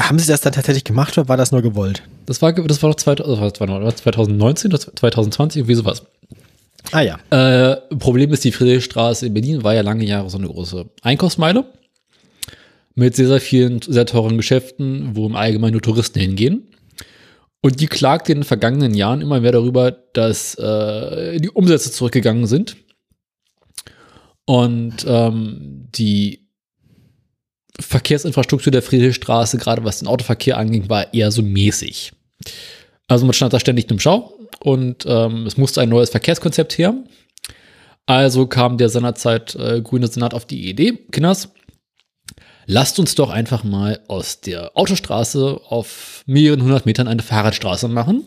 [0.00, 2.02] Haben sie das dann tatsächlich gemacht oder war das nur gewollt?
[2.26, 6.02] Das war, das war doch 2000, das war noch 2019 oder 2020, irgendwie sowas.
[6.90, 7.18] Ah ja.
[7.30, 11.64] Äh, Problem ist, die Friedrichstraße in Berlin war ja lange Jahre so eine große Einkaufsmeile
[12.94, 16.68] mit sehr, sehr vielen sehr teuren Geschäften, wo im Allgemeinen nur Touristen hingehen.
[17.62, 22.46] Und die klagt in den vergangenen Jahren immer mehr darüber, dass äh, die Umsätze zurückgegangen
[22.46, 22.76] sind
[24.44, 26.41] und ähm, die
[27.80, 32.12] Verkehrsinfrastruktur der Friedrichstraße, gerade was den Autoverkehr anging, war eher so mäßig.
[33.08, 36.94] Also man stand da ständig im Schau und ähm, es musste ein neues Verkehrskonzept her.
[38.06, 41.50] Also kam der seinerzeit äh, grüne Senat auf die Idee, Kinders,
[42.66, 48.24] lasst uns doch einfach mal aus der Autostraße auf mehreren hundert Metern eine Fahrradstraße machen.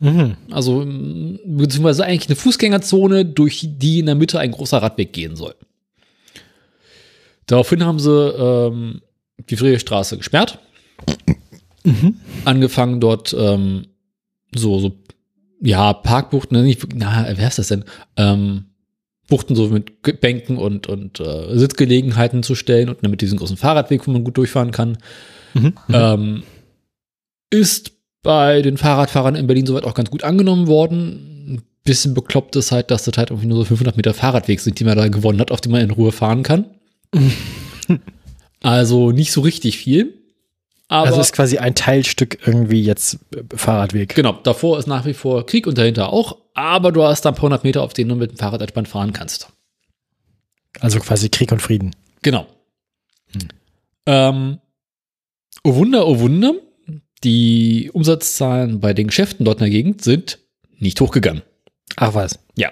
[0.00, 0.36] Mhm.
[0.50, 5.54] Also beziehungsweise eigentlich eine Fußgängerzone, durch die in der Mitte ein großer Radweg gehen soll.
[7.46, 9.02] Daraufhin haben sie ähm,
[9.50, 10.58] die Friedrichstraße gesperrt.
[12.44, 13.86] Angefangen dort ähm,
[14.54, 14.92] so, so,
[15.60, 17.84] ja, Parkbuchten, ne, nicht, na, wer ist das denn?
[18.16, 18.66] Ähm,
[19.28, 24.06] Buchten so mit Bänken und, und äh, Sitzgelegenheiten zu stellen und damit diesen großen Fahrradweg,
[24.06, 24.98] wo man gut durchfahren kann.
[25.54, 25.74] Mhm.
[25.92, 26.42] Ähm,
[27.50, 27.92] ist
[28.22, 31.54] bei den Fahrradfahrern in Berlin soweit auch ganz gut angenommen worden.
[31.54, 34.78] Ein bisschen bekloppt ist halt, dass das halt irgendwie nur so 500 Meter Fahrradweg sind,
[34.78, 36.66] die man da gewonnen hat, auf die man in Ruhe fahren kann.
[38.60, 40.18] also nicht so richtig viel.
[40.88, 43.18] Aber also ist quasi ein Teilstück irgendwie jetzt
[43.54, 44.14] Fahrradweg.
[44.14, 46.36] genau, davor ist nach wie vor Krieg und dahinter auch.
[46.52, 48.88] Aber du hast da ein paar hundert Meter, auf denen du mit dem Fahrrad entspannt
[48.88, 49.48] fahren kannst.
[50.80, 51.96] Also quasi Krieg und Frieden.
[52.20, 52.46] Genau.
[54.04, 54.58] Ähm,
[55.64, 56.54] oh Wunder, oh Wunder,
[57.24, 60.40] die Umsatzzahlen bei den Geschäften dort in der Gegend sind
[60.78, 61.42] nicht hochgegangen.
[61.96, 62.38] Ach was.
[62.56, 62.70] Ja.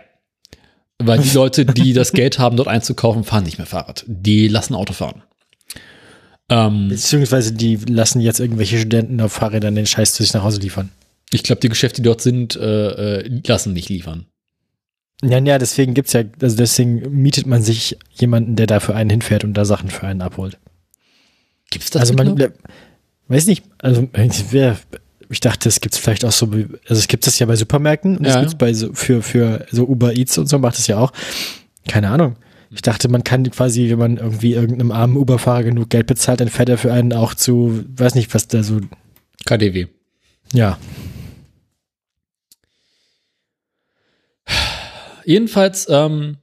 [1.03, 4.05] Weil die Leute, die das Geld haben, dort einzukaufen, fahren nicht mehr Fahrrad.
[4.07, 5.23] Die lassen Auto fahren.
[6.51, 10.61] Ähm, Beziehungsweise die lassen jetzt irgendwelche Studenten auf Fahrrädern den Scheiß zu sich nach Hause
[10.61, 10.91] liefern.
[11.33, 14.27] ich glaube, die Geschäfte, die dort sind, äh, äh, lassen nicht liefern.
[15.23, 19.11] Ja, ja, deswegen gibt's ja, also deswegen mietet man sich jemanden, der da für einen
[19.11, 20.59] hinfährt und da Sachen für einen abholt.
[21.71, 22.01] Gibt's das?
[22.01, 22.59] also man, mittlerweile?
[23.29, 24.09] weiß nicht, also
[24.51, 24.77] wer,
[25.31, 28.27] ich dachte, es gibt's vielleicht auch so, also es gibt es ja bei Supermärkten und
[28.27, 28.41] es Ja.
[28.41, 31.13] gibt's bei so, für, für so Uber Eats und so macht es ja auch.
[31.89, 32.37] Keine Ahnung.
[32.73, 36.49] Ich dachte, man kann quasi, wenn man irgendwie irgendeinem armen Uber-Fahrer genug Geld bezahlt, dann
[36.49, 38.81] fährt er für einen auch zu, weiß nicht, was da so,
[39.47, 39.87] KDW.
[40.53, 40.79] ja.
[45.25, 46.39] Jedenfalls, ähm,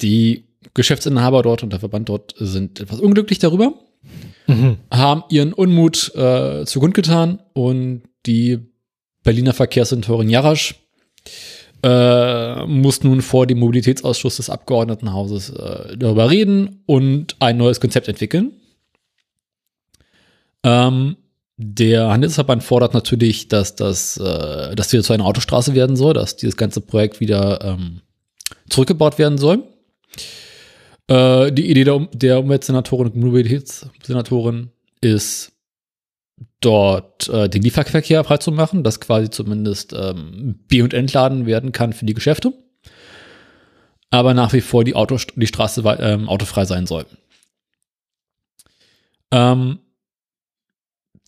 [0.00, 3.74] die Geschäftsinhaber dort und der Verband dort sind etwas unglücklich darüber,
[4.48, 4.78] Mhm.
[4.90, 8.58] haben ihren Unmut äh, zu getan und die
[9.22, 10.74] Berliner Verkehrssenatorin Jarasch
[11.82, 18.08] äh, muss nun vor dem Mobilitätsausschuss des Abgeordnetenhauses äh, darüber reden und ein neues Konzept
[18.08, 18.52] entwickeln.
[20.64, 21.16] Ähm,
[21.58, 26.36] der Handelsverband fordert natürlich, dass das, äh, dass wieder zu einer Autostraße werden soll, dass
[26.36, 28.00] dieses ganze Projekt wieder ähm,
[28.70, 29.64] zurückgebaut werden soll.
[31.08, 34.70] Äh, die Idee der, um der Umweltsenatorin und Mobilitätssenatorin
[35.00, 35.52] ist,
[36.60, 42.04] dort äh, den Lieferverkehr freizumachen, dass quasi zumindest ähm, B- und entladen werden kann für
[42.04, 42.52] die Geschäfte.
[44.10, 47.04] Aber nach wie vor die, Auto, die Straße ähm, autofrei sein soll.
[49.30, 49.80] Ähm,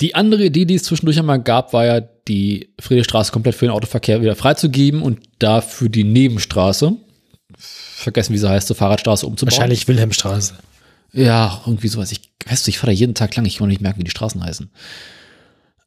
[0.01, 3.73] die andere Idee, die es zwischendurch einmal gab, war ja, die Friedrichstraße komplett für den
[3.73, 6.97] Autoverkehr wieder freizugeben und dafür die Nebenstraße,
[7.61, 9.53] vergessen wie sie heißt, zur Fahrradstraße umzubauen.
[9.53, 10.55] Wahrscheinlich Wilhelmstraße.
[11.12, 12.12] Ja, irgendwie sowas.
[12.12, 14.11] Ich weißt du, ich fahre da jeden Tag lang, ich kann nicht merken, wie die
[14.11, 14.70] Straßen heißen.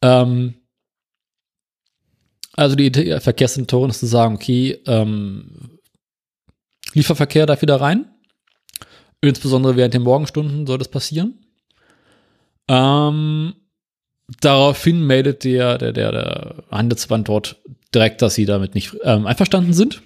[0.02, 0.56] Ähm,
[2.56, 5.80] Also die Idee der Verkehrssenatorin ist zu sagen, okay, ähm,
[6.94, 8.06] Lieferverkehr darf wieder rein.
[9.22, 11.40] Insbesondere während den Morgenstunden soll das passieren.
[12.68, 13.56] Ähm,
[14.42, 17.56] daraufhin meldet der, der, der, der Handelsverband dort
[17.96, 20.04] direkt, dass sie damit nicht ähm, einverstanden sind.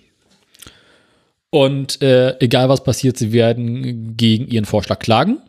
[1.49, 5.39] Und äh, egal was passiert, sie werden gegen ihren Vorschlag klagen.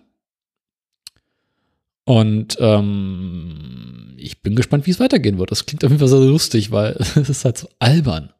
[2.04, 5.50] Und ähm, ich bin gespannt, wie es weitergehen wird.
[5.50, 8.32] Das klingt auf jeden Fall sehr lustig, weil es ist halt so albern.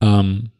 [0.00, 0.50] Ähm,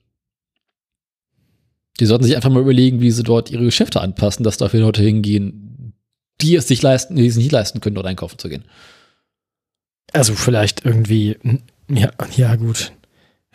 [2.00, 5.02] die sollten sich einfach mal überlegen, wie sie dort ihre Geschäfte anpassen, dass dafür Leute
[5.02, 5.94] hingehen,
[6.40, 8.64] die es sich leisten, die es nicht leisten können, dort einkaufen zu gehen.
[10.12, 11.36] Also vielleicht irgendwie,
[11.88, 12.92] ja, ja gut,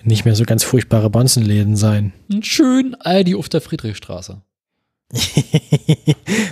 [0.04, 2.14] nicht mehr so ganz furchtbare Bonzenläden sein.
[2.32, 4.42] Ein schön Aldi auf der Friedrichstraße.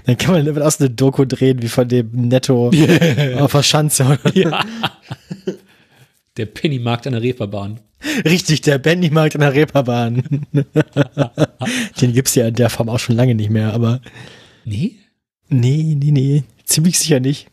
[0.06, 2.68] Dann kann man damit aus eine Doku drehen, wie von dem Netto
[3.40, 4.20] auf der Schanze.
[4.34, 4.64] Ja.
[6.38, 7.80] Der Pennymarkt an der Reeperbahn.
[8.26, 10.46] Richtig, der Pennymarkt an der Reeperbahn.
[12.02, 14.02] Den gibt's ja in der Form auch schon lange nicht mehr, aber
[14.66, 14.96] Nee?
[15.50, 17.48] nee, nee, nee, ziemlich sicher nicht.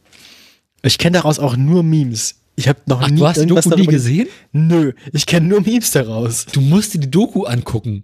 [0.83, 2.37] Ich kenne daraus auch nur Memes.
[2.59, 4.26] Ich habe noch Ach, nie du hast die Doku nie gesehen?
[4.51, 6.44] Nö, ich kenne nur Memes daraus.
[6.47, 8.02] Du musst dir die Doku angucken.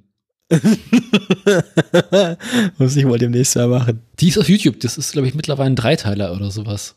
[2.79, 4.03] Muss ich mal demnächst mal machen.
[4.21, 4.79] Die ist auf YouTube.
[4.79, 6.95] Das ist, glaube ich, mittlerweile ein Dreiteiler oder sowas.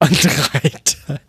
[0.00, 1.20] An drei Tagen.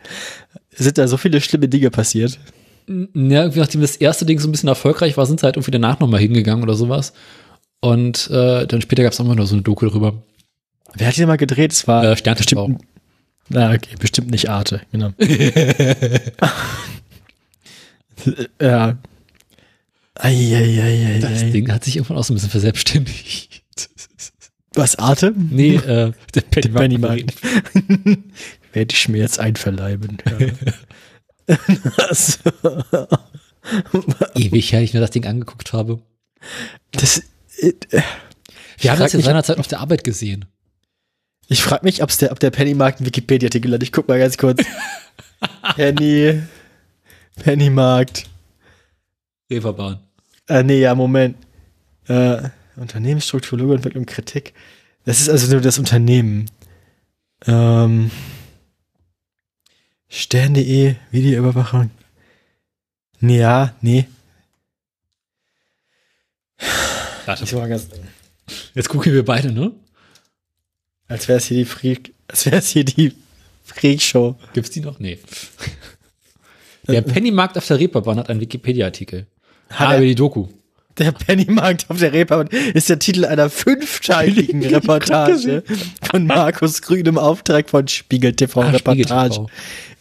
[0.71, 2.39] Sind da so viele schlimme Dinge passiert?
[2.87, 5.69] Ja, irgendwie nachdem das erste Ding so ein bisschen erfolgreich war, sind sie halt irgendwie
[5.71, 7.13] danach nochmal hingegangen oder sowas.
[7.81, 10.23] Und äh, dann später gab es auch immer noch so eine Doku darüber.
[10.95, 11.71] Wer hat die mal gedreht?
[11.71, 12.81] Es war Äh, bestimmt.
[13.53, 15.11] Na, okay, bestimmt nicht Arte, genau.
[18.61, 18.97] ja.
[20.15, 21.19] Eieieiei.
[21.19, 23.63] Das Ding hat sich irgendwann auch so ein bisschen verselbstständigt.
[24.73, 25.33] Was, Arte?
[25.35, 26.75] Nee, äh, der Pennymarkt.
[26.75, 27.33] Pennymarkt.
[28.73, 30.17] Werde ich mir jetzt einverleiben.
[31.47, 31.57] Ja.
[34.35, 36.01] Ewig her, ich mir das Ding angeguckt habe.
[36.91, 37.19] das,
[37.59, 37.73] äh,
[38.79, 40.45] Wir haben das in mich- seiner Zeit auf der Arbeit gesehen.
[41.51, 43.83] Ich frage mich, ob's der, ob der Pennymarkt einen Wikipedia-Artikel hat.
[43.83, 44.63] Ich guck mal ganz kurz.
[45.75, 46.41] Penny,
[47.35, 48.29] Pennymarkt.
[49.49, 49.99] Reeperbahn.
[50.47, 51.35] Äh, nee, ja, Moment.
[52.07, 54.53] Äh, Unternehmensstruktur, Logoentwicklung, Kritik.
[55.03, 56.49] Das ist also nur das Unternehmen.
[57.45, 58.11] Ähm,
[60.07, 61.91] Stern.de, Videoüberwachung.
[63.19, 64.07] Nee, ja, nee.
[67.25, 67.43] Warte,
[68.73, 69.73] jetzt gucken wir beide, ne?
[71.11, 73.13] Als wäre es hier die Freak, als wäre es hier die
[73.63, 74.35] Freak-Show.
[74.53, 74.99] Gibt's die noch?
[74.99, 75.19] Nee.
[76.87, 79.27] Der Pennymarkt auf der Reeperbahn hat einen Wikipedia-Artikel.
[79.69, 80.47] Ah, er- über die Doku.
[80.97, 85.63] Der Pennymarkt auf der Reeperbahn ist der Titel einer fünfteiligen Reportage
[86.11, 89.47] von Markus Grün im Auftrag von Spiegel TV Ah, Spiegel Reportage TV.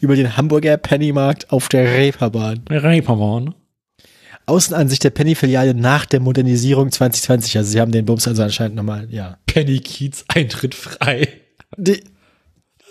[0.01, 2.62] über den Hamburger Pennymarkt auf der Reeperbahn.
[2.69, 3.55] Reeperbahn.
[4.51, 7.57] Außenansicht der Penny-Filiale nach der Modernisierung 2020.
[7.57, 9.39] Also sie haben den Bums also anscheinend nochmal, ja.
[9.47, 11.29] Penny Kiez, Eintritt frei.
[11.77, 12.03] Die,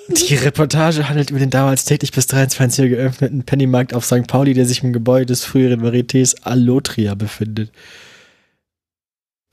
[0.08, 4.26] die Reportage handelt über den damals täglich bis 23 Uhr geöffneten Pennymarkt auf St.
[4.28, 7.72] Pauli, der sich im Gebäude des früheren Varietés Allotria befindet.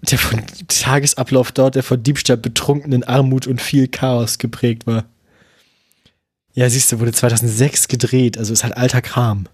[0.00, 5.04] Der von Tagesablauf dort, der von Diebstahl, Betrunkenen, Armut und viel Chaos geprägt war.
[6.54, 9.46] Ja, siehst du, wurde 2006 gedreht, also ist halt alter Kram.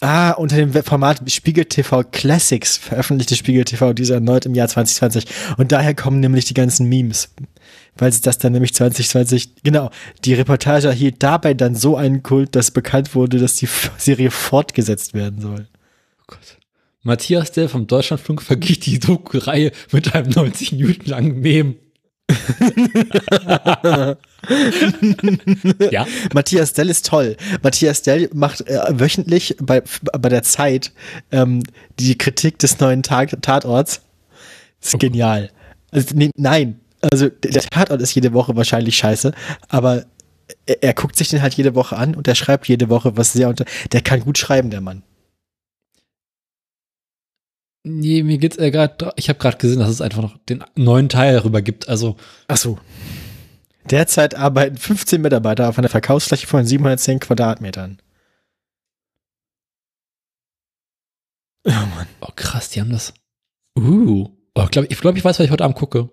[0.00, 5.24] Ah, unter dem Format Spiegel TV Classics veröffentlichte Spiegel TV diese erneut im Jahr 2020.
[5.56, 7.34] Und daher kommen nämlich die ganzen Memes.
[7.96, 9.90] Weil sie das dann nämlich 2020, genau,
[10.24, 15.14] die Reportage erhielt dabei dann so einen Kult, dass bekannt wurde, dass die Serie fortgesetzt
[15.14, 15.66] werden soll.
[16.20, 16.58] Oh Gott.
[17.02, 21.76] Matthias Dell vom Deutschlandflug vergibt die Doku-Reihe mit einem 90 Minuten langen Mem.
[25.90, 27.36] ja, Matthias Dell ist toll.
[27.62, 29.82] Matthias Dell macht äh, wöchentlich bei,
[30.18, 30.92] bei der Zeit
[31.32, 31.62] ähm,
[31.98, 34.02] die Kritik des neuen Tag Tatorts.
[34.82, 35.50] Ist genial.
[35.90, 39.32] Also, nee, nein, also der der Tatort ist jede Woche wahrscheinlich scheiße,
[39.68, 40.04] aber
[40.66, 43.32] er, er guckt sich den halt jede Woche an und er schreibt jede Woche was
[43.32, 43.64] sehr unter.
[43.92, 45.02] Der kann gut schreiben, der Mann.
[47.88, 51.08] Nee, mir geht's äh, gerade, ich habe gerade gesehen, dass es einfach noch den neuen
[51.08, 51.88] Teil darüber gibt.
[51.88, 52.16] Also,
[52.46, 52.78] Ach so.
[53.90, 57.98] Derzeit arbeiten 15 Mitarbeiter auf einer Verkaufsfläche von 710 Quadratmetern.
[61.64, 62.06] Oh Mann.
[62.20, 63.14] oh krass, die haben das.
[63.78, 66.10] Uh, oh, glaub, ich glaube, ich weiß, was ich heute Abend gucke.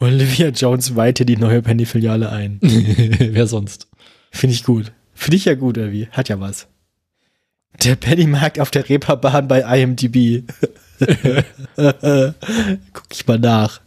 [0.00, 2.58] Olivia Jones weihte die neue Penny-Filiale ein.
[2.62, 3.88] Wer sonst?
[4.30, 4.92] Finde ich gut.
[5.12, 6.08] Finde ich ja gut, irgendwie.
[6.08, 6.68] Hat ja was.
[7.84, 10.44] Der Pennymarkt auf der Reeperbahn bei IMDb.
[12.92, 13.80] Guck ich mal nach.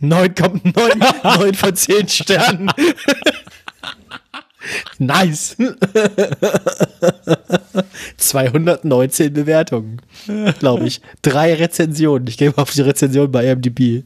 [0.00, 2.70] Neun kommt neun, neun von zehn Sternen.
[4.98, 5.56] Nice.
[8.16, 10.02] 219 Bewertungen,
[10.58, 11.00] glaube ich.
[11.22, 12.28] Drei Rezensionen.
[12.28, 14.04] Ich gehe mal auf die Rezension bei IMDb.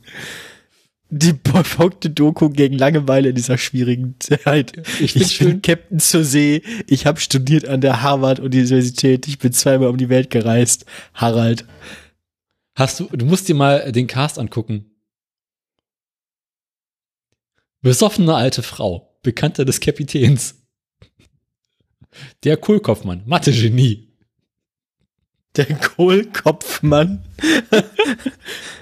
[1.14, 4.72] Die perfekte Doku gegen Langeweile in dieser schwierigen Zeit.
[4.98, 5.48] Ich Ich, schön.
[5.48, 6.62] bin Captain zur See.
[6.86, 9.28] Ich habe studiert an der Harvard-Universität.
[9.28, 10.86] Ich bin zweimal um die Welt gereist.
[11.12, 11.66] Harald.
[12.74, 14.86] Hast du, du musst dir mal den Cast angucken.
[17.82, 20.62] Besoffene alte Frau, Bekannter des Kapitäns.
[22.42, 24.08] Der Kohlkopfmann, Mathe-Genie.
[25.56, 27.22] Der Kohlkopfmann.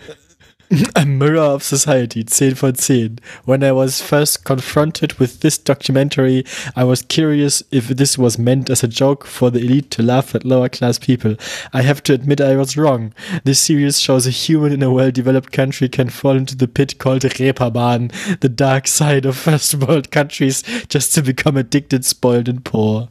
[0.95, 3.19] A Mirror of Society, 10 von 10.
[3.45, 6.45] When I was first confronted with this documentary,
[6.77, 10.33] I was curious if this was meant as a joke for the elite to laugh
[10.35, 11.35] at lower class people.
[11.73, 13.13] I have to admit I was wrong.
[13.43, 17.23] This series shows a human in a well-developed country can fall into the pit called
[17.23, 23.09] Reeperbahn, the dark side of first world countries, just to become addicted, spoiled and poor.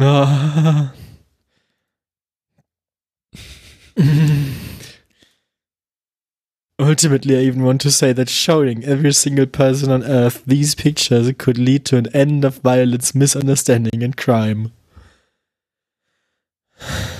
[0.00, 0.94] Ah.
[6.78, 11.32] Ultimately, I even want to say that showing every single person on Earth these pictures
[11.38, 14.72] could lead to an end of violence, misunderstanding, and crime.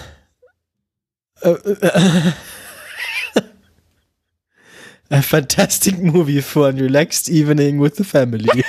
[5.09, 8.65] A fantastic movie for a relaxed evening with the family.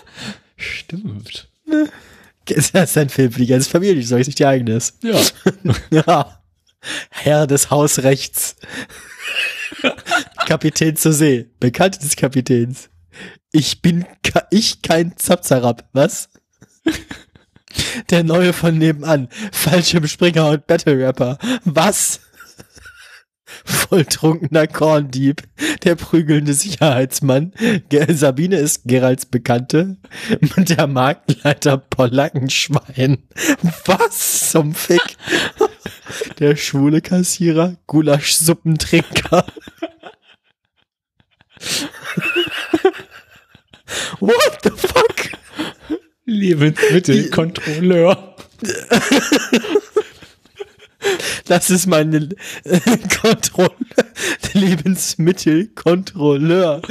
[0.56, 1.48] Stimmt.
[2.44, 4.96] Das ist ein Film für die ganze Familie, so ist nicht die eigenes.
[5.02, 5.20] Ja.
[5.90, 6.38] Ja.
[7.10, 8.56] Herr des Hausrechts.
[10.46, 11.50] Kapitän zur See.
[11.60, 12.90] Bekannt des Kapitäns.
[13.52, 14.04] Ich bin
[14.50, 15.88] ich kein Zapzarab.
[15.92, 16.30] Was?
[18.10, 19.28] Der neue von nebenan.
[19.52, 21.38] Fallschirmspringer und Battle Rapper.
[21.64, 22.20] Was?
[23.64, 25.42] Volltrunkener Korndieb.
[25.84, 27.52] Der prügelnde Sicherheitsmann.
[27.88, 29.98] Ge Sabine ist Geralds Bekannte.
[30.56, 33.24] Und der Marktleiter Polackenschwein.
[33.84, 35.16] Was zum Fick?
[36.38, 39.46] Der schwule Kassierer, Gulasch-Suppentrinker.
[44.20, 45.32] What the fuck?
[46.24, 48.36] Lebensmittelkontrolleur.
[51.46, 52.28] Das ist meine
[53.20, 53.70] Kontrolle.
[54.52, 56.82] Lebensmittelkontrolleur.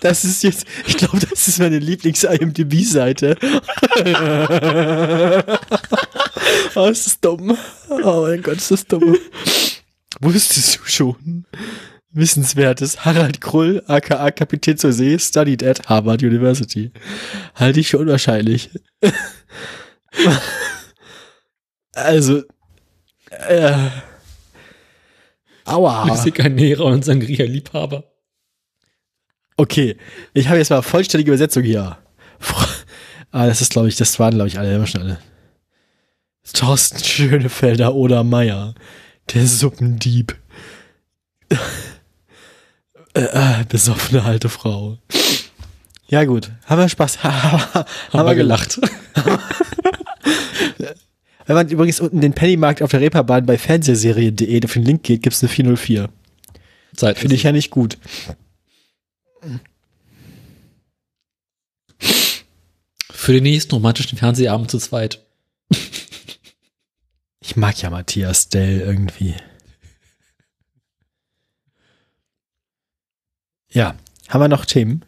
[0.00, 3.36] Das ist jetzt, ich glaube, das ist meine Lieblings-IMDb-Seite.
[6.74, 7.54] oh, ist das dumm.
[7.88, 9.18] Oh mein Gott, ist das dumm.
[10.20, 11.44] Wusstest du schon?
[12.12, 13.04] Wissenswertes.
[13.04, 16.90] Harald Krull, aka Kapitän zur See, studied at Harvard University.
[17.54, 18.70] Halte ich für unwahrscheinlich.
[21.94, 22.42] also,
[23.30, 23.90] äh,
[25.64, 26.06] aua.
[26.06, 28.04] Musikernährer und Sangria-Liebhaber.
[29.56, 29.96] Okay,
[30.32, 31.98] ich habe jetzt mal vollständige Übersetzung hier.
[33.30, 35.18] Ah, das ist, glaube ich, das waren, glaube ich, alle, immer schon alle.
[36.52, 38.74] Thorsten Schönefelder oder Meier.
[39.32, 40.36] Der Suppendieb.
[43.20, 44.98] äh, äh, besoffene alte Frau.
[46.08, 46.50] Ja, gut.
[46.66, 47.22] Haben wir Spaß.
[47.22, 48.80] haben Haben wir gelacht.
[51.46, 55.22] Wenn man übrigens unten den Pennymarkt auf der Reeperbahn bei fernsehserien.de auf den Link geht,
[55.22, 56.08] gibt's eine 404.
[56.94, 57.18] Zeit.
[57.18, 57.98] Finde ich ja nicht gut.
[63.10, 65.24] Für den nächsten romantischen Fernsehabend zu zweit.
[67.40, 69.34] Ich mag ja Matthias Dell irgendwie.
[73.72, 73.94] Ja,
[74.28, 75.04] haben wir noch Themen?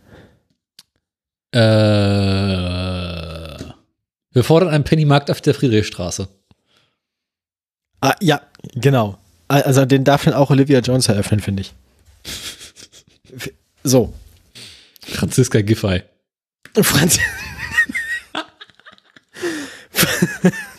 [1.52, 1.58] Äh,
[4.32, 6.28] wir fordern einen Pennymarkt auf der Friedrichstraße.
[8.00, 8.40] Ah, ja,
[8.74, 9.18] genau.
[9.48, 11.74] Also den darf dann auch Olivia Jones eröffnen, finde ich.
[13.84, 14.14] So.
[15.04, 16.04] Franziska Giffey.
[16.82, 17.18] Franz.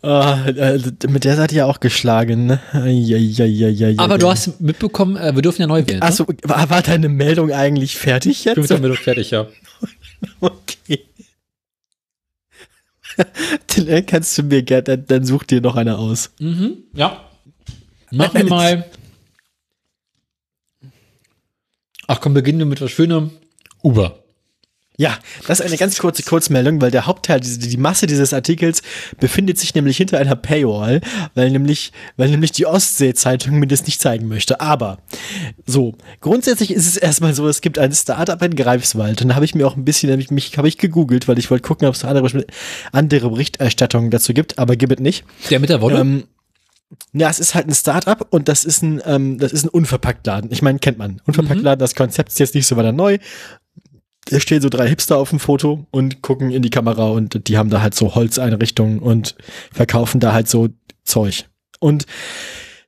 [0.00, 2.60] Ah, äh, mit der seid ihr ja auch geschlagen, ne?
[2.72, 3.94] Eieieiei.
[3.98, 6.02] Aber du hast mitbekommen, äh, wir dürfen ja neu wählen.
[6.02, 8.52] Achso, war, war deine Meldung eigentlich fertig ne?
[8.52, 8.56] jetzt?
[8.58, 9.48] Damit haben wir doch fertig, ja.
[10.40, 11.04] Okay.
[13.16, 16.30] Dann äh, kannst du mir gerne, dann, dann such dir noch eine aus.
[16.38, 17.24] Mhm, ja.
[18.10, 18.84] Machen wir mal.
[22.06, 23.32] Ach komm, beginnen wir mit was Schönem.
[23.82, 24.22] Uber.
[25.00, 25.16] Ja,
[25.46, 28.82] das ist eine ganz kurze Kurzmeldung, weil der Hauptteil, diese, die Masse dieses Artikels
[29.20, 31.00] befindet sich nämlich hinter einer Paywall,
[31.36, 34.60] weil nämlich, weil nämlich die Ostsee-Zeitung mir das nicht zeigen möchte.
[34.60, 34.98] Aber
[35.64, 39.44] so, grundsätzlich ist es erstmal so, es gibt ein Startup in Greifswald und da habe
[39.44, 41.86] ich mir auch ein bisschen, hab ich mich, habe ich gegoogelt, weil ich wollte gucken,
[41.86, 42.44] ob es andere,
[42.90, 45.24] andere Berichterstattungen dazu gibt, aber gibt es nicht.
[45.48, 46.00] Der mit der Wolle?
[46.00, 46.24] Ähm,
[47.12, 50.50] ja, es ist halt ein Startup und das ist ein, ähm, das ist ein Unverpacktladen.
[50.50, 51.20] Ich meine, kennt man.
[51.26, 53.18] Unverpacktladen, das Konzept ist jetzt nicht so weiter neu.
[54.30, 57.58] Da stehen so drei Hipster auf dem Foto und gucken in die Kamera und die
[57.58, 59.36] haben da halt so Holzeinrichtungen und
[59.72, 60.68] verkaufen da halt so
[61.04, 61.46] Zeug.
[61.80, 62.06] Und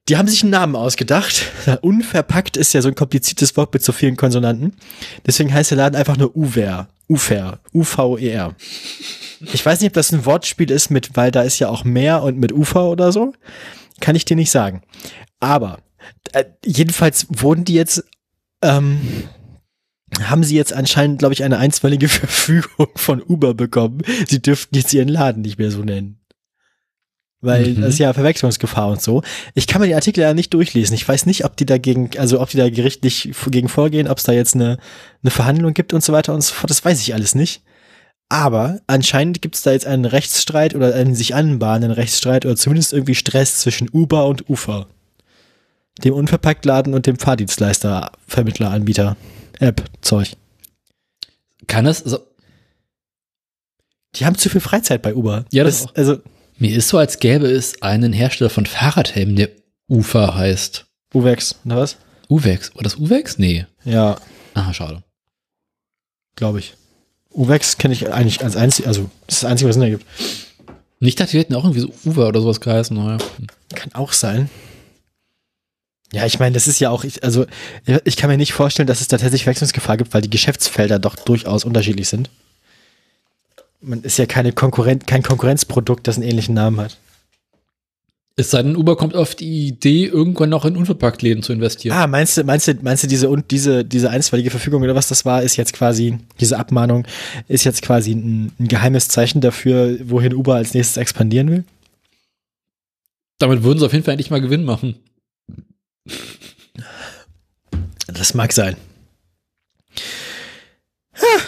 [0.08, 1.52] die haben sich einen Namen ausgedacht.
[1.82, 4.74] Unverpackt ist ja so ein kompliziertes Wort mit so vielen Konsonanten.
[5.26, 6.88] Deswegen heißt der Laden einfach nur Uver.
[7.08, 7.60] Ufer.
[7.72, 8.54] U-V-E-R.
[9.52, 12.22] Ich weiß nicht, ob das ein Wortspiel ist mit, weil da ist ja auch Meer
[12.22, 13.32] und mit Ufer oder so.
[14.00, 14.82] Kann ich dir nicht sagen.
[15.38, 15.78] Aber
[16.32, 18.04] äh, jedenfalls wurden die jetzt,
[18.62, 19.00] ähm,
[20.22, 24.02] haben sie jetzt anscheinend, glaube ich, eine einstweilige Verfügung von Uber bekommen.
[24.28, 26.16] Sie dürften jetzt ihren Laden nicht mehr so nennen.
[27.42, 27.80] Weil Mhm.
[27.80, 29.22] das ist ja Verwechslungsgefahr und so.
[29.54, 30.94] Ich kann mir die Artikel ja nicht durchlesen.
[30.94, 34.24] Ich weiß nicht, ob die dagegen, also ob die da gerichtlich gegen vorgehen, ob es
[34.24, 34.78] da jetzt eine,
[35.22, 36.70] eine Verhandlung gibt und so weiter und so fort.
[36.70, 37.62] Das weiß ich alles nicht.
[38.28, 42.92] Aber anscheinend gibt es da jetzt einen Rechtsstreit oder einen sich anbahnenden Rechtsstreit oder zumindest
[42.92, 44.86] irgendwie Stress zwischen Uber und Ufer.
[46.04, 49.16] Dem Unverpacktladen und dem Fahrdienstleister, Vermittler, Anbieter,
[49.60, 50.32] App, Zeug.
[51.66, 52.18] Kann es, also,
[54.16, 55.44] Die haben zu viel Freizeit bei Uber.
[55.52, 55.94] Ja, das auch.
[55.94, 56.18] Also,
[56.58, 59.50] mir ist so, als gäbe es einen Hersteller von Fahrradhelmen, der
[59.88, 60.86] Ufer heißt.
[61.14, 61.96] Uwex, oder was?
[62.28, 62.74] Uwex.
[62.74, 63.38] War das Uwex?
[63.38, 63.66] Nee.
[63.84, 64.16] Ja,
[64.54, 65.02] Ah, schade.
[66.36, 66.74] glaube ich.
[67.32, 70.06] Uwex kenne ich eigentlich als einzig, also das ist das Einzige, was es Sinn ergibt.
[70.98, 72.96] Nicht dachte, wir hätten auch irgendwie so Uwe oder sowas geheißen.
[72.96, 73.18] Naja.
[73.74, 74.50] Kann auch sein.
[76.12, 77.46] Ja, ich meine, das ist ja auch, ich, also
[78.04, 81.14] ich kann mir nicht vorstellen, dass es da tatsächlich Wechselungsgefahr gibt, weil die Geschäftsfelder doch
[81.14, 82.30] durchaus unterschiedlich sind.
[83.80, 86.98] Man ist ja keine Konkurrent, kein Konkurrenzprodukt, das einen ähnlichen Namen hat.
[88.36, 91.94] Es sei denn, Uber kommt auf die Idee, irgendwann noch in Unverpacktläden zu investieren.
[91.94, 95.08] Ah, meinst du, meinst du, meinst du diese und diese diese einstweilige Verfügung oder was
[95.08, 97.06] das war, ist jetzt quasi diese Abmahnung
[97.48, 101.64] ist jetzt quasi ein, ein geheimes Zeichen dafür, wohin Uber als nächstes expandieren will?
[103.38, 104.96] Damit würden sie auf jeden Fall endlich mal Gewinn machen.
[108.06, 108.76] Das mag sein.
[111.16, 111.40] Ja,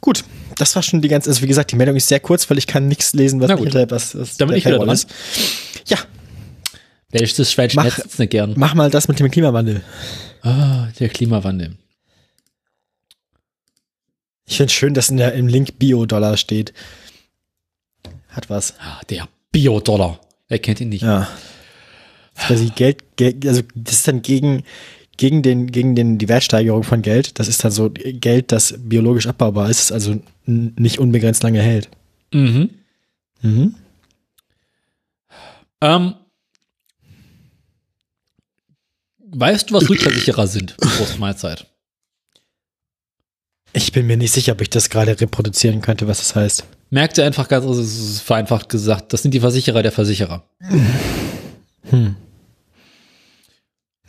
[0.00, 0.24] gut,
[0.56, 2.66] das war schon die ganze, also wie gesagt, die Meldung ist sehr kurz, weil ich
[2.66, 3.64] kann nichts lesen, was Na gut.
[3.72, 4.88] hinter was, was der ich wieder dran.
[4.90, 5.08] ist.
[5.86, 5.98] Ja,
[7.10, 8.54] Welches Schweinchen Mach- hättest du nicht gern?
[8.56, 9.82] mach mal das mit dem Klimawandel.
[10.42, 11.76] Ah, der Klimawandel.
[14.46, 16.74] Ich finde schön, dass in der, im Link Bio-Dollar steht.
[18.28, 18.74] Hat was.
[18.78, 20.20] Ah, der Bio-Dollar.
[20.48, 21.02] Wer kennt ihn nicht?
[21.02, 21.28] Ja.
[22.34, 24.64] Das ist quasi Geld, Geld, also das ist dann gegen,
[25.16, 27.38] gegen den, gegen den, die Wertsteigerung von Geld.
[27.38, 31.88] Das ist dann so Geld, das biologisch abbaubar ist, also nicht unbegrenzt lange hält.
[32.32, 32.70] Mhm.
[33.42, 33.74] Mhm.
[35.80, 36.14] Ähm,
[39.18, 40.76] weißt du, was Rückversicherer sind?
[40.78, 41.66] Prost Mahlzeit.
[43.72, 46.64] Ich bin mir nicht sicher, ob ich das gerade reproduzieren könnte, was das heißt.
[46.90, 50.44] Merkt ihr einfach ganz, also es ist vereinfacht gesagt, das sind die Versicherer der Versicherer.
[51.90, 52.16] Hm.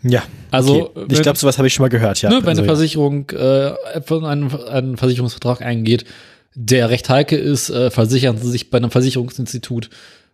[0.04, 1.06] Ja, Also, okay.
[1.10, 2.30] ich glaube, sowas habe ich schon mal gehört, ja.
[2.30, 3.74] ne, wenn Also, eine Versicherung äh,
[4.10, 6.06] einen, einen Versicherungsvertrag eingeht,
[6.54, 9.90] der recht heikel ist, äh, versichern sie sich bei einem Versicherungsinstitut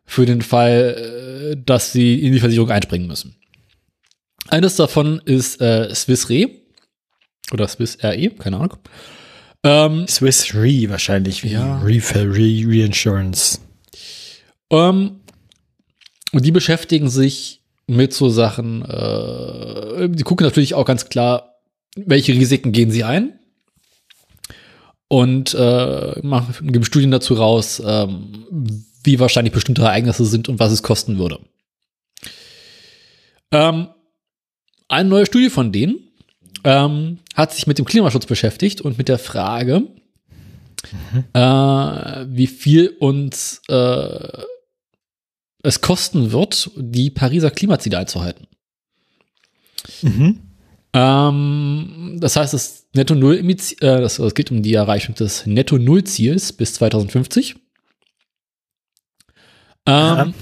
[0.06, 3.36] für den Fall, äh, dass sie in die Versicherung einspringen müssen.
[4.50, 6.50] Eines davon ist äh, Swiss Re
[7.54, 8.78] oder Swiss RE, keine Ahnung.
[9.64, 11.80] Ähm, Swiss Re wahrscheinlich, wie Ja.
[11.80, 13.60] Re, Re Reinsurance.
[14.70, 15.21] Ähm,
[16.32, 21.60] und die beschäftigen sich mit so Sachen, äh, die gucken natürlich auch ganz klar,
[21.96, 23.40] welche Risiken gehen sie ein
[25.08, 28.46] und äh, machen, geben Studien dazu raus, ähm,
[29.04, 31.40] wie wahrscheinlich bestimmte Ereignisse sind und was es kosten würde.
[33.52, 33.88] Ähm,
[34.88, 36.00] eine neue Studie von denen
[36.64, 39.84] ähm, hat sich mit dem Klimaschutz beschäftigt und mit der Frage,
[41.34, 44.44] äh, wie viel uns äh,
[45.64, 48.48] es kosten wird, die Pariser Klimaziele einzuhalten.
[50.02, 50.40] Mhm.
[50.94, 55.78] Ähm, das heißt, das Netto Null, äh, das, es geht um die Erreichung des Netto
[55.78, 57.56] Null Ziels bis 2050.
[59.86, 60.34] Ähm,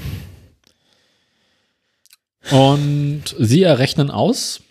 [2.52, 4.62] Und sie errechnen aus,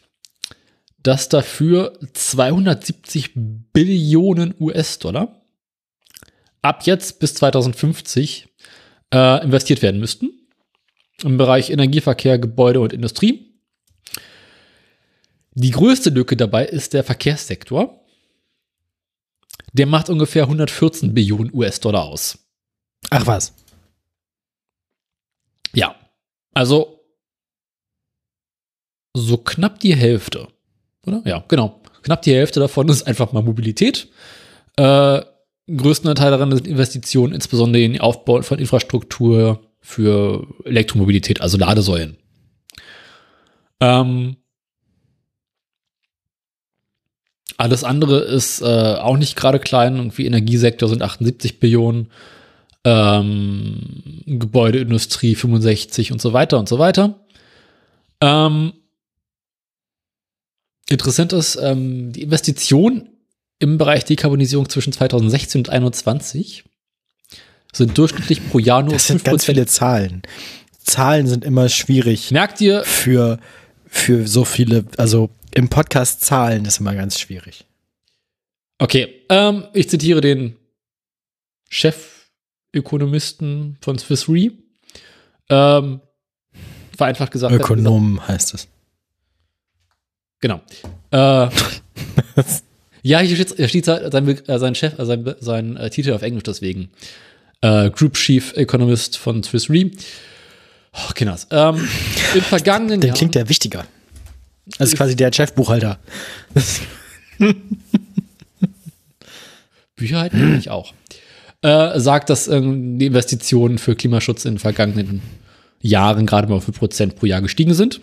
[1.03, 5.43] dass dafür 270 Billionen US-Dollar
[6.61, 8.49] ab jetzt bis 2050
[9.15, 10.38] äh, investiert werden müssten
[11.23, 13.49] im Bereich Energieverkehr, Gebäude und Industrie.
[15.55, 18.01] Die größte Lücke dabei ist der Verkehrssektor.
[19.73, 22.39] Der macht ungefähr 114 Billionen US-Dollar aus.
[23.11, 23.55] Ach was.
[25.74, 25.95] Ja,
[26.55, 27.05] also
[29.15, 30.49] so knapp die Hälfte,
[31.07, 31.23] oder?
[31.24, 31.81] Ja, genau.
[32.03, 34.09] Knapp die Hälfte davon ist einfach mal Mobilität.
[34.77, 35.23] Äh,
[35.69, 42.17] größten Teil daran sind Investitionen, insbesondere in den Aufbau von Infrastruktur für Elektromobilität, also Ladesäulen.
[43.81, 44.37] Ähm,
[47.59, 49.97] Alles andere ist äh, auch nicht gerade klein.
[49.97, 52.09] Irgendwie Energiesektor sind 78 Billionen,
[52.85, 57.19] ähm, Gebäudeindustrie 65 und so weiter und so weiter.
[58.21, 58.75] Ähm,
[60.89, 63.09] interessant ist, ähm, die Investition
[63.59, 66.63] im Bereich Dekarbonisierung zwischen 2016 und 2021
[67.79, 69.47] sind durchschnittlich pro Jahr nur Das sind ganz 5%.
[69.47, 70.23] viele Zahlen.
[70.83, 73.39] Zahlen sind immer schwierig Merkt ihr, für,
[73.87, 77.65] für so viele, also im Podcast Zahlen ist immer ganz schwierig.
[78.79, 80.57] Okay, ähm, ich zitiere den
[81.69, 84.51] Chefökonomisten von Swiss Re.
[85.51, 86.01] Ähm,
[86.97, 87.53] vereinfacht gesagt.
[87.53, 88.69] er gesagt- Ökonom heißt es.
[90.41, 90.61] Genau.
[91.11, 91.17] Äh,
[93.03, 96.45] ja, hier steht, hier steht sein, sein Chef, äh, sein, sein äh, Titel auf Englisch
[96.45, 96.91] deswegen.
[97.60, 99.90] Äh, Group Chief Economist von Swiss Re.
[100.93, 101.47] Oh, Kinders.
[101.51, 101.89] Ähm,
[102.35, 103.16] Im vergangenen Der Jahr.
[103.16, 103.86] klingt ja wichtiger.
[104.78, 105.98] Das ist quasi der Chefbuchhalter.
[109.97, 110.93] Bücher halten nämlich auch.
[111.62, 115.22] Äh, sagt, dass ähm, die Investitionen für Klimaschutz in den vergangenen
[115.80, 118.01] Jahren gerade mal auf 5% pro Jahr gestiegen sind.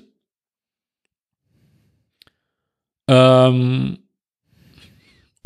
[3.07, 3.99] Ähm,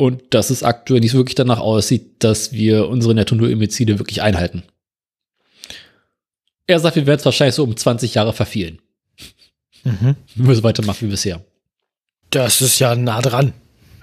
[0.00, 4.62] und dass es aktuell nicht wirklich danach aussieht, dass wir unsere Netto-Null-Ziele wirklich einhalten.
[6.66, 8.80] Er sagt, wir werden es wahrscheinlich so um 20 Jahre verfehlen.
[9.84, 10.16] Mhm.
[10.34, 11.44] Wenn wir so weitermachen wie bisher.
[12.30, 13.52] Das ist ja nah dran.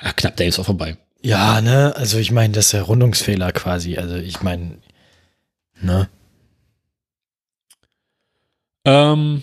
[0.04, 0.98] Ja, knapp, der ist auch vorbei.
[1.24, 3.98] Ja, ne, also ich meine, das ist ja Rundungsfehler quasi.
[3.98, 4.78] Also ich meine,
[5.82, 6.10] ne?
[8.86, 9.42] Ähm,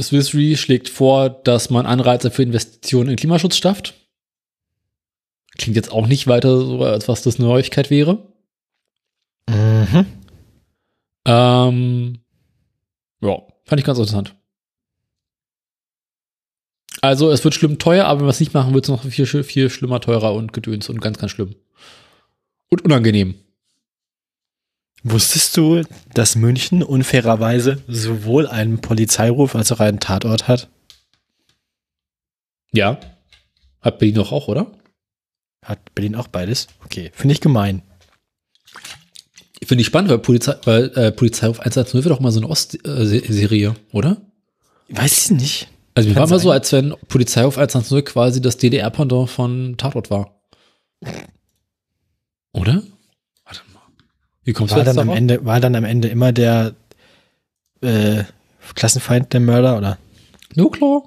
[0.00, 3.94] Swiss Re schlägt vor, dass man Anreize für Investitionen in Klimaschutz schafft.
[5.56, 8.26] Klingt jetzt auch nicht weiter so, als was das eine Neuigkeit wäre.
[9.48, 10.06] Mhm.
[11.26, 12.18] Ähm,
[13.20, 14.34] ja, fand ich ganz interessant.
[17.00, 19.26] Also, es wird schlimm teuer, aber wenn wir es nicht machen, wird es noch viel,
[19.44, 21.54] viel schlimmer, teurer und gedöns und ganz, ganz schlimm.
[22.70, 23.34] Und unangenehm.
[25.06, 25.82] Wusstest du,
[26.14, 30.70] dass München unfairerweise sowohl einen Polizeiruf als auch einen Tatort hat?
[32.72, 32.98] Ja.
[33.82, 34.72] Hat Berlin doch auch, oder?
[35.62, 36.68] Hat Berlin auch beides?
[36.86, 37.82] Okay, finde ich gemein.
[39.62, 43.74] Finde ich spannend, weil Polizei, weil, äh, Polizeiruf 110 wird auch mal so eine Ost-Serie,
[43.92, 44.22] oder?
[44.88, 45.68] Weiß ich nicht.
[45.94, 50.40] Also mir war mal so, als wenn Polizeiruf 110 quasi das DDR-Pendant von Tatort war.
[52.52, 52.82] Oder?
[54.44, 55.16] Wie kommst du War jetzt dann, am?
[55.16, 56.74] Ende, war dann am Ende immer der
[57.80, 58.24] äh,
[58.74, 59.98] Klassenfeind der Mörder, oder?
[60.54, 61.02] No klar.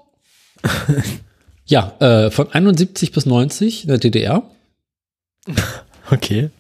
[1.66, 4.44] ja, äh, von 71 bis 90 in der DDR.
[6.10, 6.52] Okay.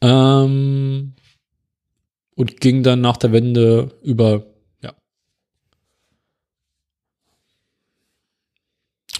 [0.00, 1.12] Ähm,
[2.34, 4.46] und ging dann nach der Wende über,
[4.82, 4.94] ja.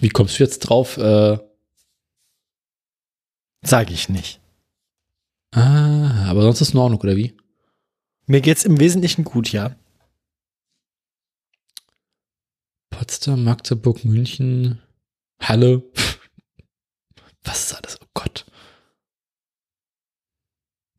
[0.01, 0.97] Wie kommst du jetzt drauf?
[0.97, 1.37] Äh,
[3.61, 4.41] Sag ich nicht.
[5.53, 7.37] Ah, aber sonst ist es in Ordnung, oder wie?
[8.27, 9.77] Mir geht's im Wesentlichen gut, ja.
[12.91, 14.81] Potsdam, Magdeburg, München,
[15.41, 15.83] Halle.
[17.45, 17.99] Was ist alles?
[18.01, 18.45] Oh Gott.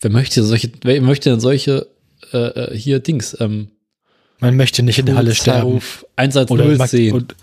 [0.02, 1.88] Wer möchte solche, wer möchte denn solche
[2.34, 3.72] äh, äh, hier Dings, ähm,
[4.40, 5.80] Man möchte nicht in der Halle sterben.
[6.18, 7.16] 110 Oder sehen?
[7.16, 7.36] und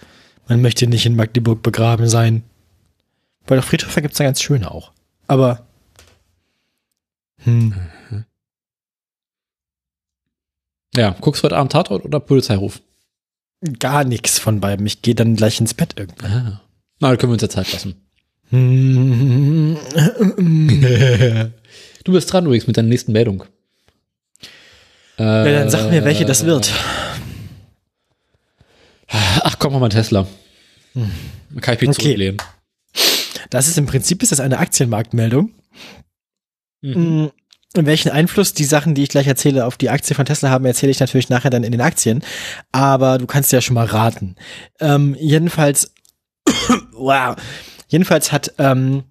[0.49, 2.43] man möchte nicht in Magdeburg begraben sein.
[3.47, 4.93] Weil doch Friedhöfe gibt's da ganz schöne auch.
[5.27, 5.67] Aber.
[7.45, 7.75] Hm.
[10.97, 12.81] Ja, guckst du heute Abend Tatort oder Polizeiruf?
[13.79, 14.87] Gar nichts von beiden.
[14.87, 16.31] Ich gehe dann gleich ins Bett irgendwann.
[16.33, 16.61] Ah.
[17.01, 17.95] Na, da können wir uns ja Zeit lassen.
[18.51, 19.77] Hm.
[22.05, 23.45] Du bist dran übrigens mit deiner nächsten Meldung.
[25.19, 25.23] Äh,
[25.53, 26.73] Ja, dann sag mir, welche das wird.
[29.09, 30.27] Ach komm, mal Tesla.
[30.95, 31.11] Dann
[31.61, 32.03] kann ich mich Okay.
[32.03, 32.39] zurücklehnen.
[33.51, 35.51] Das ist im Prinzip ist das eine Aktienmarktmeldung.
[36.83, 36.93] Mhm.
[36.93, 37.31] Mhm.
[37.87, 40.91] Welchen Einfluss die Sachen, die ich gleich erzähle, auf die Aktie von Tesla haben, erzähle
[40.91, 42.23] ich natürlich nachher dann in den Aktien.
[42.73, 44.35] Aber du kannst ja schon mal raten.
[44.81, 45.93] Ähm, jedenfalls,
[46.93, 47.37] wow.
[47.89, 49.05] Jedenfalls hat, ähm,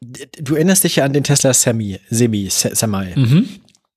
[0.00, 3.48] du erinnerst dich ja an den Tesla Semi, Semi, Se- Semi, Mhm.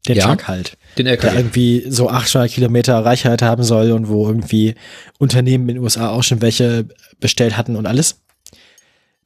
[0.08, 0.26] den Ja.
[0.26, 1.38] Truck halt, Den der LKW.
[1.38, 4.74] irgendwie so 800 Kilometer Reichweite haben soll und wo irgendwie
[5.20, 6.88] Unternehmen in den USA auch schon welche
[7.20, 8.22] bestellt hatten und alles.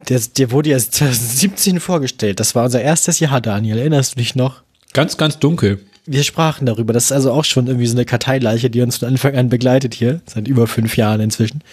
[0.09, 2.39] Der, der wurde ja 2017 vorgestellt.
[2.39, 3.77] Das war unser erstes Jahr, Daniel.
[3.79, 4.61] Erinnerst du dich noch?
[4.93, 5.79] Ganz, ganz dunkel.
[6.05, 6.93] Wir sprachen darüber.
[6.93, 9.93] Das ist also auch schon irgendwie so eine Karteileiche, die uns von Anfang an begleitet
[9.95, 10.21] hier.
[10.27, 11.63] Seit über fünf Jahren inzwischen.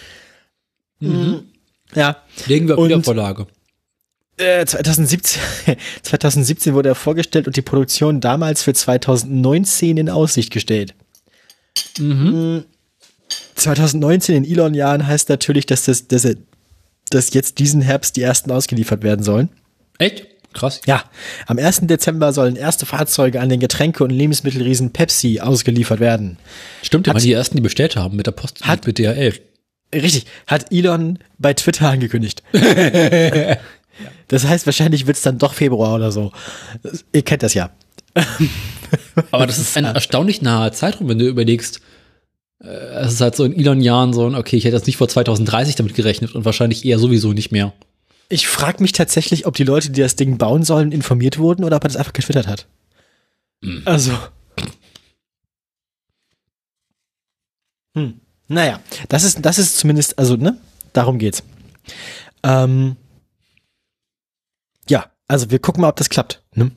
[0.99, 1.41] Mhm.
[1.93, 2.17] Ja.
[2.47, 3.45] Legen wir auf Wiedervorlage.
[4.37, 5.41] Äh, 2017,
[6.01, 10.95] 2017 wurde er vorgestellt und die Produktion damals für 2019 in Aussicht gestellt.
[11.99, 12.63] Mhm.
[13.55, 16.35] 2019 in Elon-Jahren heißt natürlich, dass, das, dass, er-
[17.13, 19.49] dass jetzt diesen Herbst die ersten ausgeliefert werden sollen.
[19.97, 20.25] Echt?
[20.53, 20.81] Krass.
[20.85, 21.03] Ja,
[21.47, 21.81] am 1.
[21.83, 26.37] Dezember sollen erste Fahrzeuge an den Getränke- und Lebensmittelriesen Pepsi ausgeliefert werden.
[26.83, 29.33] Stimmt, ja, die ersten, die bestellt haben mit der Post, Hat- mit DHL.
[29.93, 32.41] Richtig, hat Elon bei Twitter angekündigt.
[34.27, 36.31] das heißt, wahrscheinlich wird es dann doch Februar oder so.
[37.11, 37.69] Ihr kennt das ja.
[39.31, 41.79] Aber das ist ein erstaunlich naher Zeitraum, wenn du überlegst,
[42.63, 45.75] es ist halt so in Elon-Jahren so, ein, okay, ich hätte jetzt nicht vor 2030
[45.75, 47.73] damit gerechnet und wahrscheinlich eher sowieso nicht mehr.
[48.29, 51.75] Ich frage mich tatsächlich, ob die Leute, die das Ding bauen sollen, informiert wurden oder
[51.75, 52.67] ob er das einfach getwittert hat.
[53.85, 54.17] Also.
[57.95, 58.19] Hm.
[58.47, 58.79] Naja,
[59.09, 60.57] das ist, das ist zumindest, also, ne?
[60.93, 61.43] Darum geht's.
[62.43, 62.95] Ähm,
[64.89, 66.43] ja, also wir gucken mal, ob das klappt.
[66.55, 66.71] Ne?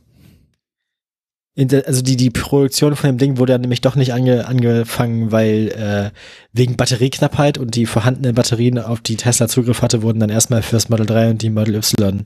[1.58, 5.68] Also die, die Produktion von dem Ding wurde ja nämlich doch nicht ange, angefangen, weil
[5.68, 6.10] äh,
[6.52, 10.72] wegen Batterieknappheit und die vorhandenen Batterien, auf die Tesla Zugriff hatte, wurden dann erstmal für
[10.76, 12.24] das Model 3 und die Model Y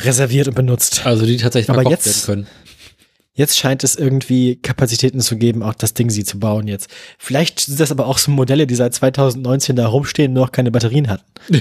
[0.00, 1.04] reserviert und benutzt.
[1.04, 2.46] Also die tatsächlich Aber jetzt- werden können.
[3.34, 6.90] Jetzt scheint es irgendwie Kapazitäten zu geben, auch das Ding sie zu bauen jetzt.
[7.18, 10.72] Vielleicht sind das aber auch so Modelle, die seit 2019 da rumstehen und noch keine
[10.72, 11.22] Batterien hatten.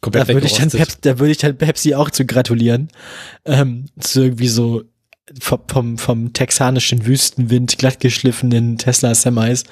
[0.00, 0.70] Komplett Da würde ich, dann.
[0.70, 2.88] Pepsi, da würde ich dann Pepsi auch zu gratulieren.
[3.44, 4.82] Ähm, zu irgendwie so
[5.40, 9.64] vom, vom, texanischen Wüstenwind glattgeschliffenen Tesla Semis.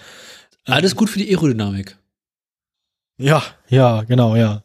[0.64, 1.96] Alles gut für die Aerodynamik.
[3.18, 4.62] Ja, ja, genau, ja.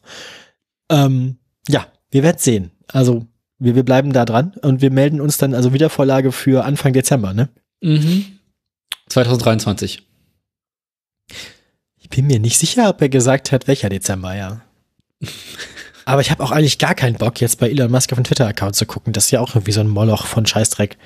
[0.90, 2.70] Ähm, ja, wir werden sehen.
[2.88, 3.26] Also,
[3.58, 7.34] wir, wir bleiben da dran und wir melden uns dann also Wiedervorlage für Anfang Dezember,
[7.34, 7.48] ne?
[7.82, 8.24] Mhm.
[9.08, 10.02] 2023.
[11.98, 14.62] Ich bin mir nicht sicher, ob er gesagt hat, welcher Dezember, ja.
[16.06, 18.76] Aber ich habe auch eigentlich gar keinen Bock, jetzt bei Elon Musk auf den Twitter-Account
[18.76, 19.12] zu gucken.
[19.12, 20.96] Das ist ja auch irgendwie so ein Moloch von Scheißdreck.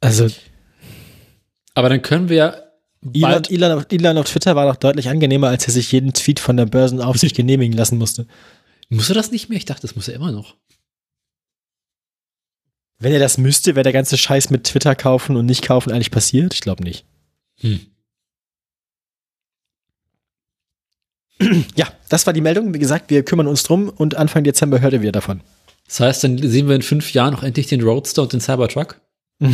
[0.00, 0.28] Also,
[1.74, 2.72] Aber dann können wir
[3.12, 6.38] Elon, Elon, auf- Elon auf Twitter war doch deutlich angenehmer, als er sich jeden Tweet
[6.38, 8.26] von der Börsenaufsicht genehmigen lassen musste.
[8.88, 9.58] muss er das nicht mehr?
[9.58, 10.56] Ich dachte, das muss er immer noch.
[12.98, 16.10] Wenn er das müsste, wäre der ganze Scheiß mit Twitter kaufen und nicht kaufen eigentlich
[16.10, 16.54] passiert?
[16.54, 17.04] Ich glaube nicht.
[17.60, 17.80] Hm.
[21.74, 22.74] Ja, das war die Meldung.
[22.74, 25.40] Wie gesagt, wir kümmern uns drum und Anfang Dezember hört ihr wieder davon.
[25.86, 29.00] Das heißt, dann sehen wir in fünf Jahren auch endlich den Roadster und den Cybertruck.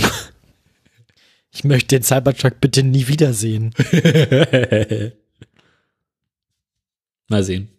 [1.53, 3.73] Ich möchte den Cybertruck bitte nie wiedersehen.
[7.29, 7.71] Mal sehen.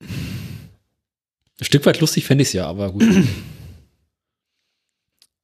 [0.00, 3.04] Ein Stück weit lustig fände ich es ja, aber gut.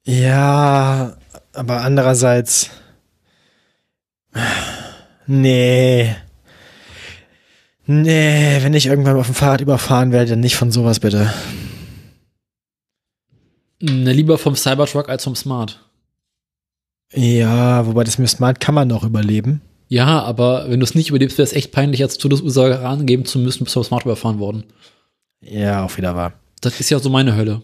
[0.04, 1.18] Ja,
[1.52, 2.70] aber andererseits.
[5.26, 6.16] Nee.
[7.90, 11.32] Nee, wenn ich irgendwann auf dem Fahrrad überfahren werde, dann nicht von sowas bitte.
[13.80, 15.80] Na, lieber vom Cybertruck als vom Smart.
[17.14, 19.62] Ja, wobei das mit Smart kann man noch überleben.
[19.88, 23.38] Ja, aber wenn du es nicht überlebst, wäre es echt peinlich, als Todesursache angeben zu
[23.38, 24.64] müssen, bist du vom Smart überfahren worden.
[25.40, 26.34] Ja, auch wieder wahr.
[26.60, 27.62] Das ist ja so meine Hölle.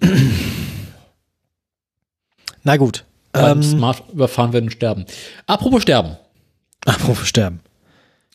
[2.63, 3.05] Na gut.
[3.33, 5.05] Beim Ähm, Smart überfahren werden und sterben.
[5.47, 6.17] Apropos sterben.
[6.87, 7.61] apropos sterben.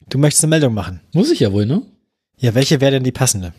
[0.10, 1.02] Du möchtest eine Meldung machen.
[1.14, 1.82] Muss ich ja wohl, ne?
[2.38, 3.54] Ja, welche wäre denn die passende?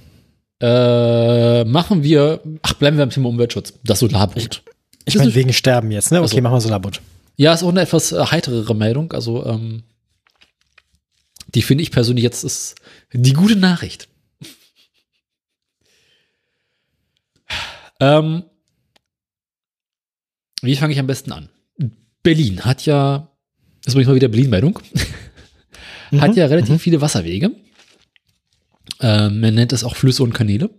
[0.61, 3.75] Äh, machen wir, ach, bleiben wir beim Thema Umweltschutz.
[3.85, 4.63] Das Solarboot.
[5.07, 6.19] Ich Ist meine, wegen Sterben jetzt, ne?
[6.19, 7.01] Okay, Also- machen wir Solarboot.
[7.37, 9.13] Ja, ist auch eine etwas äh, heiterere Meldung.
[9.13, 9.83] Also, ähm,
[11.55, 12.75] die finde ich persönlich jetzt ist
[13.13, 14.09] die gute Nachricht.
[18.01, 18.45] ähm,
[20.63, 21.49] wie fange ich am besten an?
[22.23, 23.29] Berlin hat ja,
[23.83, 24.79] das ist übrigens mal wieder Berlin-Meldung,
[26.19, 27.53] hat Mhm, ja relativ viele Wasserwege.
[29.01, 30.71] Ähm, man nennt es auch Flüsse und Kanäle.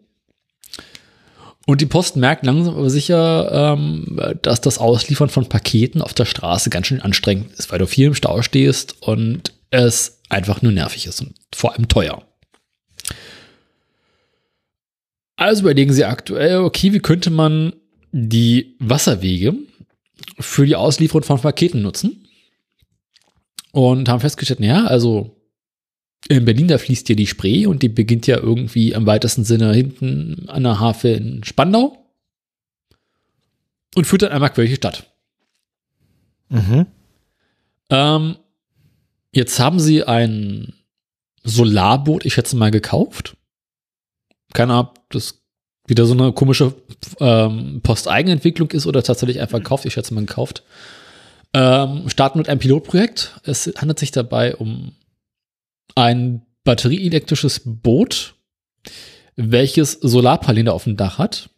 [1.68, 6.26] Und die Post merkt langsam aber sicher, ähm, dass das Ausliefern von Paketen auf der
[6.26, 10.72] Straße ganz schön anstrengend ist, weil du viel im Stau stehst und es einfach nur
[10.72, 12.24] nervig ist und vor allem teuer.
[15.36, 17.74] Also überlegen sie aktuell, okay, wie könnte man
[18.12, 19.53] die Wasserwege
[20.40, 22.20] für die Auslieferung von Paketen nutzen?
[23.72, 25.38] Und haben festgestellt, ja, also
[26.27, 29.73] in Berlin, da fließt ja die Spree und die beginnt ja irgendwie im weitesten Sinne
[29.73, 31.98] hinten an der Havel in Spandau
[33.95, 35.07] und führt dann einmal quer durch die Stadt.
[36.49, 36.85] Mhm.
[37.89, 38.35] Ähm,
[39.31, 40.73] jetzt haben sie ein
[41.43, 43.35] Solarboot, ich schätze mal, gekauft.
[44.53, 45.41] Keine Ahnung, ob das
[45.88, 46.76] wieder so eine komische
[47.19, 49.85] ähm, Posteigenentwicklung ist oder tatsächlich einfach gekauft.
[49.85, 50.64] Ich schätze mal gekauft.
[51.53, 53.40] Ähm, starten mit einem Pilotprojekt.
[53.44, 54.95] Es handelt sich dabei um
[55.95, 58.36] ein batterieelektrisches Boot,
[59.36, 61.49] welches Solarpaneele auf dem Dach hat.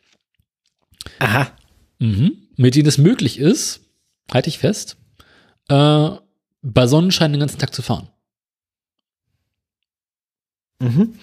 [1.20, 1.52] Aha.
[2.00, 2.38] Mhm.
[2.56, 3.82] Mit denen es möglich ist,
[4.32, 4.98] halte ich fest,
[5.70, 6.10] äh,
[6.62, 8.10] bei Sonnenschein den ganzen Tag zu fahren.
[10.80, 11.16] Mhm.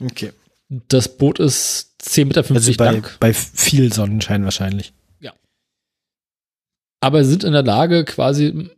[0.00, 0.32] Okay.
[0.68, 3.08] Das Boot ist 10,50 Meter Also bei, lang.
[3.18, 4.92] bei viel Sonnenschein wahrscheinlich.
[7.00, 8.70] Aber sind in der Lage, quasi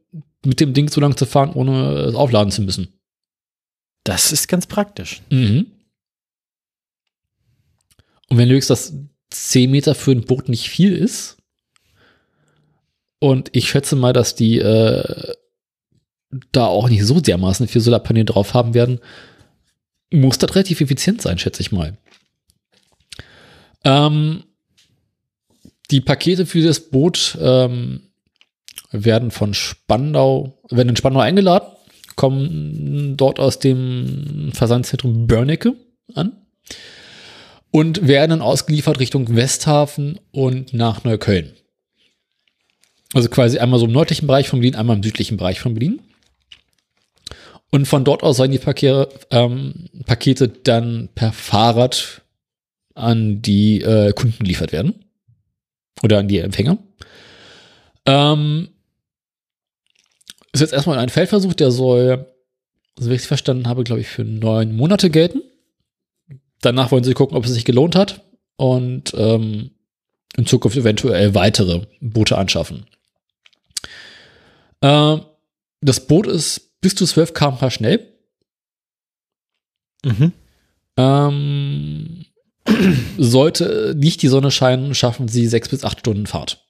[0.44, 2.89] mit dem Ding so lang zu fahren, ohne es aufladen zu müssen.
[4.05, 5.23] Das ist ganz praktisch.
[5.31, 5.66] Mhm.
[8.28, 8.94] Und wenn du lügst, dass
[9.31, 11.36] 10 Meter für ein Boot nicht viel ist,
[13.19, 15.35] und ich schätze mal, dass die äh,
[16.51, 18.99] da auch nicht so dermaßen viel Solarpaneele drauf haben werden,
[20.12, 21.97] muss das relativ effizient sein, schätze ich mal.
[23.85, 24.43] Ähm,
[25.93, 28.09] die Pakete für das Boot ähm,
[28.93, 31.69] werden von Spandau, werden in Spandau eingeladen,
[32.16, 35.74] kommen dort aus dem Versandzentrum Börnecke
[36.14, 36.36] an
[37.70, 41.52] und werden dann ausgeliefert Richtung Westhafen und nach Neukölln.
[43.14, 46.01] Also quasi einmal so im nördlichen Bereich von Berlin, einmal im südlichen Bereich von Berlin.
[47.70, 52.23] Und von dort aus sollen die Pakete, ähm, Pakete dann per Fahrrad
[52.94, 55.06] an die äh, Kunden geliefert werden.
[56.02, 56.78] Oder an die Empfänger.
[58.06, 58.69] Ähm,
[60.53, 62.27] ist jetzt erstmal ein Feldversuch, der soll,
[62.99, 65.43] so wie ich es verstanden habe, glaube ich, für neun Monate gelten.
[66.61, 68.23] Danach wollen sie gucken, ob es sich gelohnt hat
[68.57, 69.70] und ähm,
[70.37, 72.87] in Zukunft eventuell weitere Boote anschaffen.
[74.81, 75.23] Ähm,
[75.81, 78.07] das Boot ist bis zu 12 km/h schnell.
[80.05, 80.33] Mhm.
[80.97, 82.24] Ähm,
[83.19, 86.65] sollte nicht die Sonne scheinen, schaffen sie sechs bis acht Stunden Fahrt.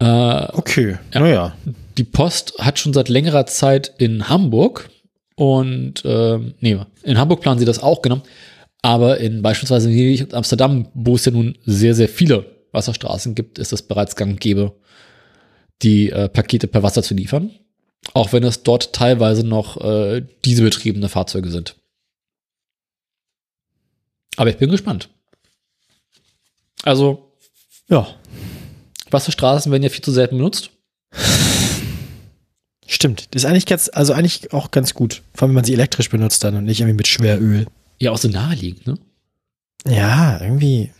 [0.00, 0.98] Äh, Okay.
[1.14, 1.20] Ja.
[1.20, 1.56] Naja.
[1.98, 4.88] die Post hat schon seit längerer Zeit in Hamburg
[5.36, 8.22] und ähm, nee, in Hamburg planen sie das auch genommen,
[8.82, 13.58] aber in beispielsweise Venedig und Amsterdam, wo es ja nun sehr, sehr viele Wasserstraßen gibt,
[13.58, 14.72] ist es bereits gang und gäbe,
[15.82, 17.50] die äh, Pakete per Wasser zu liefern.
[18.14, 21.76] Auch wenn es dort teilweise noch äh, dieselbetriebene Fahrzeuge sind.
[24.36, 25.08] Aber ich bin gespannt.
[26.82, 27.32] Also,
[27.88, 28.06] Ja.
[29.12, 30.70] Wasserstraßen werden ja viel zu selten benutzt.
[32.86, 33.34] Stimmt.
[33.34, 35.22] Das ist eigentlich ganz, also eigentlich auch ganz gut.
[35.34, 37.66] Vor allem, wenn man sie elektrisch benutzt dann und nicht irgendwie mit Schweröl.
[37.98, 38.98] Ja, auch so naheliegend, ne?
[39.86, 40.90] Ja, irgendwie.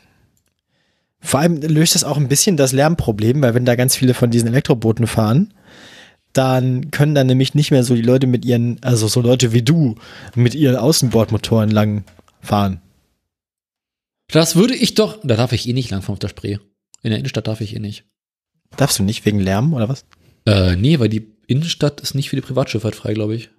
[1.21, 4.31] Vor allem löst das auch ein bisschen das Lärmproblem, weil wenn da ganz viele von
[4.31, 5.53] diesen Elektrobooten fahren,
[6.33, 9.63] dann können dann nämlich nicht mehr so die Leute mit ihren, also so Leute wie
[9.63, 9.97] du,
[10.35, 12.05] mit ihren Außenbordmotoren lang
[12.41, 12.81] fahren.
[14.29, 16.59] Das würde ich doch, da darf ich eh nicht lang auf der Spree.
[17.03, 18.05] In der Innenstadt darf ich eh nicht.
[18.77, 20.05] Darfst du nicht wegen Lärm oder was?
[20.47, 23.51] Äh, nee, weil die Innenstadt ist nicht für die Privatschifffahrt frei, glaube ich.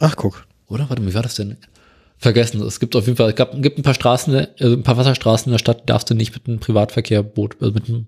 [0.00, 0.46] Ach, guck.
[0.66, 0.88] Oder?
[0.88, 1.56] Warte, wie war das denn?
[2.18, 2.60] Vergessen.
[2.62, 5.46] Es gibt auf jeden Fall, es gab, gibt ein paar Straßen, also ein paar Wasserstraßen
[5.46, 8.06] in der Stadt, darfst du nicht mit einem Privatverkehrboot, also mit einem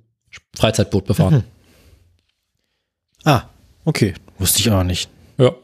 [0.55, 1.35] Freizeitboot befahren.
[1.35, 1.45] Mhm.
[3.25, 3.49] Ah,
[3.85, 4.15] okay.
[4.39, 5.11] Wusste ich auch nicht.
[5.39, 5.55] Ja.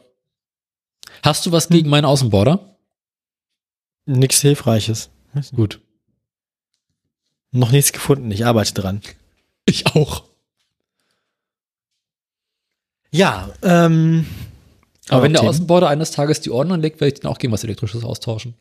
[1.22, 2.76] Hast du was gegen meinen Außenborder?
[4.06, 5.10] Nichts Hilfreiches.
[5.54, 5.80] Gut.
[7.52, 8.30] Noch nichts gefunden.
[8.30, 9.02] Ich arbeite dran.
[9.66, 10.24] Ich auch.
[13.10, 14.26] Ja, ähm.
[15.08, 15.50] Aber wenn der Themen?
[15.50, 18.54] Außenborder eines Tages die Ordnung legt, werde ich dann auch gegen was Elektrisches austauschen.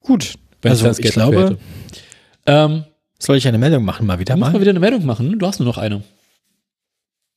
[0.00, 0.34] Gut.
[0.62, 1.58] Wenn also, das ich Geld glaube.
[2.46, 2.84] Ähm,
[3.18, 4.52] soll ich eine Meldung machen mal wieder mal?
[4.52, 5.28] mal wieder eine Meldung machen.
[5.30, 5.36] ne?
[5.36, 6.02] Du hast nur noch eine.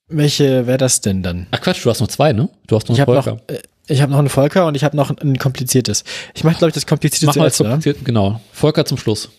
[0.08, 1.48] Welche wäre das denn dann?
[1.52, 2.50] Ach Quatsch, du hast noch zwei, ne?
[2.68, 3.32] Du hast noch Ich habe Volker.
[3.34, 6.04] noch, äh, ich habe noch einen Volker und ich habe noch ein kompliziertes.
[6.34, 7.70] Ich mache, glaube ich, das komplizierte Mach mal zuerst, oder?
[7.72, 8.42] kompliziert, genau.
[8.52, 9.30] Volker zum Schluss.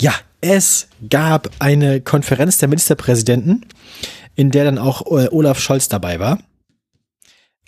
[0.00, 3.66] Ja, es gab eine Konferenz der Ministerpräsidenten,
[4.34, 6.38] in der dann auch äh, Olaf Scholz dabei war.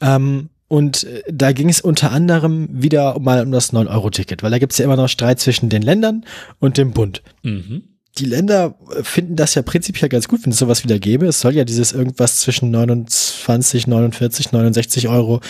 [0.00, 4.58] Ähm, und äh, da ging es unter anderem wieder mal um das 9-Euro-Ticket, weil da
[4.58, 6.24] gibt es ja immer noch Streit zwischen den Ländern
[6.58, 7.22] und dem Bund.
[7.42, 7.93] Mhm.
[8.18, 11.26] Die Länder äh, finden das ja prinzipiell ganz gut, wenn es sowas wieder gäbe.
[11.26, 15.40] Es soll ja dieses irgendwas zwischen 29, 49, 69 Euro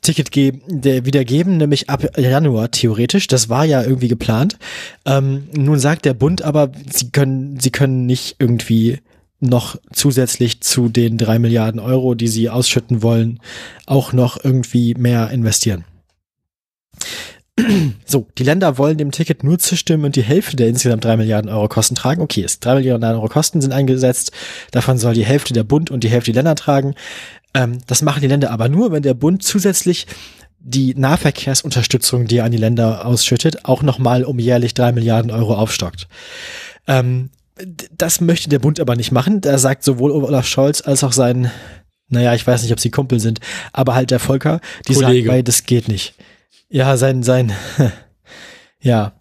[0.00, 3.26] Ticket geben, der wieder geben, nämlich ab Januar theoretisch.
[3.26, 4.56] Das war ja irgendwie geplant.
[5.04, 9.00] Ähm, nun sagt der Bund aber, sie können, sie können nicht irgendwie
[9.40, 13.40] noch zusätzlich zu den drei Milliarden Euro, die sie ausschütten wollen,
[13.86, 15.84] auch noch irgendwie mehr investieren.
[18.04, 21.50] So, die Länder wollen dem Ticket nur zustimmen und die Hälfte der insgesamt drei Milliarden
[21.50, 22.22] Euro Kosten tragen.
[22.22, 24.32] Okay, es drei Milliarden Euro Kosten sind eingesetzt.
[24.70, 26.94] Davon soll die Hälfte der Bund und die Hälfte die Länder tragen.
[27.54, 30.06] Ähm, das machen die Länder aber nur, wenn der Bund zusätzlich
[30.60, 35.54] die Nahverkehrsunterstützung, die er an die Länder ausschüttet, auch nochmal um jährlich drei Milliarden Euro
[35.54, 36.08] aufstockt.
[36.86, 37.30] Ähm,
[37.96, 39.40] das möchte der Bund aber nicht machen.
[39.40, 41.50] Da sagt sowohl Olaf Scholz als auch sein,
[42.08, 43.40] naja, ich weiß nicht, ob sie Kumpel sind,
[43.72, 45.28] aber halt der Volker, die Kollege.
[45.28, 46.14] sagen, das geht nicht.
[46.70, 47.52] Ja, sein, sein,
[48.80, 49.12] ja.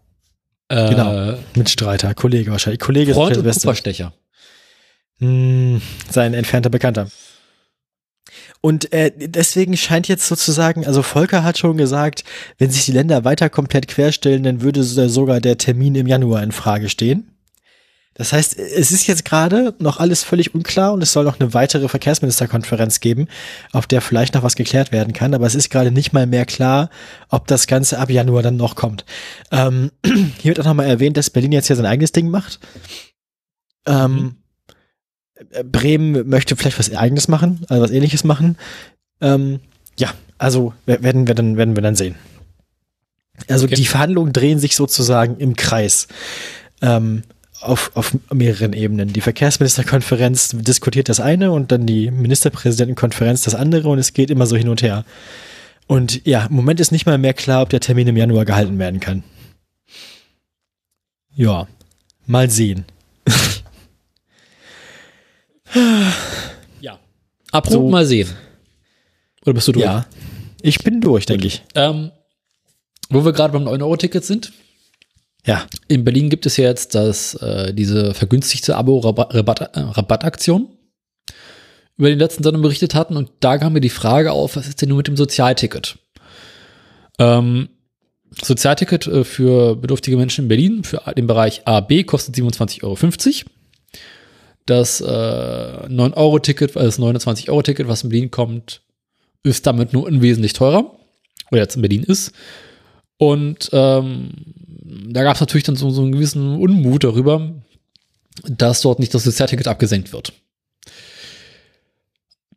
[0.70, 1.38] Äh, Genau.
[1.56, 2.80] Mitstreiter, Kollege wahrscheinlich.
[2.82, 3.62] Kollege Freund ist und Beste.
[3.62, 4.14] Kupferstecher.
[5.20, 7.08] Hm, sein entfernter Bekannter.
[8.60, 12.24] Und äh, deswegen scheint jetzt sozusagen, also Volker hat schon gesagt,
[12.58, 16.44] wenn sich die Länder weiter komplett querstellen, dann würde so- sogar der Termin im Januar
[16.44, 17.32] in Frage stehen.
[18.20, 21.54] Das heißt, es ist jetzt gerade noch alles völlig unklar und es soll noch eine
[21.54, 23.28] weitere Verkehrsministerkonferenz geben,
[23.74, 26.46] auf der vielleicht noch was geklärt werden kann, aber es ist gerade nicht mal mehr
[26.48, 26.90] klar,
[27.30, 29.06] ob das Ganze ab Januar dann noch kommt.
[29.52, 32.60] Ähm, hier wird auch nochmal erwähnt, dass Berlin jetzt ja sein eigenes Ding macht.
[33.86, 34.38] Ähm,
[35.52, 38.58] äh, Bremen möchte vielleicht was eigenes machen, also was ähnliches machen.
[39.22, 39.60] Ähm,
[40.00, 42.16] ja, also wer- werden wir dann, werden wir dann sehen.
[43.48, 43.76] Also Okay.
[43.76, 46.08] die Verhandlungen drehen sich sozusagen im Kreis.
[46.82, 47.22] Ähm,
[47.62, 49.14] auf, auf mehreren Ebenen.
[49.14, 54.46] Die Verkehrsministerkonferenz diskutiert das eine und dann die Ministerpräsidentenkonferenz das andere und es geht immer
[54.46, 55.06] so hin und her.
[55.88, 58.78] Und ja, im Moment ist nicht mal mehr klar, ob der Termin im Januar gehalten
[58.78, 59.24] werden kann.
[61.36, 61.68] Ja,
[62.26, 62.86] mal sehen.
[66.80, 66.98] Ja.
[67.52, 67.90] Apropos So.
[67.90, 68.30] mal sehen.
[69.46, 69.86] Oder bist du durch?
[69.86, 70.06] Ja,
[70.62, 71.62] ich bin durch, denke ich.
[71.76, 72.12] Ähm,
[73.10, 74.54] wo wir gerade beim 9-Euro-Ticket sind.
[75.46, 80.68] Ja, In Berlin gibt es ja jetzt das, äh, diese vergünstigte Abo-Rabattaktion,
[81.96, 83.16] über die letzten Sendung berichtet hatten.
[83.18, 85.98] Und da kam mir die Frage auf, was ist denn nun mit dem Sozialticket?
[87.18, 87.70] Ähm,
[88.42, 92.98] Sozialticket äh, für bedürftige Menschen in Berlin für den Bereich A, B kostet 27,50 Euro.
[94.66, 98.82] Das äh, 9-Euro-Ticket, also das 29-Euro-Ticket, was in Berlin kommt,
[99.44, 100.98] ist damit nur unwesentlich teurer.
[101.52, 102.34] Oder jetzt in Berlin ist.
[103.18, 104.32] Und ähm,
[104.88, 107.54] da gab es natürlich dann so, so einen gewissen Unmut darüber,
[108.44, 110.34] dass dort nicht das Sozialticket abgesenkt wird.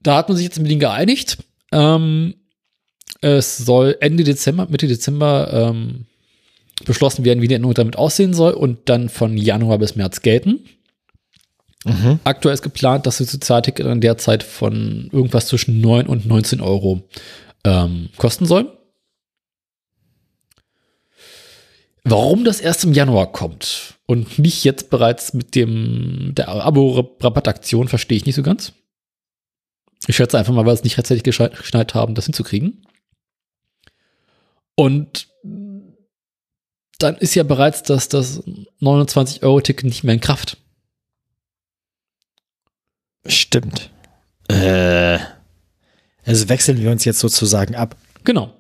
[0.02, 1.39] Da hat man sich jetzt in Berlin geeinigt.
[1.73, 2.35] Ähm,
[3.20, 6.07] es soll Ende Dezember, Mitte Dezember ähm,
[6.85, 10.61] beschlossen werden, wie die Änderung damit aussehen soll und dann von Januar bis März gelten.
[11.85, 12.20] Mhm.
[12.24, 16.61] Aktuell ist geplant, dass das Sozialticket in der Zeit von irgendwas zwischen 9 und 19
[16.61, 17.02] Euro
[17.65, 18.73] ähm, kosten soll.
[22.05, 28.16] Warum das erst im Januar kommt und nicht jetzt bereits mit dem der Abo-Rabattaktion, verstehe
[28.16, 28.72] ich nicht so ganz.
[30.06, 32.86] Ich schätze einfach mal, weil es nicht rechtzeitig geschneit haben, das hinzukriegen.
[34.74, 35.28] Und
[36.98, 38.43] dann ist ja bereits das, das
[38.81, 40.56] 29-Euro-Ticket nicht mehr in Kraft.
[43.27, 43.90] stimmt.
[44.48, 45.18] Äh,
[46.24, 47.97] also wechseln wir uns jetzt sozusagen ab.
[48.24, 48.55] Genau.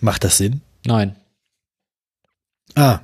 [0.00, 0.60] Macht das Sinn?
[0.86, 1.16] Nein.
[2.74, 3.00] Ah.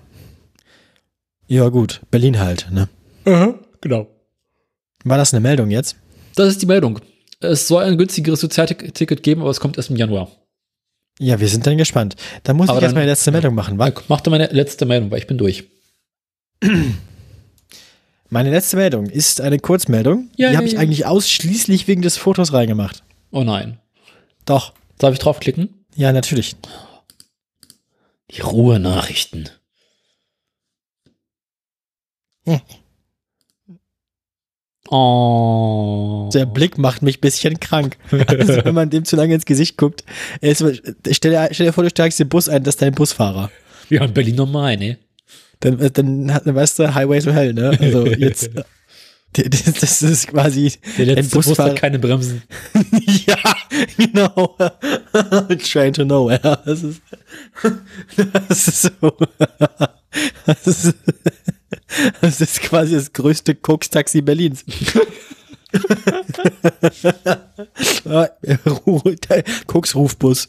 [1.47, 2.01] Ja, gut.
[2.11, 2.89] Berlin halt, ne?
[3.81, 4.07] Genau.
[5.05, 5.97] War das eine Meldung jetzt?
[6.35, 7.01] Das ist die Meldung.
[7.41, 10.31] Es soll ein günstigeres Sozialticket geben, aber es kommt erst im Januar.
[11.19, 12.17] Ja, wir sind dann gespannt.
[12.43, 13.79] Da muss Aber ich jetzt dann- meine letzte Meldung machen.
[13.79, 15.65] Wa- Mach doch meine letzte Meldung, weil ich bin durch.
[18.31, 20.31] Meine letzte Meldung ist eine Kurzmeldung.
[20.37, 23.03] Ja, Die habe ich eigentlich ausschließlich wegen des Fotos reingemacht.
[23.31, 23.79] Oh nein.
[24.47, 24.73] Doch.
[24.97, 25.82] Darf ich draufklicken?
[25.95, 26.57] Ja, natürlich.
[28.31, 29.49] Die Ruhe-Nachrichten.
[32.47, 32.61] Hm.
[34.89, 36.29] Oh.
[36.35, 37.97] Der Blick macht mich ein bisschen krank.
[38.11, 40.05] Also, wenn man dem zu lange ins Gesicht guckt.
[40.41, 40.65] Ist,
[41.11, 43.51] stell, dir, stell dir vor, du steigst den Bus ein, das ist dein Busfahrer.
[43.89, 44.99] Ja, in Berlin normal, ne?
[45.61, 47.77] Dann, dann hat, weißt du, Highway to Hell, ne?
[47.81, 48.51] Also jetzt,
[49.33, 51.71] das, ist quasi Der ein letzte Bus Busfahrer.
[51.71, 52.43] hat keine Bremsen.
[53.27, 53.37] ja,
[53.97, 54.57] genau.
[55.59, 56.63] Train to nowhere.
[56.65, 57.03] Das ist,
[58.17, 59.17] das ist so.
[60.47, 60.95] Das ist,
[62.21, 64.65] das ist quasi das größte Koks-Taxi Berlins.
[69.67, 70.47] Koks-Rufbus.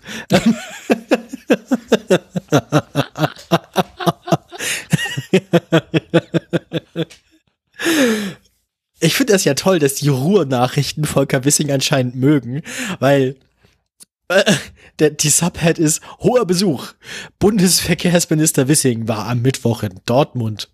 [9.04, 12.62] Ich finde das ja toll, dass die Ruhrnachrichten Volker Wissing anscheinend mögen,
[13.00, 13.36] weil
[14.30, 14.54] äh,
[15.00, 16.94] der, die Subhead ist hoher Besuch.
[17.38, 20.70] Bundesverkehrsminister Wissing war am Mittwoch in Dortmund.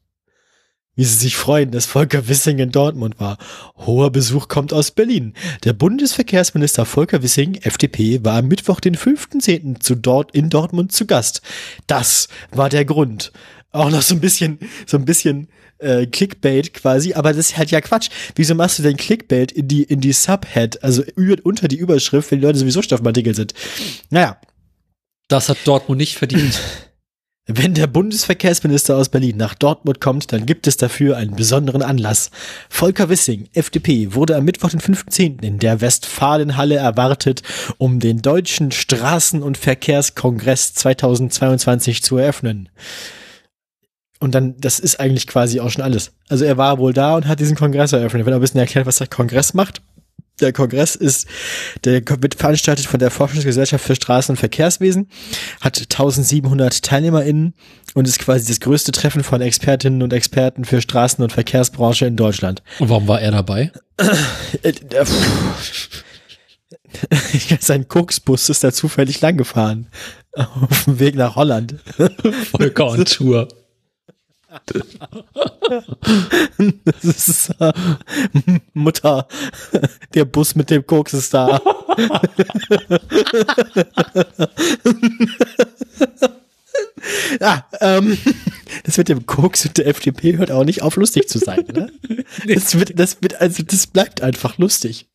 [0.95, 3.39] Wie sie sich freuen, dass Volker Wissing in Dortmund war.
[3.77, 5.33] Hoher Besuch kommt aus Berlin.
[5.63, 9.79] Der Bundesverkehrsminister Volker Wissing, FDP, war am Mittwoch, den 5.10.
[9.79, 11.41] zu dort in Dortmund zu Gast.
[11.87, 13.31] Das war der Grund.
[13.71, 15.47] Auch noch so ein bisschen, so ein bisschen
[15.79, 18.09] äh, Clickbait quasi, aber das ist halt ja Quatsch.
[18.35, 21.03] Wieso machst du denn Clickbait in die, in die Subhead, also
[21.43, 23.53] unter die Überschrift, wenn die Leute sowieso Stoffartikel sind?
[24.09, 24.39] Naja,
[25.27, 26.59] Das hat Dortmund nicht verdient.
[27.51, 32.29] Wenn der Bundesverkehrsminister aus Berlin nach Dortmund kommt, dann gibt es dafür einen besonderen Anlass.
[32.69, 35.39] Volker Wissing, FDP, wurde am Mittwoch, den 15.
[35.39, 37.41] in der Westfalenhalle erwartet,
[37.79, 42.69] um den Deutschen Straßen- und Verkehrskongress 2022 zu eröffnen.
[44.19, 46.11] Und dann, das ist eigentlich quasi auch schon alles.
[46.27, 48.21] Also er war wohl da und hat diesen Kongress eröffnet.
[48.21, 49.81] Er wird ein bisschen erklärt, was der Kongress macht.
[50.41, 51.27] Der Kongress ist,
[51.83, 55.09] der wird veranstaltet von der Forschungsgesellschaft für Straßen- und Verkehrswesen,
[55.59, 57.53] hat 1700 TeilnehmerInnen
[57.93, 62.15] und ist quasi das größte Treffen von Expertinnen und Experten für Straßen- und Verkehrsbranche in
[62.15, 62.63] Deutschland.
[62.79, 63.71] Und warum war er dabei?
[67.59, 69.87] Sein Koksbus ist da zufällig lang gefahren.
[70.33, 71.75] Auf dem Weg nach Holland.
[72.51, 73.47] Volker on Tour.
[76.91, 77.73] Das ist äh,
[78.73, 79.27] Mutter.
[80.13, 81.61] Der Bus mit dem Koks ist da.
[87.39, 88.17] ja, ähm,
[88.83, 91.65] das mit dem Koks und der FDP hört auch nicht auf, lustig zu sein.
[91.71, 91.91] Ne?
[92.47, 95.07] Das, wird, das, wird, also, das bleibt einfach lustig.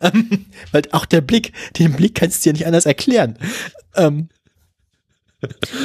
[0.00, 3.38] Ähm, weil auch der Blick, den Blick kannst du dir nicht anders erklären.
[3.96, 4.28] Ähm,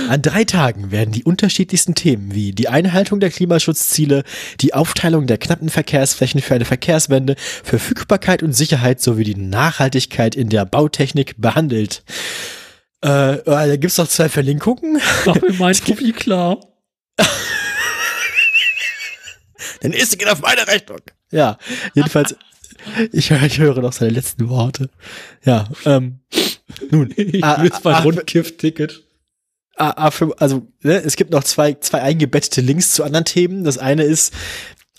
[0.10, 4.24] an drei Tagen werden die unterschiedlichsten Themen wie die Einhaltung der Klimaschutzziele,
[4.62, 10.50] die Aufteilung der knappen Verkehrsflächen für eine Verkehrswende, Verfügbarkeit und Sicherheit sowie die Nachhaltigkeit in
[10.50, 12.04] der Bautechnik behandelt.
[13.02, 15.02] Äh, da gibt's noch zwei Verlinkungen.
[15.26, 16.60] Mach mir mein Profi klar.
[19.82, 21.00] Dann ist geht auf meine Rechnung.
[21.32, 21.58] Ja,
[21.94, 22.36] jedenfalls,
[23.12, 24.90] ich, ich höre noch seine letzten Worte.
[25.46, 26.20] Ja, ähm,
[26.92, 27.14] nun.
[27.18, 29.04] Ich ah, will mein ah, Rundkiff-Ticket.
[29.80, 33.64] A, A5, also ne, es gibt noch zwei, zwei eingebettete Links zu anderen Themen.
[33.64, 34.34] Das eine ist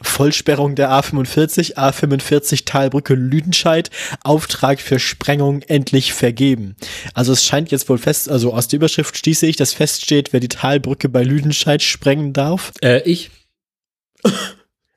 [0.03, 3.91] Vollsperrung der A45, A45 Talbrücke Lüdenscheid,
[4.25, 6.77] Auftrag für Sprengung endlich vergeben.
[7.15, 10.41] Also es scheint jetzt wohl fest, also aus der Überschrift schließe ich, dass feststeht, wer
[10.41, 12.73] die Talbrücke bei Lüdenscheid sprengen darf.
[12.83, 13.31] Äh, ich.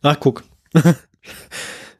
[0.01, 0.43] Ach, guck.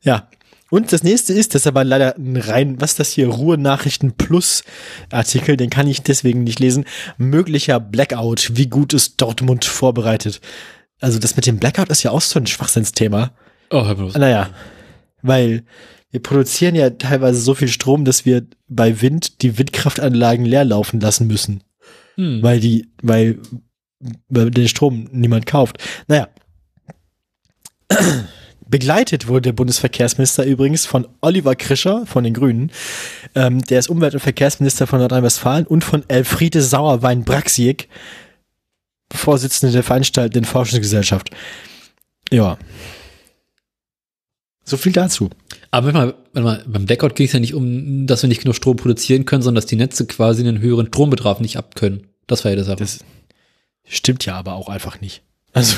[0.01, 0.30] ja.
[0.74, 4.14] Und das nächste ist, das ist aber leider ein rein, was ist das hier, Ruhe-Nachrichten
[4.14, 4.64] Plus
[5.12, 6.86] Artikel, den kann ich deswegen nicht lesen.
[7.20, 10.41] Möglicher Blackout, wie gut ist Dortmund vorbereitet?
[11.00, 13.34] Also das mit dem Blackout ist ja auch so ein Schwachsinnsthema.
[13.70, 14.16] Oh, hör bloß.
[14.16, 14.50] Naja,
[15.22, 15.64] weil
[16.10, 21.00] wir produzieren ja teilweise so viel Strom, dass wir bei Wind die Windkraftanlagen leer laufen
[21.00, 21.62] lassen müssen,
[22.16, 22.41] Hm.
[22.41, 23.38] weil die, weil,
[24.28, 25.78] weil den Strom niemand kauft.
[26.08, 26.30] Naja.
[28.74, 32.72] Begleitet wurde der Bundesverkehrsminister übrigens von Oliver Krischer von den Grünen.
[33.36, 37.88] Ähm, der ist Umwelt- und Verkehrsminister von Nordrhein-Westfalen und von Elfriede Sauerwein-Braxiek,
[39.14, 41.30] Vorsitzende der veranstaltenden Forschungsgesellschaft.
[42.32, 42.58] Ja.
[44.64, 45.30] So viel dazu.
[45.70, 48.41] Aber warte mal, warte mal, beim Blackout ging es ja nicht um, dass wir nicht
[48.41, 52.08] genug Strom produzieren können, sondern dass die Netze quasi einen höheren Strombedarf nicht abkönnen.
[52.26, 52.78] Das war ja das Sache.
[52.78, 53.06] Das
[53.88, 55.22] stimmt ja aber auch einfach nicht.
[55.52, 55.76] Also,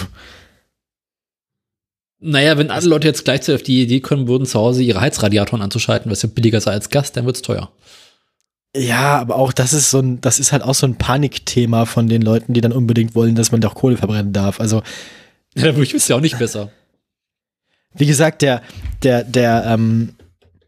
[2.28, 5.62] Naja, wenn alle Leute jetzt gleichzeitig auf die Idee kommen würden, zu Hause ihre Heizradiatoren
[5.62, 7.72] anzuschalten, was ja billiger sei als Gas, dann wird's teuer.
[8.76, 12.10] ja, aber auch das ist so ein, das ist halt auch so ein Panikthema von
[12.10, 14.60] den Leuten, die dann unbedingt wollen, dass man doch Kohle verbrennen darf.
[14.60, 14.82] Also,
[15.56, 16.72] Ja, ich es ja auch nicht besser.
[17.94, 18.62] wie gesagt, der,
[19.04, 20.16] der, der, ähm,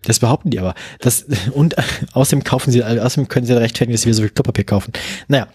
[0.04, 0.76] das behaupten die aber.
[1.00, 1.76] Das, und
[2.14, 4.94] außerdem kaufen sie, außerdem können sie rechtfertigen, dass sie wieder so viel Klopapier kaufen.
[5.28, 5.48] Naja,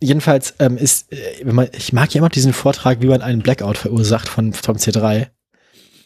[0.00, 3.42] jedenfalls ähm, ist, äh, wenn man, ich mag ja immer diesen Vortrag, wie man einen
[3.42, 5.28] Blackout verursacht von vom C3.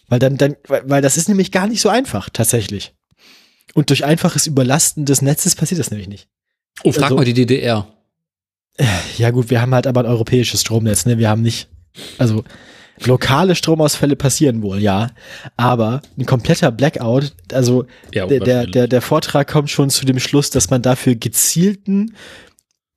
[0.08, 2.94] Weil dann, dann, weil, das ist nämlich gar nicht so einfach, tatsächlich.
[3.74, 6.28] Und durch einfaches Überlasten des Netzes passiert das nämlich nicht.
[6.84, 7.88] Oh, frag Also- mal die DDR.
[9.16, 11.16] Ja gut, wir haben halt aber ein europäisches Stromnetz, ne?
[11.18, 11.68] Wir haben nicht,
[12.18, 12.44] also
[13.04, 15.10] lokale Stromausfälle passieren wohl, ja,
[15.56, 20.18] aber ein kompletter Blackout, also Ja, der, der, der, der Vortrag kommt schon zu dem
[20.18, 22.14] Schluss, dass man dafür gezielten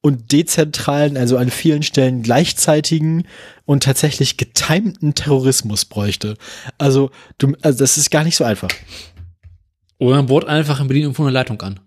[0.01, 3.25] und dezentralen, also an vielen Stellen gleichzeitigen
[3.65, 6.35] und tatsächlich getimten Terrorismus bräuchte.
[6.77, 8.69] Also, du, also das ist gar nicht so einfach.
[9.97, 11.79] Oder man bohrt einfach in Berlin irgendwo eine Leitung an.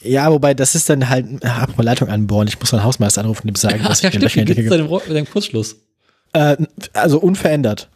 [0.00, 3.42] Ja, wobei das ist dann halt, ach, apropos Leitung anbohren, ich muss meinen Hausmeister anrufen
[3.42, 5.76] und ihm sagen, Ach dass ja, ich den Löcher deinem, Ro- deinem Kurzschluss?
[6.32, 6.56] Äh,
[6.92, 7.90] also unverändert.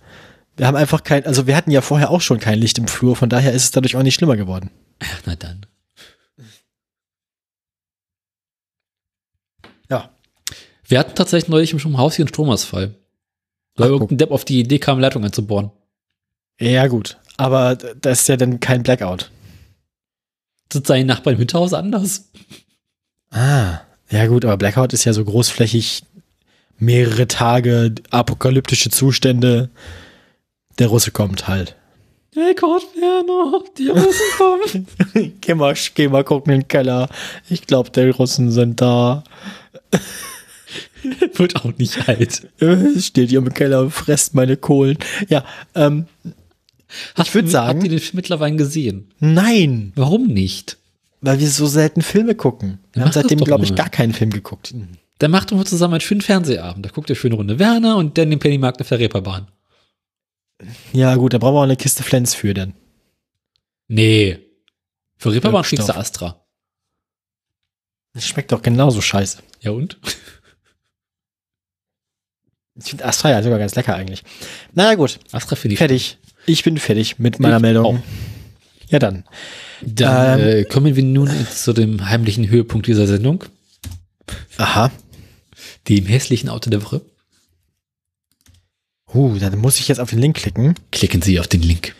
[0.56, 3.14] Wir haben einfach kein, also wir hatten ja vorher auch schon kein Licht im Flur,
[3.16, 4.70] von daher ist es dadurch auch nicht schlimmer geworden.
[5.02, 5.66] Ach, na dann.
[10.88, 12.94] Wir hatten tatsächlich neulich im Haus hier einen Stromausfall.
[13.76, 15.70] Weil irgendein Depp auf die Idee kam, Leitung einzubohren.
[16.58, 17.18] Ja, gut.
[17.36, 19.30] Aber das ist ja dann kein Blackout.
[20.72, 22.30] Sind seine Nachbarn im Hinterhaus anders?
[23.30, 23.80] Ah.
[24.10, 26.04] Ja, gut, aber Blackout ist ja so großflächig,
[26.78, 29.68] mehrere Tage, apokalyptische Zustände.
[30.78, 31.74] Der Russe kommt halt.
[32.34, 35.34] Hey Kurt Werner, die Russen kommen.
[35.40, 37.08] geh, mal, geh mal gucken in den Keller.
[37.48, 39.24] Ich glaube, die Russen sind da.
[41.34, 42.48] Wird auch nicht alt.
[42.60, 44.98] Äh, Steht hier im Keller und fresst meine Kohlen.
[45.28, 45.44] Ja,
[45.74, 46.06] ähm,
[47.14, 49.12] Hast würd du- sagen- Habt ihr den Film mittlerweile gesehen?
[49.18, 50.78] nein, Warum nicht?
[51.20, 52.78] weil wir so selten Filme gucken.
[52.92, 54.72] Wir haben mach das seitdem, glaube ich, gar keinen Film geguckt.
[55.18, 56.84] Dann macht doch mal zusammen einen schönen Fernsehabend.
[56.86, 59.48] Da guckt ihr schöne Runde Werner und dann den Pennymarkt auf der Reeperbahn.
[60.92, 62.74] Ja, gut, da brauchen wir auch eine Kiste Flens für dann.
[63.88, 64.38] Nee.
[65.16, 66.44] Für Reeperbahn kriegst du Astra.
[68.12, 69.38] Das schmeckt doch genauso scheiße.
[69.60, 69.98] Ja und?
[72.78, 74.22] Ich finde Astra ja sogar ganz lecker eigentlich.
[74.74, 75.78] Naja, gut, Astra finde ich.
[75.78, 76.18] fertig.
[76.46, 77.84] Ich bin fertig mit meiner Ich Meldung.
[77.86, 77.98] auch.
[78.88, 79.24] Ja, dann.
[79.82, 80.46] Dann Ähm.
[80.48, 83.44] äh, kommen wir nun zu dem heimlichen Höhepunkt dieser Sendung.
[84.58, 84.90] Aha.
[85.88, 87.00] Dem hässlichen Auto der Woche.
[89.12, 90.74] Uh, dann muss ich jetzt auf den Link klicken.
[90.92, 91.94] Klicken Sie auf den Link.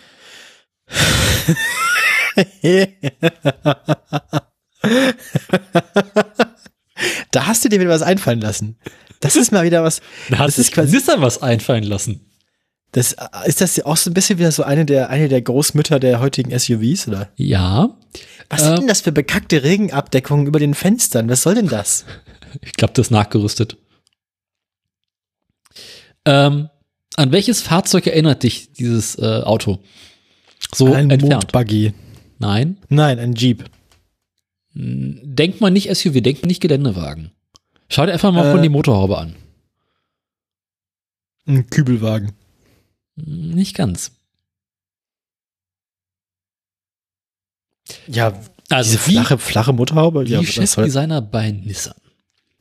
[7.31, 8.77] da hast du dir wieder was einfallen lassen.
[9.21, 10.01] Das ist mal wieder was.
[10.31, 12.21] Da Das sich ist quasi- was einfallen lassen.
[12.93, 13.15] Das,
[13.45, 16.57] ist das auch so ein bisschen wieder so eine der, eine der Großmütter der heutigen
[16.59, 17.31] SUVs, oder?
[17.37, 17.91] Ja.
[18.49, 21.29] Was sind denn das für bekackte Regenabdeckungen über den Fenstern?
[21.29, 22.05] Was soll denn das?
[22.63, 23.77] Ich glaube, das ist nachgerüstet.
[26.25, 26.69] Ähm,
[27.17, 29.81] an welches Fahrzeug erinnert dich dieses äh, Auto?
[30.75, 31.53] So ein entfernt.
[31.53, 31.93] Mondbuggy.
[32.39, 32.79] Nein.
[32.89, 33.65] Nein, ein Jeep.
[34.79, 37.31] Denkt man nicht SUV, denkt man nicht Geländewagen.
[37.89, 38.53] Schau dir einfach mal Äh.
[38.53, 39.35] von die Motorhaube an.
[41.47, 42.33] Ein Kübelwagen.
[43.15, 44.11] Nicht ganz.
[48.09, 48.33] Ja,
[48.69, 50.27] Also diese wie, flache, flache Motorhaube.
[50.27, 51.95] wie ja, Chefdesigner bei Nissan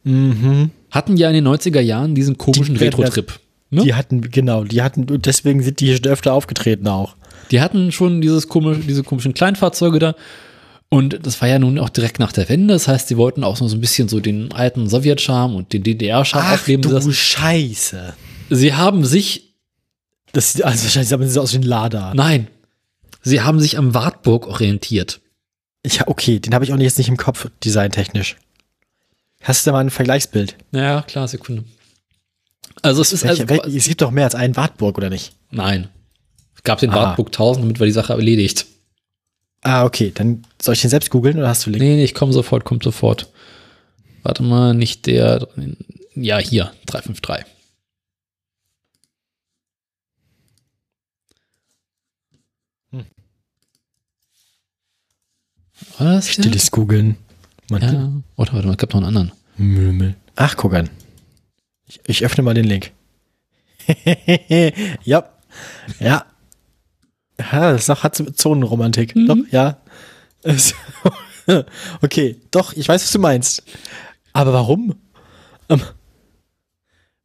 [0.03, 0.69] Mhm.
[0.91, 3.39] hatten ja in den 90er Jahren diesen komischen Die Retro-Trip.
[3.71, 3.81] Ne?
[3.83, 7.15] Die hatten, genau, die hatten, deswegen sind die schon öfter aufgetreten auch.
[7.49, 10.15] Die hatten schon dieses komisch, diese komischen Kleinfahrzeuge da.
[10.89, 12.73] Und das war ja nun auch direkt nach der Wende.
[12.73, 16.53] Das heißt, sie wollten auch so ein bisschen so den alten Sowjetscharme und den DDR-Charme
[16.53, 17.11] aufleben du lassen.
[17.13, 18.13] Scheiße.
[18.49, 19.55] Sie haben sich,
[20.31, 22.13] Das sieht also wahrscheinlich sieht aber aus wie ein Lada.
[22.13, 22.47] nein,
[23.23, 25.19] sie haben sich am Wartburg orientiert.
[25.81, 28.37] Ich, okay, den habe ich auch jetzt nicht im Kopf, designtechnisch.
[29.41, 30.55] Hast du da mal ein Vergleichsbild?
[30.71, 31.63] Ja, klar, Sekunde.
[32.81, 35.33] Also es ist Welche, also, es gibt doch mehr als einen Wartburg, oder nicht?
[35.51, 35.89] nein.
[36.55, 36.95] Es gab den Ah.
[36.95, 38.65] Wartburg 1000, damit war die Sache erledigt.
[39.67, 41.81] Ah, okay, dann soll ich den selbst googeln oder hast du Link?
[41.81, 43.31] Nee, nee, ich komme sofort, kommt sofort.
[44.21, 45.47] Warte mal, nicht der,
[46.13, 47.45] ja, hier, 353.
[52.91, 53.05] Hm.
[55.97, 56.21] Der?
[56.21, 57.17] Stilles Googeln.
[57.71, 57.77] Ja.
[58.37, 59.31] Oder warte mal, es gab noch einen anderen.
[59.57, 60.15] Mümmel.
[60.35, 60.91] Ach, guck an.
[61.87, 62.91] Ich, ich öffne mal den Link.
[65.03, 65.27] ja.
[65.99, 66.25] Ja.
[67.39, 69.15] Ja, das ist- hat Zonenromantik.
[69.15, 69.27] Mhm.
[69.27, 69.77] Doch, ja.
[72.01, 73.61] Okay, doch, ich weiß, was du meinst.
[74.33, 74.95] Aber warum?
[75.69, 75.79] Ähm,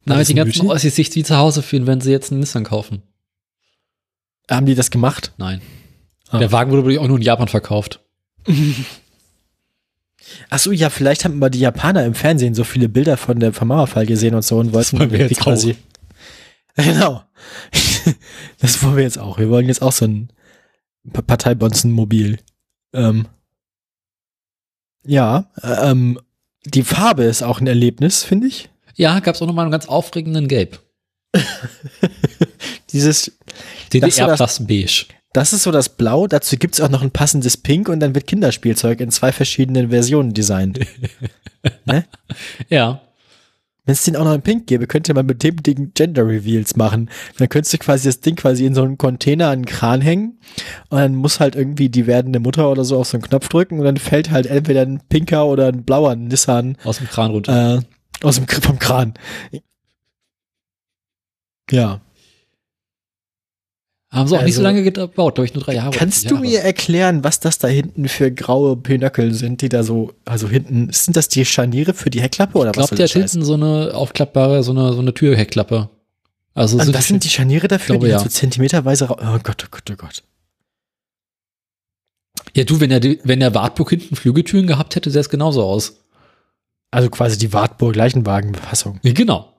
[0.05, 0.69] Damit das die ganzen?
[0.69, 3.01] Ossis sich wie zu Hause fühlen, wenn sie jetzt einen Nissan kaufen.
[4.49, 5.31] haben die das gemacht?
[5.37, 5.61] Nein.
[6.29, 6.37] Ah.
[6.37, 7.99] Der Wagen wurde auch nur in Japan verkauft.
[10.49, 13.53] Ach so, ja, vielleicht haben mal die Japaner im Fernsehen so viele Bilder von der
[13.53, 15.57] vom Mauerfall gesehen und so und wollten wir jetzt auch.
[16.83, 17.23] Genau.
[18.59, 19.37] das wollen wir jetzt auch.
[19.37, 20.31] Wir wollen jetzt auch so ein
[21.11, 22.39] Pa- Parteibonzen-Mobil.
[22.93, 23.27] Ähm,
[25.05, 26.19] ja, äh, ähm,
[26.65, 28.69] die Farbe ist auch ein Erlebnis, finde ich.
[28.95, 30.79] Ja, gab es auch nochmal einen ganz aufregenden Gelb.
[32.91, 33.31] Dieses,
[33.93, 35.05] DDR Das war das- plus beige.
[35.33, 38.13] das ist so das Blau, dazu gibt es auch noch ein passendes Pink und dann
[38.15, 40.79] wird Kinderspielzeug in zwei verschiedenen Versionen designt.
[42.69, 43.01] Ja.
[43.85, 46.75] Wenn es den auch noch in Pink gäbe, könnte man mit dem Ding Gender Reveals
[46.75, 47.09] machen.
[47.39, 50.39] Dann könntest du quasi das Ding quasi in so einen Container an den Kran hängen
[50.89, 53.79] und dann muss halt irgendwie die werdende Mutter oder so auf so einen Knopf drücken
[53.79, 57.79] und dann fällt halt entweder ein pinker oder ein blauer Nissan Aus dem Kran runter.
[57.79, 59.15] äh, aus dem vom Kran.
[61.71, 62.01] Ja.
[64.13, 65.91] Haben sie auch nicht so also- lange gebaut, glaube ich, nur drei Jahre.
[65.91, 66.47] Kannst vier du Jahre.
[66.47, 70.91] mir erklären, was das da hinten für graue Pinöckel sind, die da so, also hinten,
[70.91, 73.45] sind das die Scharniere für die Heckklappe oder Ich was glaube, soll der hat hinten
[73.45, 75.89] so eine aufklappbare, so eine, so eine Türheckklappe.
[76.53, 78.19] Also, Also so das sind die Scharniere dafür, glaube, die ja.
[78.19, 80.23] so zentimeterweise, ra- oh Gott, oh Gott, oh Gott.
[82.53, 86.01] Ja, du, wenn der, wenn der Wartburg hinten Flügeltüren gehabt hätte, sähe es genauso aus.
[86.91, 88.99] Also quasi die Wartburg-Leichenwagen-Fassung.
[89.03, 89.53] Ja, genau.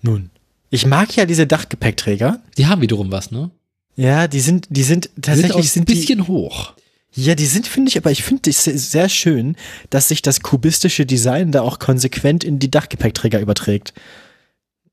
[0.00, 0.30] Nun.
[0.72, 2.40] Ich mag ja diese Dachgepäckträger.
[2.58, 3.50] Die haben wiederum was, ne?
[3.94, 6.72] Ja, die sind, die sind tatsächlich sind ein sind die, bisschen hoch.
[7.14, 9.56] ja, die sind, finde ich, aber ich finde es sehr schön,
[9.90, 13.92] dass sich das kubistische Design da auch konsequent in die Dachgepäckträger überträgt.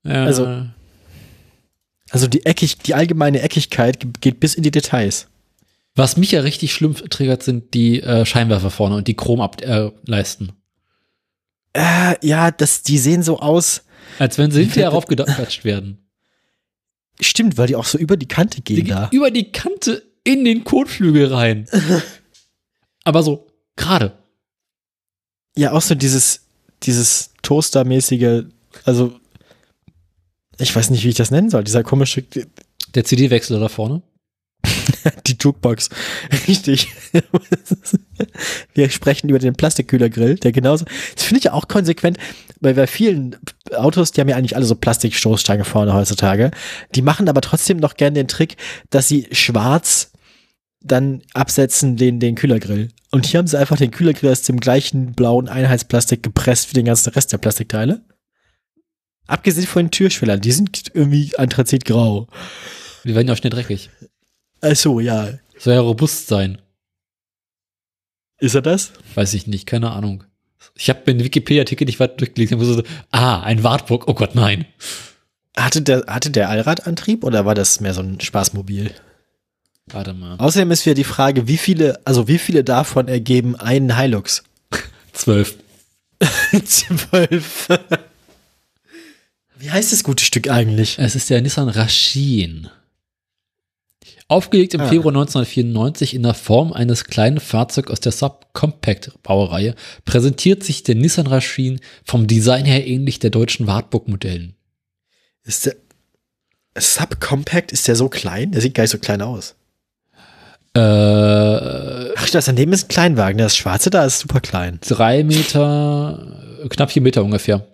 [0.04, 0.24] Ja.
[0.24, 0.66] Also-
[2.10, 5.28] Also die eckig, die allgemeine Eckigkeit ge- geht bis in die Details.
[5.94, 10.52] Was mich ja richtig schlimm triggert, sind die äh, Scheinwerfer vorne und die Chromableisten.
[11.72, 12.12] Äh.
[12.12, 13.82] Äh, ja, das, die sehen so aus.
[14.20, 15.98] Als wenn sie hinterher raufgeklatscht werden.
[17.20, 19.08] Stimmt, weil die auch so über die Kante Die gehen gehen da.
[19.12, 21.66] über die Kante in den Kotflügel rein.
[23.04, 24.12] Aber so gerade.
[25.56, 26.42] Ja, auch so dieses,
[26.82, 28.44] dieses Toaster-mäßige,
[28.84, 29.18] also
[30.58, 31.64] ich weiß nicht, wie ich das nennen soll.
[31.64, 32.22] Dieser komische,
[32.94, 34.02] Der CD-Wechsel da vorne.
[35.26, 35.88] die Jukebox.
[36.48, 36.88] Richtig.
[38.74, 40.84] Wir sprechen über den Plastikkühlergrill, der genauso.
[41.14, 42.18] Das finde ich ja auch konsequent,
[42.60, 43.36] weil bei vielen
[43.74, 46.50] Autos, die haben ja eigentlich alle so Plastikstoßstange vorne heutzutage.
[46.94, 48.56] Die machen aber trotzdem noch gern den Trick,
[48.90, 50.12] dass sie schwarz
[50.82, 52.88] dann absetzen den, den Kühlergrill.
[53.10, 56.86] Und hier haben sie einfach den Kühlergrill aus dem gleichen blauen Einheitsplastik gepresst wie den
[56.86, 58.02] ganzen Rest der Plastikteile.
[59.26, 62.28] Abgesehen von den Türschwellern, die sind irgendwie anthrazitgrau.
[63.04, 63.90] Die werden ja auch schnell dreckig.
[64.60, 65.30] Ach so, ja.
[65.58, 66.58] Soll ja robust sein.
[68.38, 68.92] Ist er das?
[69.14, 70.24] Weiß ich nicht, keine Ahnung.
[70.74, 72.60] Ich habe den Wikipedia-Artikel nicht weiter durchgelesen.
[72.60, 74.08] Ich so, ah, ein Wartburg.
[74.08, 74.64] Oh Gott, nein.
[75.56, 78.90] Hatte der, hatte der Allradantrieb oder war das mehr so ein Spaßmobil?
[79.86, 80.36] Warte mal.
[80.38, 84.44] Außerdem ist wieder die Frage, wie viele, also wie viele davon ergeben einen Hilux?
[85.12, 85.56] Zwölf.
[86.64, 87.68] Zwölf.
[89.58, 90.98] Wie heißt das gute Stück eigentlich?
[90.98, 92.70] Es ist der Nissan Rachin.
[94.30, 94.86] Aufgelegt im Ah.
[94.88, 99.74] Februar 1994 in der Form eines kleinen Fahrzeugs aus der Subcompact-Baureihe,
[100.04, 104.54] präsentiert sich der Nissan Rachin vom Design her ähnlich der deutschen Wartburg-Modellen.
[105.42, 105.74] Ist der
[106.78, 108.52] Subcompact, ist der so klein?
[108.52, 109.56] Der sieht gar nicht so klein aus.
[110.76, 113.38] Äh, Ach, das daneben ist ein Kleinwagen.
[113.38, 114.78] Das schwarze da ist super klein.
[114.82, 117.66] drei Meter, knapp vier Meter ungefähr.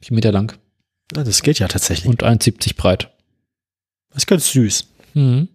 [0.00, 0.56] Vier Meter lang
[1.16, 2.06] Ja, das geht ja tatsächlich.
[2.08, 3.10] und 1,70 breit.
[4.10, 4.86] Das ist ganz süß.
[5.14, 5.48] Mhm.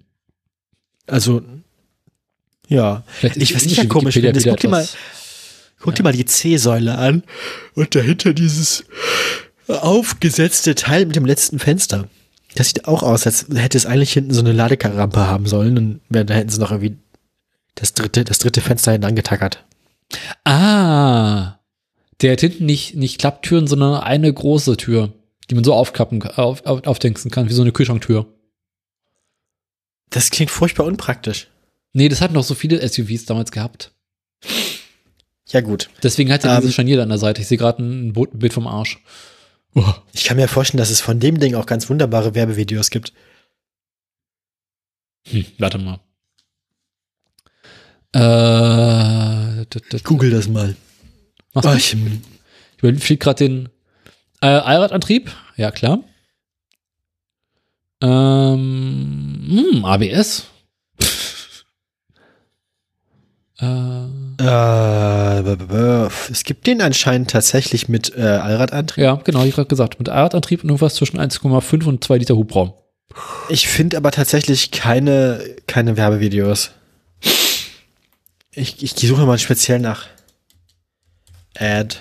[1.12, 1.42] Also,
[2.68, 3.04] ja.
[3.08, 4.34] Vielleicht Ich weiß nicht, ja komisch finde.
[4.36, 4.88] wieder Guck dir mal-
[5.82, 7.24] Guck dir mal die C-Säule an
[7.74, 8.84] und dahinter dieses
[9.68, 12.10] aufgesetzte Teil mit dem letzten Fenster.
[12.56, 16.02] Das sieht auch aus, als hätte es eigentlich hinten so eine Laderampe haben sollen und
[16.10, 16.98] da hätten sie noch irgendwie
[17.76, 19.64] das dritte, das dritte Fenster hinten angetackert.
[20.44, 21.60] Ah,
[22.22, 25.14] der hat hinten nicht, nicht Klapptüren, sondern eine große Tür,
[25.50, 28.26] die man so aufklappen, auf, auf, aufdenken kann, wie so eine Kühlschranktür.
[30.10, 31.48] Das klingt furchtbar unpraktisch.
[31.94, 33.92] Nee, das hatten doch so viele SUVs damals gehabt.
[35.50, 35.90] Ja gut.
[36.04, 36.62] Deswegen hat er Ähm.
[36.62, 37.42] diese Scharnier da an der Seite.
[37.42, 39.00] Ich sehe gerade ein Bild vom Arsch.
[39.76, 39.94] Oh.
[40.14, 43.14] Ich kann mir vorstellen, dass es von dem Ding auch ganz wunderbare Werbevideos gibt.
[45.28, 46.00] Hm, warte mal.
[48.14, 50.76] Äh, d- d- Google das mal.
[51.54, 53.70] machst Oh, ich, Ich überfliege gerade den
[54.42, 55.32] äh, Allradantrieb.
[55.58, 56.00] Ja, klar.
[58.02, 60.46] Ähm, hm, ABS.
[63.60, 63.66] äh,
[64.42, 69.04] äh, es gibt den anscheinend tatsächlich mit äh, Allradantrieb.
[69.04, 70.00] ja, genau, ich gerade gesagt.
[70.00, 72.74] Mit Allradantrieb und irgendwas zwischen 1,5 und 2 Liter Hubraum.
[73.50, 76.72] Ich finde aber tatsächlich keine, keine Werbevideos.
[78.52, 80.08] Ich, ich suche mal speziell nach
[81.58, 81.96] Ad.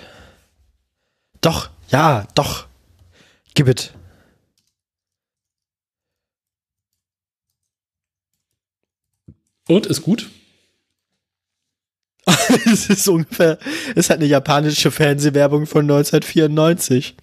[1.41, 2.67] Doch, ja, doch.
[3.53, 3.93] Gib it.
[9.69, 10.29] Und ist gut.
[12.65, 13.59] Es ist ungefähr,
[13.95, 17.15] es hat eine japanische Fernsehwerbung von 1994.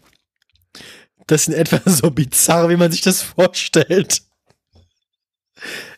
[1.27, 4.23] Das ist in etwa so bizarr, wie man sich das vorstellt.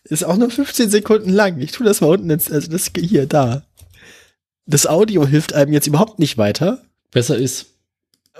[0.05, 1.61] Ist auch nur 15 Sekunden lang.
[1.61, 3.67] Ich tue das mal unten ins, also das hier, da.
[4.65, 7.67] Das Audio hilft einem jetzt überhaupt nicht weiter, Besser ist.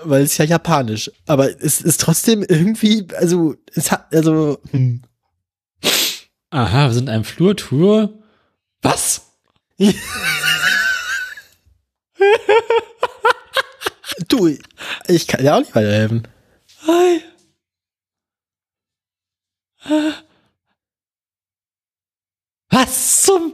[0.03, 1.11] weil es ja japanisch.
[1.27, 5.03] Aber es ist trotzdem irgendwie, also, es hat, also, hm.
[6.51, 8.17] Aha, wir sind in einem Flurtour.
[8.81, 9.33] Was?
[14.27, 14.57] du,
[15.07, 16.27] ich kann dir auch nicht weiterhelfen.
[16.87, 17.21] Hi.
[22.69, 23.53] Was zum?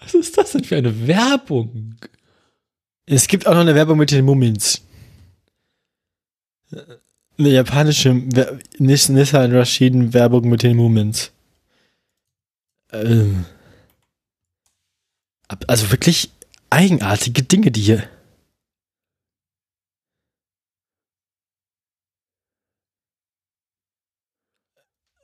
[0.00, 1.96] Was ist das denn für eine Werbung?
[3.06, 4.82] Es gibt auch noch eine Werbung mit den Mummins.
[7.38, 8.12] Eine japanische
[8.78, 11.32] Nissan Rashiden Werbung mit den Mummins.
[12.92, 13.44] Ähm.
[15.66, 16.30] Also wirklich
[16.70, 18.08] eigenartige Dinge, die hier.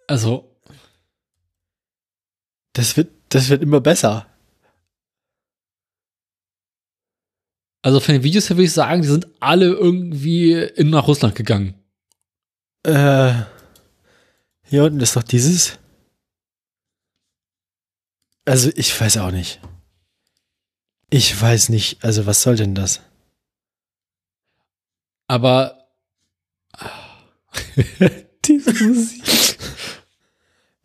[0.09, 0.57] Also,
[2.77, 4.27] Das wird, das wird immer besser.
[7.83, 11.37] also von den Videos her würde ich sagen, die sind alle irgendwie in nach Russland
[11.37, 11.75] gegangen.
[12.83, 13.33] Äh,
[14.65, 15.79] Hier unten ist doch dieses.
[18.47, 19.61] Also, ich weiß auch nicht.
[21.11, 22.03] Ich weiß nicht.
[22.03, 23.01] Also, was soll denn das?
[25.27, 25.89] Aber
[28.45, 29.59] diese Musik.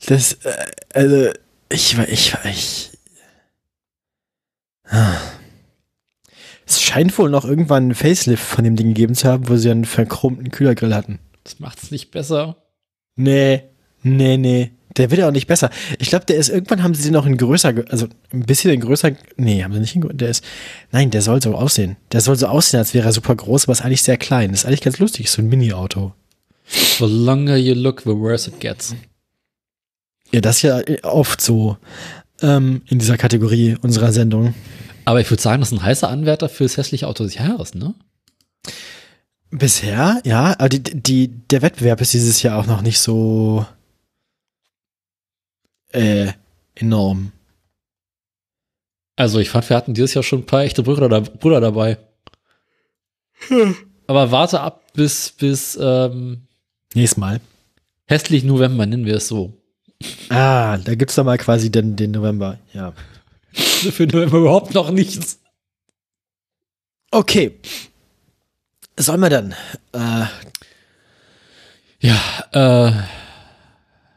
[0.07, 1.31] Das, äh, also,
[1.69, 2.91] ich war, ich war, ich.
[6.65, 9.69] Es scheint wohl noch irgendwann einen Facelift von dem Ding gegeben zu haben, wo sie
[9.69, 11.19] einen verchromten Kühlergrill hatten.
[11.43, 12.57] Das macht's nicht besser.
[13.15, 13.69] Nee,
[14.03, 14.71] nee, nee.
[14.97, 15.69] Der wird ja auch nicht besser.
[15.99, 18.81] Ich glaube, der ist, irgendwann haben sie den noch in größer, also ein bisschen in
[18.81, 20.43] größer, nee, haben sie nicht in größer, der ist,
[20.91, 21.97] nein, der soll so aussehen.
[22.11, 24.51] Der soll so aussehen, als wäre er super groß, aber ist eigentlich sehr klein.
[24.51, 26.13] Das ist eigentlich ganz lustig, so ein Mini-Auto.
[26.99, 28.95] The longer you look, the worse it gets.
[30.31, 31.77] Ja, das ist ja oft so
[32.41, 34.53] ähm, in dieser Kategorie unserer Sendung.
[35.05, 37.93] Aber ich würde sagen, das ist ein heißer Anwärter fürs hässliche Auto des Jahres, ne?
[39.49, 43.65] Bisher, ja, aber die, die, der Wettbewerb ist dieses Jahr auch noch nicht so
[45.93, 46.31] äh,
[46.75, 47.31] enorm.
[49.15, 51.97] Also ich fand, wir hatten dieses Jahr schon ein paar echte Brüder, da- Brüder dabei.
[54.07, 56.47] Aber warte ab bis, bis ähm,
[56.93, 57.39] Nächstes Mal.
[58.07, 59.53] hässlich November, nennen wir es so.
[60.29, 62.93] Ah, da gibt's doch mal quasi den, den November, ja.
[63.53, 65.39] Für November überhaupt noch nichts.
[67.11, 67.59] Okay.
[68.97, 69.53] Sollen wir dann?
[69.93, 70.25] Äh,
[71.99, 72.19] Ja,
[72.53, 72.91] äh,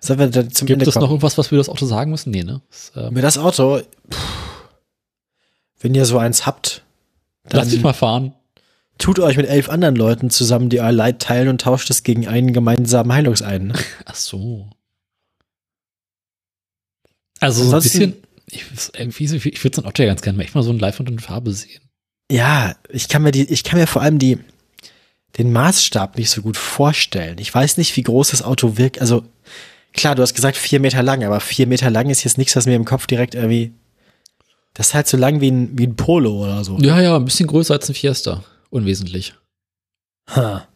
[0.05, 1.13] sollen wir dann zum gibt Ende es noch kommen?
[1.13, 2.31] irgendwas, was wir das Auto sagen müssen?
[2.31, 2.61] Nee, ne?
[2.71, 4.19] Das, ähm, Über das Auto, puh,
[5.81, 6.83] wenn ihr so eins habt,
[7.45, 8.33] dann lass dich mal fahren.
[8.99, 12.27] tut euch mit elf anderen Leuten zusammen, die euer Leid teilen und tauscht es gegen
[12.29, 13.67] einen gemeinsamen Heilungsein.
[13.69, 13.75] ne?
[14.05, 14.69] Ach so.
[17.41, 18.15] Also so ein bisschen,
[18.47, 18.65] ich,
[18.97, 20.79] irgendwie so- ich würde so ein Auto ja ganz gerne mal echt mal so ein
[20.79, 21.81] Live und in Farbe sehen.
[22.31, 24.39] Ja, ich kann mir die, ich kann mir vor allem die,
[25.37, 27.39] den Maßstab nicht so gut vorstellen.
[27.39, 29.01] Ich weiß nicht, wie groß das Auto wirkt.
[29.01, 29.25] Also,
[29.95, 32.67] klar, du hast gesagt vier Meter lang, aber vier Meter lang ist jetzt nichts, was
[32.67, 33.73] mir im Kopf direkt irgendwie,
[34.75, 36.79] das ist halt so lang wie ein, wie ein Polo oder so.
[36.79, 38.43] Ja, ja, ein bisschen größer als ein Fiesta.
[38.71, 39.35] Unwesentlich.
[40.31, 40.67] Ha.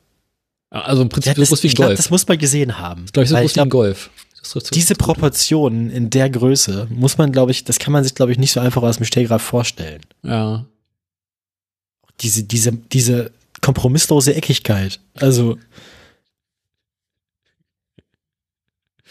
[0.71, 1.97] Also im Ja, Prinzip so das, groß wie ich ein glaube, Golf.
[1.99, 3.07] das muss man gesehen haben.
[3.13, 4.11] Glaube ich, so groß ich wie ein glaub, Golf.
[4.41, 8.15] Das so- diese Proportionen in der Größe muss man, glaube ich, das kann man sich,
[8.15, 10.03] glaube ich, nicht so einfach aus dem Stehgreif vorstellen.
[10.23, 10.65] Ja.
[12.21, 13.31] Diese, diese, diese
[13.63, 15.01] kompromisslose Eckigkeit.
[15.15, 15.59] Also,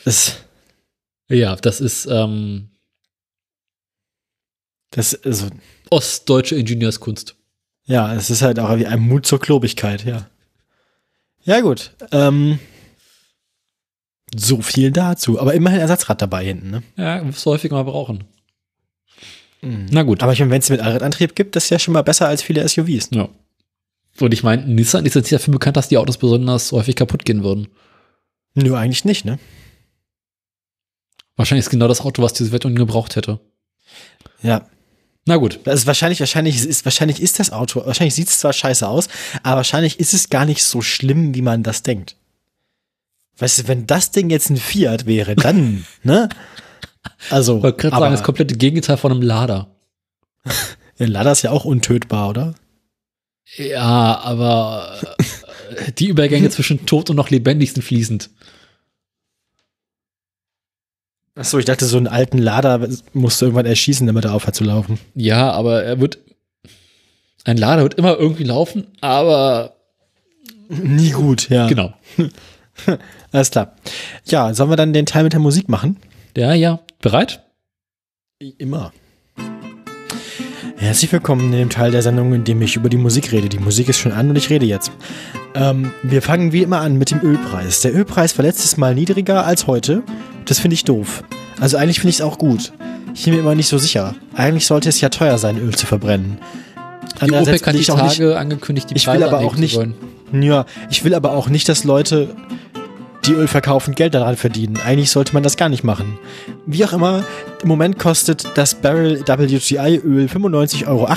[0.08, 0.38] das,
[1.30, 2.70] Ja, das ist ähm,
[4.92, 5.48] das, also,
[5.90, 7.36] ostdeutsche Ingenieurskunst.
[7.86, 10.30] Ja, es ist halt auch wie ein Mut zur Klobigkeit, ja.
[11.44, 11.92] Ja, gut.
[12.12, 12.60] Ähm,
[14.36, 15.40] so viel dazu.
[15.40, 16.84] Aber immerhin Ersatzrad dabei hinten, ne?
[16.98, 18.26] Ja, wirst du häufiger mal brauchen.
[19.62, 20.22] Na gut.
[20.24, 22.44] Aber ich meine, wenn es mit Allradantrieb gibt, das ist ja schon mal besser als
[22.44, 23.10] viele SUVs.
[23.12, 23.30] Ja.
[24.20, 27.26] Und ich meine, Nissan ist jetzt nicht dafür bekannt, dass die Autos besonders häufig kaputt
[27.26, 27.68] gehen würden.
[28.54, 29.40] Nö, eigentlich nicht, ne?
[31.38, 33.40] Wahrscheinlich ist genau das Auto, was diese Wertung gebraucht hätte.
[34.42, 34.68] Ja.
[35.26, 35.60] Na gut.
[35.64, 39.08] Das ist wahrscheinlich, wahrscheinlich ist, wahrscheinlich ist das Auto, wahrscheinlich sieht es zwar scheiße aus,
[39.44, 42.16] aber wahrscheinlich ist es gar nicht so schlimm, wie man das denkt.
[43.38, 46.30] Weißt du, wenn das Ding jetzt ein Fiat wäre, dann, ne?
[47.30, 49.76] Also, Ich wollte gerade aber sagen, das komplette Gegenteil von einem Lader.
[51.00, 52.56] der Lada ist ja auch untötbar, oder?
[53.56, 55.00] Ja, aber
[55.70, 58.30] äh, die Übergänge zwischen tot und noch lebendig sind fließend.
[61.38, 64.64] Achso, ich dachte, so einen alten Lader musst du irgendwann erschießen, damit er aufhört zu
[64.64, 65.00] laufen.
[65.16, 66.18] Ja, aber er wird.
[67.46, 69.78] Ein Lader wird immer irgendwie laufen, aber
[70.70, 71.68] Nie gut, ja.
[71.68, 71.94] genau.
[73.32, 73.76] Alles klar.
[74.26, 75.98] Ja, sollen wir dann den Teil mit der Musik machen?
[76.36, 76.80] Ja, ja.
[77.02, 77.42] Bereit?
[78.58, 78.94] Immer.
[80.78, 83.50] Herzlich willkommen in dem Teil der Sendung, in dem ich über die Musik rede.
[83.50, 84.92] Die Musik ist schon an und ich rede jetzt.
[85.56, 87.82] Ähm, wir fangen wie immer an mit dem Ölpreis.
[87.82, 90.04] Der Ölpreis war letztes Mal niedriger als heute.
[90.46, 91.24] Das finde ich doof.
[91.60, 92.74] Also eigentlich finde ich es auch gut.
[93.16, 94.14] Ich bin mir immer nicht so sicher.
[94.36, 96.38] Eigentlich sollte es ja teuer sein, Öl zu verbrennen.
[97.26, 99.56] Die OPEC hat die ich auch nicht- Tage angekündigt, die ich will Preise aber auch
[99.56, 99.96] nicht- wollen.
[100.32, 102.36] Ja, ich will aber auch nicht, dass Leute,
[103.28, 104.78] die Öl verkaufen, Geld daran verdienen.
[104.86, 106.18] Eigentlich sollte man das gar nicht machen.
[106.66, 107.24] Wie auch immer,
[107.62, 111.08] im Moment kostet das Barrel WTI Öl 95,80 Euro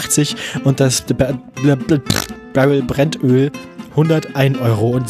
[0.65, 1.05] und das
[2.53, 3.53] Barrel Brennöl
[3.97, 5.01] 101,06 Euro.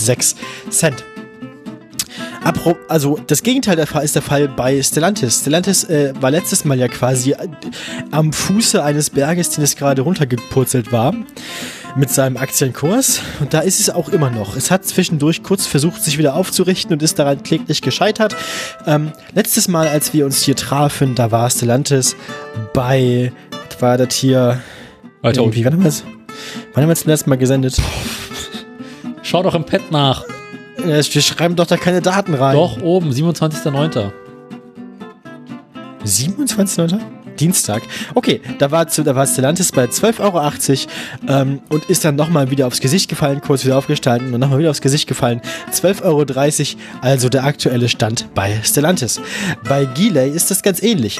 [2.88, 5.40] Also das Gegenteil ist der Fall bei Stellantis.
[5.40, 7.48] Stellantis äh, war letztes Mal ja quasi äh,
[8.10, 11.14] am Fuße eines Berges, den es gerade runtergepurzelt war
[11.96, 13.20] mit seinem Aktienkurs.
[13.40, 14.56] Und da ist es auch immer noch.
[14.56, 18.36] Es hat zwischendurch kurz versucht, sich wieder aufzurichten und ist daran kläglich gescheitert.
[18.86, 22.16] Ähm, letztes Mal, als wir uns hier trafen, da war Stellantis
[22.72, 23.32] bei,
[23.68, 24.60] was war das hier?
[25.22, 26.04] Weiter Irgendwie, wann haben wir es?
[26.72, 27.76] Wann haben wir es zum letzten Mal gesendet?
[29.22, 30.24] Schau doch im Pad nach.
[30.76, 32.54] Wir schreiben doch da keine Daten rein.
[32.54, 34.10] Doch, oben, 27.09.
[36.04, 36.94] 27.
[37.40, 37.82] Dienstag.
[38.14, 42.66] Okay, da war, da war Stellantis bei 12,80 Euro ähm, und ist dann nochmal wieder
[42.66, 45.40] aufs Gesicht gefallen, kurz wieder aufgestanden und nochmal wieder aufs Gesicht gefallen.
[45.72, 49.20] 12,30 Euro, also der aktuelle Stand bei Stellantis.
[49.68, 51.18] Bei Gilei ist das ganz ähnlich.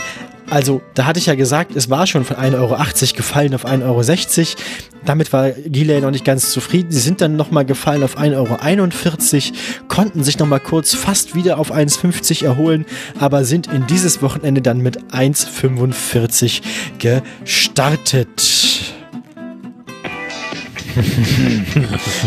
[0.51, 2.77] Also, da hatte ich ja gesagt, es war schon von 1,80 Euro
[3.17, 4.61] gefallen auf 1,60 Euro.
[5.05, 6.91] Damit war Gilei noch nicht ganz zufrieden.
[6.91, 11.73] Sie sind dann nochmal gefallen auf 1,41 Euro, konnten sich nochmal kurz fast wieder auf
[11.73, 12.85] 1,50 erholen,
[13.19, 16.63] aber sind in dieses Wochenende dann mit 1,45
[16.99, 18.29] gestartet.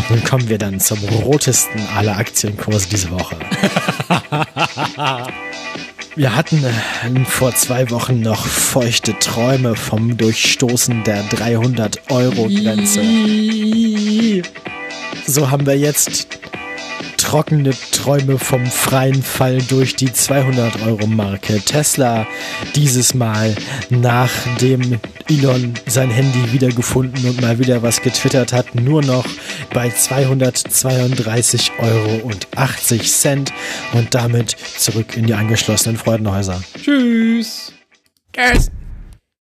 [0.08, 3.36] Nun kommen wir dann zum rotesten aller Aktienkurse diese Woche.
[6.16, 13.02] Wir hatten äh, vor zwei Wochen noch feuchte Träume vom Durchstoßen der 300-Euro-Grenze.
[15.26, 16.28] So haben wir jetzt
[17.16, 21.60] trockene Träume vom freien Fall durch die 200-Euro-Marke.
[21.60, 22.26] Tesla
[22.74, 23.54] dieses Mal,
[23.90, 29.26] nachdem Elon sein Handy wiedergefunden und mal wieder was getwittert hat, nur noch
[29.72, 32.26] bei 232,80 Euro
[33.94, 36.62] und damit zurück in die angeschlossenen Freudenhäuser.
[36.82, 37.72] Tschüss.
[38.32, 38.70] Tschüss.